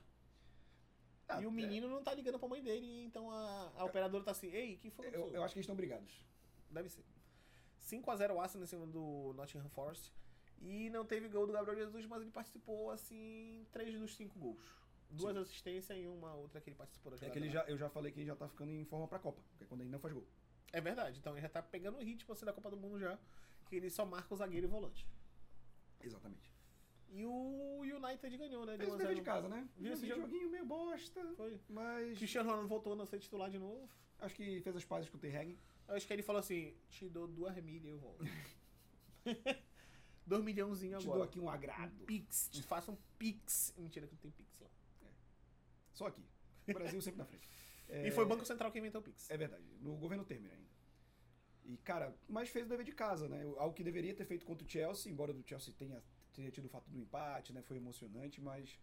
Ah, 1.27 1.41
e 1.41 1.47
o 1.47 1.51
menino 1.51 1.89
não 1.89 2.03
tá 2.03 2.13
ligando 2.13 2.37
pra 2.37 2.47
mãe 2.47 2.61
dele, 2.61 3.03
então 3.03 3.31
a, 3.31 3.71
a 3.77 3.83
operadora 3.85 4.23
tá 4.23 4.29
assim, 4.31 4.47
ei, 4.51 4.77
que 4.77 4.91
foi? 4.91 5.07
é, 5.07 5.09
eu, 5.09 5.13
aconteceu?" 5.13 5.35
eu 5.39 5.43
acho 5.43 5.53
que 5.55 5.57
eles 5.57 5.63
estão 5.63 5.75
brigados. 5.75 6.23
Deve 6.69 6.87
ser. 6.87 7.03
5x0 7.85 8.33
o 8.33 8.39
Arsenal 8.39 8.63
em 8.63 8.67
cima 8.67 8.85
do 8.87 9.33
Nottingham 9.35 9.69
Forest. 9.69 10.11
E 10.61 10.89
não 10.89 11.05
teve 11.05 11.27
gol 11.27 11.45
do 11.45 11.53
Gabriel 11.53 11.77
Jesus, 11.77 12.05
mas 12.05 12.21
ele 12.21 12.31
participou, 12.31 12.89
assim, 12.89 13.61
em 13.61 13.65
3 13.71 13.99
dos 13.99 14.15
5 14.15 14.39
gols. 14.39 14.63
Duas 15.09 15.37
assistências 15.37 15.97
e 15.97 16.07
uma 16.07 16.33
outra 16.33 16.59
que 16.59 16.69
ele 16.69 16.75
participou 16.75 17.11
da 17.11 17.25
É 17.25 17.29
que 17.29 17.37
ele 17.37 17.49
já, 17.49 17.63
eu 17.65 17.77
já 17.77 17.89
falei 17.89 18.11
que 18.11 18.19
ele 18.19 18.25
já 18.25 18.35
tá 18.35 18.47
ficando 18.47 18.71
em 18.71 18.83
forma 18.85 19.07
pra 19.07 19.19
Copa, 19.19 19.41
porque 19.49 19.63
é 19.63 19.67
quando 19.67 19.81
ele 19.81 19.89
não 19.89 19.99
faz 19.99 20.13
gol. 20.13 20.25
É 20.73 20.81
verdade, 20.81 21.19
então 21.19 21.33
ele 21.33 21.41
já 21.41 21.49
tá 21.49 21.61
pegando 21.61 21.97
o 21.97 22.01
ritmo 22.01 22.33
assim, 22.33 22.45
da 22.45 22.51
Copa 22.51 22.69
do 22.69 22.77
Mundo 22.77 22.99
já, 22.99 23.17
que 23.69 23.75
ele 23.75 23.89
só 23.89 24.05
marca 24.05 24.33
o 24.33 24.37
zagueiro 24.37 24.65
e 24.65 24.67
o 24.67 24.71
volante. 24.71 25.07
Exatamente. 26.01 26.51
E 27.09 27.23
o 27.25 27.81
United 27.81 28.37
ganhou, 28.37 28.65
né? 28.65 28.77
Fez 28.77 28.91
o 28.91 28.97
dever 28.97 29.15
de 29.15 29.21
casa, 29.21 29.47
né? 29.47 29.69
Viu 29.77 29.93
esse 29.93 30.07
jogo? 30.07 30.21
joguinho 30.21 30.49
meio 30.49 30.65
bosta, 30.65 31.21
Foi. 31.37 31.59
mas 31.69 32.17
Cristiano 32.17 32.49
Ronaldo 32.49 32.67
voltou 32.67 32.99
a 32.99 33.05
ser 33.05 33.19
titular 33.19 33.49
de 33.49 33.59
novo. 33.59 33.87
acho 34.19 34.35
que 34.35 34.59
fez 34.61 34.75
as 34.75 34.83
pazes 34.83 35.09
com 35.09 35.17
o 35.17 35.19
Terreg. 35.19 35.57
Eu 35.87 35.95
acho 35.95 36.07
que 36.07 36.13
ele 36.13 36.23
falou 36.23 36.39
assim, 36.39 36.75
te 36.89 37.07
dou 37.09 37.27
duas 37.27 37.55
milhas 37.63 37.85
e 37.85 37.89
eu 37.89 37.99
volto. 37.99 38.23
Dois 40.25 40.43
milhãozinho 40.43 40.97
Te 40.97 41.03
agora. 41.03 41.19
dou 41.19 41.27
aqui 41.27 41.39
um 41.39 41.49
agrado. 41.49 42.03
Pix, 42.05 42.49
te 42.51 42.63
faça 42.63 42.91
um 42.91 42.97
Pix. 43.17 43.73
Mentira 43.77 44.07
que 44.07 44.13
não 44.13 44.19
tem 44.19 44.31
Pix 44.31 44.59
lá. 44.59 44.69
Só 45.93 46.07
aqui. 46.07 46.25
O 46.67 46.73
Brasil 46.73 46.99
sempre 46.99 47.19
na 47.19 47.25
frente. 47.25 47.47
É, 47.87 48.07
E 48.09 48.11
foi 48.11 48.23
o 48.23 48.27
Banco 48.27 48.43
Central 48.43 48.71
que 48.71 48.79
inventou 48.79 49.01
o 49.01 49.03
Pix. 49.03 49.29
É 49.29 49.37
verdade. 49.37 49.63
No 49.81 49.95
governo 49.97 50.25
Temer 50.25 50.51
ainda. 50.51 50.65
E, 51.63 51.77
cara, 51.77 52.15
mas 52.27 52.49
fez 52.49 52.65
o 52.65 52.69
dever 52.69 52.85
de 52.85 52.91
casa, 52.91 53.27
né? 53.29 53.43
Algo 53.57 53.73
que 53.73 53.83
deveria 53.83 54.15
ter 54.15 54.25
feito 54.25 54.45
contra 54.45 54.65
o 54.65 54.69
Chelsea, 54.69 55.11
embora 55.11 55.31
o 55.31 55.43
Chelsea 55.45 55.73
tenha, 55.77 56.03
tenha 56.33 56.49
tido 56.51 56.65
o 56.65 56.69
fato 56.69 56.89
do 56.89 56.97
empate, 56.97 57.53
né? 57.53 57.61
Foi 57.61 57.77
emocionante, 57.77 58.41
mas 58.41 58.79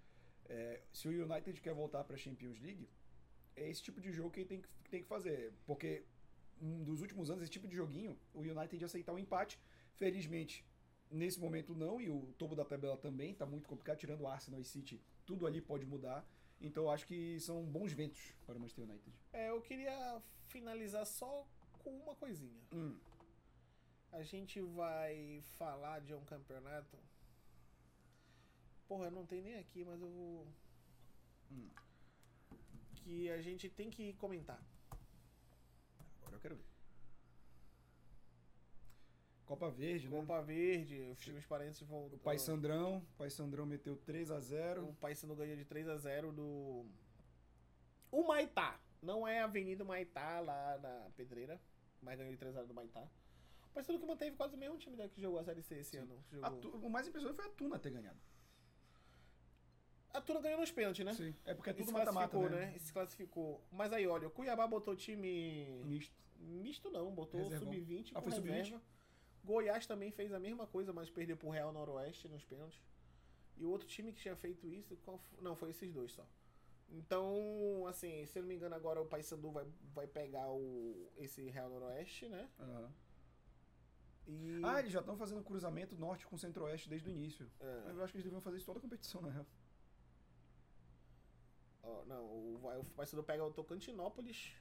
é, 0.46 0.80
se 0.92 1.08
o 1.08 1.24
United 1.24 1.60
quer 1.60 1.74
voltar 1.74 2.04
pra 2.04 2.16
Champions 2.16 2.60
League, 2.60 2.88
é 3.56 3.68
esse 3.68 3.82
tipo 3.82 4.00
de 4.00 4.12
jogo 4.12 4.30
que 4.30 4.40
ele 4.40 4.48
tem 4.48 4.60
que, 4.60 4.68
tem 4.90 5.02
que 5.02 5.08
fazer. 5.08 5.52
Porque 5.64 6.04
um 6.04 6.04
dos 6.62 7.00
últimos 7.00 7.30
anos, 7.30 7.42
esse 7.42 7.50
tipo 7.50 7.66
de 7.66 7.74
joguinho, 7.74 8.16
o 8.32 8.40
United 8.40 8.84
aceitar 8.84 9.12
o 9.12 9.18
empate. 9.18 9.58
Felizmente, 9.94 10.64
nesse 11.10 11.38
momento 11.40 11.74
não, 11.74 12.00
e 12.00 12.08
o 12.08 12.32
topo 12.38 12.54
da 12.54 12.64
tabela 12.64 12.96
também 12.96 13.34
tá 13.34 13.44
muito 13.44 13.68
complicado, 13.68 13.98
tirando 13.98 14.22
o 14.22 14.28
Arsenal 14.28 14.60
e 14.60 14.64
City, 14.64 15.00
tudo 15.26 15.46
ali 15.46 15.60
pode 15.60 15.84
mudar. 15.84 16.26
Então 16.60 16.84
eu 16.84 16.90
acho 16.90 17.06
que 17.06 17.38
são 17.40 17.64
bons 17.64 17.92
ventos 17.92 18.32
para 18.46 18.56
o 18.56 18.60
Manchester 18.60 18.88
United. 18.88 19.12
É, 19.32 19.50
eu 19.50 19.60
queria 19.60 20.22
finalizar 20.46 21.04
só 21.04 21.46
com 21.82 21.90
uma 21.90 22.14
coisinha. 22.14 22.62
Hum. 22.72 22.96
A 24.12 24.22
gente 24.22 24.60
vai 24.60 25.40
falar 25.58 26.00
de 26.00 26.14
um 26.14 26.24
campeonato. 26.24 26.96
Porra, 28.86 29.06
eu 29.06 29.10
não 29.10 29.26
tenho 29.26 29.42
nem 29.42 29.54
aqui, 29.54 29.84
mas 29.84 30.00
eu 30.00 30.08
vou. 30.08 30.46
Hum. 31.50 31.68
Que 32.94 33.30
a 33.30 33.40
gente 33.40 33.68
tem 33.68 33.90
que 33.90 34.12
comentar. 34.14 34.62
Agora 36.22 36.36
eu 36.36 36.40
quero 36.40 36.56
ver. 36.56 36.64
Copa 39.44 39.70
Verde, 39.70 40.08
né? 40.08 40.16
Copa 40.16 40.40
Verde, 40.42 41.02
os 41.12 41.18
times 41.20 41.44
parentes 41.44 41.80
vão. 41.82 42.06
O 42.06 42.18
Pai 42.18 42.38
Sandrão, 42.38 42.98
o 42.98 43.16
Pai 43.18 43.28
Sandrão 43.28 43.66
meteu 43.66 43.96
3 43.96 44.30
a 44.30 44.40
0 44.40 44.88
O 44.88 44.94
Paysandu 44.94 45.34
ganhou 45.36 45.56
de 45.56 45.64
3 45.64 45.88
a 45.88 45.96
0 45.96 46.32
do. 46.32 46.86
O 48.10 48.26
Maitá. 48.26 48.80
Não 49.02 49.26
é 49.26 49.40
a 49.40 49.44
Avenida 49.44 49.84
Maitá 49.84 50.38
lá 50.40 50.78
na 50.78 51.10
Pedreira, 51.16 51.60
mas 52.00 52.16
ganhou 52.16 52.30
de 52.32 52.38
3 52.38 52.54
a 52.54 52.58
0 52.58 52.68
do 52.68 52.74
Maitá. 52.74 53.02
O 53.66 53.74
Paysandu 53.74 53.98
que 53.98 54.06
manteve 54.06 54.36
quase 54.36 54.54
o 54.54 54.58
mesmo 54.58 54.78
time 54.78 54.96
né, 54.96 55.08
que 55.08 55.20
jogou 55.20 55.40
a 55.40 55.44
Série 55.44 55.60
C 55.62 55.74
esse 55.80 55.90
Sim. 55.90 55.98
ano. 55.98 56.24
Jogou... 56.30 56.60
Tu- 56.60 56.70
o 56.76 56.88
mais 56.90 57.08
impressionante 57.08 57.36
foi 57.36 57.46
a 57.46 57.50
Tuna 57.50 57.78
ter 57.78 57.90
ganhado. 57.90 58.18
A 60.14 60.20
Tuna 60.20 60.40
ganhou 60.40 60.60
nos 60.60 60.70
pênaltis, 60.70 61.04
né? 61.04 61.14
Sim. 61.14 61.34
É 61.44 61.54
porque 61.54 61.70
é 61.70 61.72
E 61.72 61.76
tudo 61.76 61.86
se 61.86 61.92
mata-mata, 61.92 62.28
classificou, 62.28 62.50
né? 62.58 62.66
né? 62.66 62.76
E 62.76 62.78
se 62.80 62.92
classificou. 62.92 63.64
Mas 63.72 63.92
aí, 63.92 64.06
olha, 64.06 64.28
o 64.28 64.30
Cuiabá 64.30 64.66
botou 64.66 64.94
time. 64.94 65.82
Misto. 65.84 66.14
Misto 66.38 66.90
não, 66.90 67.10
botou 67.14 67.40
Reservão. 67.40 67.72
sub-20 67.72 68.12
Ah, 68.14 68.20
foi 68.20 68.32
sub-20? 68.32 68.50
reserva. 68.52 68.82
Goiás 69.44 69.86
também 69.86 70.10
fez 70.10 70.32
a 70.32 70.38
mesma 70.38 70.66
coisa, 70.66 70.92
mas 70.92 71.08
perdeu 71.10 71.36
pro 71.36 71.50
Real 71.50 71.72
Noroeste 71.72 72.28
nos 72.28 72.44
pênaltis. 72.44 72.80
E 73.56 73.64
o 73.64 73.70
outro 73.70 73.86
time 73.88 74.12
que 74.12 74.20
tinha 74.20 74.36
feito 74.36 74.68
isso, 74.68 74.96
qual 75.04 75.18
fo- 75.18 75.36
não, 75.40 75.54
foi 75.56 75.70
esses 75.70 75.92
dois 75.92 76.12
só. 76.12 76.26
Então, 76.90 77.86
assim, 77.88 78.26
se 78.26 78.38
eu 78.38 78.42
não 78.42 78.48
me 78.48 78.54
engano, 78.54 78.74
agora 78.74 79.00
o 79.00 79.06
Paysandu 79.06 79.50
vai, 79.50 79.66
vai 79.94 80.06
pegar 80.06 80.50
o, 80.50 81.10
esse 81.16 81.48
Real 81.48 81.70
Noroeste, 81.70 82.28
né? 82.28 82.48
Aham. 82.60 82.92
E. 84.28 84.60
Ah, 84.64 84.78
eles 84.78 84.92
já 84.92 85.00
estão 85.00 85.16
fazendo 85.16 85.42
cruzamento 85.42 85.96
norte 85.96 86.26
com 86.26 86.36
centro-oeste 86.36 86.88
desde 86.88 87.08
o 87.08 87.10
início. 87.10 87.50
É. 87.60 87.90
Eu 87.90 88.02
acho 88.04 88.12
que 88.12 88.18
eles 88.18 88.24
deviam 88.24 88.40
fazer 88.40 88.58
isso 88.58 88.66
toda 88.66 88.78
a 88.78 88.82
competição, 88.82 89.20
na 89.20 89.30
real. 89.30 89.46
Não, 92.06 92.24
o, 92.24 92.58
vai- 92.62 92.78
o 92.78 92.84
Paysandu 92.84 93.22
pega 93.22 93.44
o 93.44 93.52
Tocantinópolis 93.52 94.54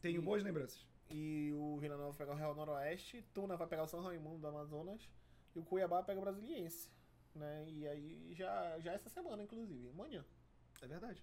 Tenho 0.00 0.20
boas 0.22 0.42
lembranças. 0.42 0.86
E 1.10 1.52
o 1.54 1.78
Vila 1.78 1.96
Nova 1.96 2.10
vai 2.10 2.18
pegar 2.18 2.32
o 2.32 2.36
Real 2.36 2.54
Noroeste, 2.54 3.22
Tuna 3.34 3.56
vai 3.56 3.66
pegar 3.66 3.84
o 3.84 3.86
São 3.88 4.02
Raimundo 4.02 4.38
do 4.38 4.46
Amazonas 4.46 5.08
e 5.54 5.58
o 5.58 5.64
Cuiabá 5.64 6.02
pega 6.02 6.18
o 6.18 6.22
Brasiliense. 6.22 6.90
Né? 7.34 7.64
E 7.68 7.86
aí 7.88 8.34
já, 8.34 8.78
já 8.80 8.92
essa 8.92 9.08
semana, 9.08 9.42
inclusive, 9.42 9.88
amanhã. 9.88 10.24
É 10.82 10.86
verdade. 10.86 11.22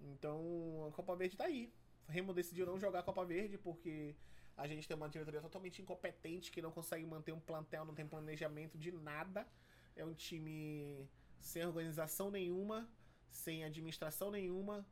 Então 0.00 0.86
a 0.88 0.92
Copa 0.92 1.16
Verde 1.16 1.36
tá 1.36 1.44
aí. 1.44 1.72
O 2.08 2.12
Remo 2.12 2.32
decidiu 2.34 2.66
não 2.66 2.78
jogar 2.78 3.00
a 3.00 3.02
Copa 3.02 3.24
Verde 3.24 3.58
porque 3.58 4.14
a 4.56 4.66
gente 4.66 4.86
tem 4.86 4.96
uma 4.96 5.08
diretoria 5.08 5.40
totalmente 5.40 5.82
incompetente 5.82 6.50
que 6.50 6.62
não 6.62 6.70
consegue 6.70 7.04
manter 7.06 7.32
um 7.32 7.40
plantel, 7.40 7.84
não 7.84 7.94
tem 7.94 8.06
planejamento 8.06 8.78
de 8.78 8.92
nada. 8.92 9.46
É 9.94 10.04
um 10.04 10.14
time 10.14 11.08
sem 11.40 11.64
organização 11.64 12.30
nenhuma, 12.30 12.88
sem 13.36 13.62
administração 13.64 14.30
nenhuma, 14.30 14.84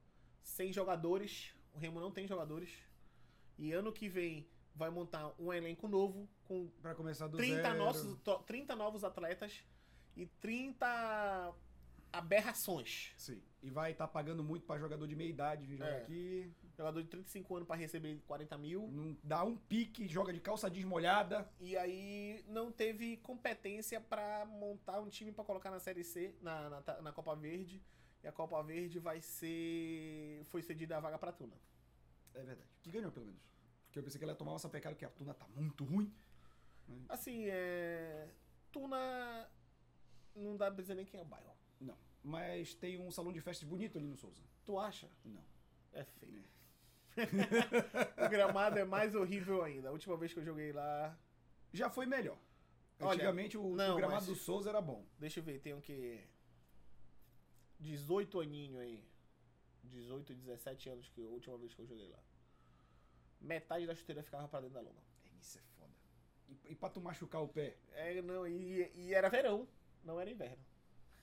sem 0.42 0.72
jogadores. 0.72 1.52
O 1.72 1.78
Remo 1.78 1.98
não 2.00 2.10
tem 2.10 2.26
jogadores. 2.28 2.70
E 3.58 3.72
ano 3.72 3.92
que 3.92 4.08
vem 4.08 4.46
vai 4.74 4.90
montar 4.90 5.34
um 5.38 5.52
elenco 5.52 5.88
novo 5.88 6.28
com 6.44 6.68
Pra 6.82 6.94
começar 6.94 7.26
do 7.26 7.36
30 7.36 7.62
zero. 7.62 7.78
novos, 7.78 8.16
to- 8.22 8.42
30 8.46 8.76
novos 8.76 9.02
atletas 9.04 9.64
e 10.16 10.26
30 10.26 11.54
aberrações. 12.12 13.12
Sim. 13.16 13.42
E 13.62 13.70
vai 13.70 13.92
estar 13.92 14.06
pagando 14.06 14.44
muito 14.44 14.66
pra 14.66 14.78
jogador 14.78 15.06
de 15.06 15.16
meia 15.16 15.30
idade 15.30 15.64
vir 15.66 15.76
jogar 15.78 15.90
É. 15.90 16.02
aqui. 16.02 16.52
Jogador 16.76 17.02
de 17.02 17.08
35 17.08 17.56
anos 17.56 17.66
para 17.68 17.76
receber 17.76 18.20
40 18.26 18.58
mil. 18.58 18.88
Não 18.90 19.16
dá 19.22 19.42
um 19.44 19.56
pique, 19.56 20.06
joga 20.08 20.32
de 20.32 20.40
calça 20.40 20.68
desmolhada. 20.68 21.48
E 21.60 21.76
aí 21.76 22.44
não 22.48 22.70
teve 22.70 23.16
competência 23.18 24.00
pra 24.00 24.44
montar 24.44 25.00
um 25.00 25.08
time 25.08 25.32
pra 25.32 25.44
colocar 25.44 25.70
na 25.70 25.78
Série 25.80 26.04
C, 26.04 26.34
na, 26.42 26.68
na, 26.70 27.02
na 27.02 27.12
Copa 27.12 27.34
Verde. 27.34 27.82
E 28.24 28.26
a 28.26 28.32
Copa 28.32 28.60
Verde 28.62 28.98
vai 28.98 29.20
ser. 29.20 30.42
Foi 30.46 30.62
cedida 30.62 30.96
a 30.96 31.00
vaga 31.00 31.18
pra 31.18 31.30
Tuna. 31.30 31.54
É 32.32 32.42
verdade. 32.42 32.70
Que 32.82 32.90
ganhou, 32.90 33.12
pelo 33.12 33.26
menos. 33.26 33.42
Porque 33.84 33.98
eu 33.98 34.02
pensei 34.02 34.18
que 34.18 34.24
ela 34.24 34.32
ia 34.32 34.36
tomar 34.36 34.52
uma 34.52 34.58
sapecada, 34.58 34.96
que 34.96 35.04
a 35.04 35.10
Tuna 35.10 35.34
tá 35.34 35.46
muito 35.48 35.84
ruim. 35.84 36.10
Assim, 37.06 37.44
é. 37.48 38.30
Tuna. 38.72 39.46
Não 40.34 40.56
dá 40.56 40.70
pra 40.70 40.80
dizer 40.80 40.94
nem 40.94 41.04
quem 41.04 41.20
é 41.20 41.22
o 41.22 41.26
bairro. 41.26 41.54
Não. 41.78 41.98
Mas 42.22 42.72
tem 42.72 42.98
um 42.98 43.10
salão 43.10 43.30
de 43.30 43.42
festas 43.42 43.68
bonito 43.68 43.98
ali 43.98 44.06
no 44.06 44.16
Souza. 44.16 44.42
Tu 44.64 44.78
acha? 44.78 45.06
Não. 45.22 45.44
É 45.92 46.02
feio. 46.02 46.42
o 48.26 48.28
gramado 48.30 48.78
é 48.78 48.84
mais 48.86 49.14
horrível 49.14 49.62
ainda. 49.62 49.90
A 49.90 49.92
última 49.92 50.16
vez 50.16 50.32
que 50.32 50.40
eu 50.40 50.44
joguei 50.44 50.72
lá. 50.72 51.14
Já 51.74 51.90
foi 51.90 52.06
melhor. 52.06 52.38
Olha, 53.00 53.16
Antigamente 53.16 53.58
o, 53.58 53.76
não, 53.76 53.92
o 53.92 53.96
gramado 53.96 54.20
mas- 54.20 54.26
do 54.26 54.34
Souza 54.34 54.70
era 54.70 54.80
bom. 54.80 55.04
Deixa 55.18 55.40
eu 55.40 55.44
ver, 55.44 55.60
tem 55.60 55.74
o 55.74 55.82
que? 55.82 56.24
18 57.80 58.40
aninho 58.40 58.78
aí. 58.78 59.04
18, 59.84 60.34
17 60.34 60.88
anos 60.88 61.08
que 61.08 61.22
a 61.22 61.28
última 61.28 61.56
vez 61.58 61.74
que 61.74 61.80
eu 61.82 61.86
joguei 61.86 62.08
lá. 62.08 62.18
Metade 63.40 63.86
da 63.86 63.94
chuteira 63.94 64.22
ficava 64.22 64.48
pra 64.48 64.60
dentro 64.60 64.74
da 64.74 64.80
lona. 64.80 65.00
É, 65.24 65.40
Isso 65.40 65.58
é 65.58 65.62
foda. 65.78 65.92
E, 66.48 66.72
e 66.72 66.74
pra 66.74 66.88
tu 66.88 67.00
machucar 67.00 67.42
o 67.42 67.48
pé? 67.48 67.76
É, 67.92 68.22
não, 68.22 68.46
e, 68.46 68.90
e 68.94 69.14
era 69.14 69.28
verão, 69.28 69.68
não 70.02 70.18
era 70.20 70.30
inverno. 70.30 70.64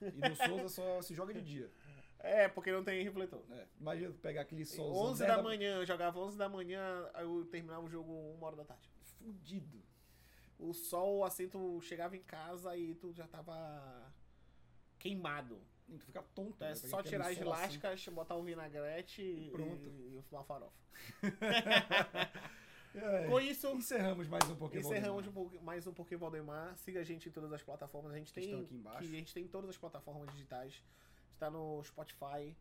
E 0.02 0.30
no 0.30 0.36
Souza 0.36 0.70
só 0.70 1.02
se 1.02 1.14
joga 1.14 1.34
de 1.34 1.42
dia. 1.42 1.72
É, 2.20 2.48
porque 2.48 2.72
não 2.72 2.84
tem 2.84 3.04
refletor. 3.04 3.44
É, 3.50 3.68
imagina 3.80 4.14
pegar 4.14 4.42
aquele 4.42 4.66
sol 4.66 4.94
11 5.10 5.26
da 5.26 5.42
manhã, 5.42 5.78
eu 5.78 5.86
jogava 5.86 6.20
11 6.20 6.38
da 6.38 6.48
manhã, 6.48 7.10
aí 7.14 7.24
eu 7.24 7.46
terminava 7.46 7.84
o 7.84 7.90
jogo 7.90 8.12
1 8.12 8.44
hora 8.44 8.56
da 8.56 8.66
tarde. 8.66 8.90
Fudido. 9.18 9.82
O 10.60 10.74
sol, 10.74 11.24
assim, 11.24 11.50
tu 11.50 11.82
chegava 11.82 12.16
em 12.16 12.22
casa 12.22 12.78
e 12.78 12.94
tu 12.94 13.12
já 13.12 13.28
tava 13.28 14.14
queimado. 15.00 15.60
Tu 15.98 16.06
fica 16.06 16.22
tonto. 16.34 16.64
É 16.64 16.70
né? 16.70 16.76
só 16.76 17.02
tirar 17.04 17.26
as 17.26 17.32
assim. 17.34 17.42
elásticas, 17.42 18.08
botar 18.10 18.36
um 18.38 18.44
vinagrete 18.44 19.22
e, 19.22 19.50
Pronto. 19.52 19.90
e, 19.90 20.18
e 20.18 20.22
fumar 20.24 20.44
farofa. 20.46 20.74
É, 22.94 23.26
Com 23.26 23.40
isso, 23.40 23.68
Encerramos 23.70 24.28
mais 24.28 24.44
um 24.50 24.56
pouquinho. 24.58 24.82
encerramos 24.82 25.26
um 25.26 25.32
pouco- 25.32 25.58
mais 25.64 25.88
um 25.88 25.94
Porquê 25.94 26.18
Valdemar. 26.18 26.76
Siga 26.78 27.00
a 27.00 27.04
gente 27.06 27.30
em 27.30 27.32
todas 27.32 27.54
as 27.54 27.64
plataformas. 27.64 28.12
A 28.12 28.18
gente 28.18 28.34
tem, 28.34 28.44
estão 28.44 28.60
aqui 28.60 28.76
embaixo. 28.76 29.00
que 29.00 29.06
a 29.06 29.18
gente 29.18 29.34
tem 29.34 29.44
em 29.46 29.48
todas 29.48 29.70
as 29.70 29.78
plataformas 29.78 30.30
digitais. 30.34 30.84
Está 31.34 31.50
no 31.50 31.82
Spotify, 31.86 32.54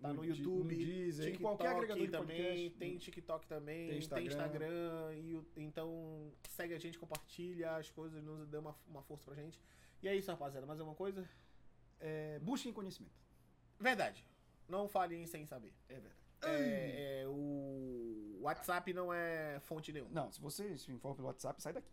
tá 0.00 0.08
no, 0.10 0.14
No 0.14 0.24
YouTube, 0.24 0.62
no 0.62 0.84
Deezer, 0.84 1.26
em 1.26 1.32
TikTok 1.32 1.42
qualquer 1.56 1.68
agregador 1.74 2.04
de 2.06 2.12
também, 2.12 2.36
podcast. 2.36 2.78
tem 2.78 2.96
TikTok 2.96 3.46
também, 3.48 3.76
Tem 3.78 3.88
tem 3.88 3.98
Instagram. 3.98 4.26
Instagram. 4.26 5.14
e 5.16 5.42
então 5.56 6.32
segue 6.48 6.74
a 6.74 6.78
gente, 6.78 6.96
compartilha 6.96 7.74
as 7.74 7.90
coisas, 7.90 8.22
nos 8.22 8.46
dê 8.46 8.58
uma, 8.58 8.76
uma 8.86 9.02
força 9.02 9.24
pra 9.24 9.34
gente. 9.34 9.60
E 10.00 10.06
é 10.06 10.14
isso, 10.14 10.30
rapaziada. 10.30 10.64
Mais 10.64 10.78
alguma 10.78 10.96
coisa? 10.96 11.28
É, 12.02 12.38
busquem 12.40 12.72
conhecimento. 12.72 13.14
Verdade. 13.78 14.24
Não 14.68 14.88
falem 14.88 15.26
sem 15.26 15.46
saber. 15.46 15.72
É 15.88 15.94
verdade. 15.94 16.16
É, 16.44 17.22
é, 17.22 17.28
o 17.28 18.40
WhatsApp 18.40 18.92
não 18.92 19.12
é 19.12 19.60
fonte 19.60 19.92
nenhuma. 19.92 20.10
Não, 20.12 20.32
se 20.32 20.40
você 20.40 20.76
se 20.76 20.90
informa 20.90 21.14
pelo 21.14 21.28
WhatsApp, 21.28 21.62
sai 21.62 21.72
daqui. 21.72 21.92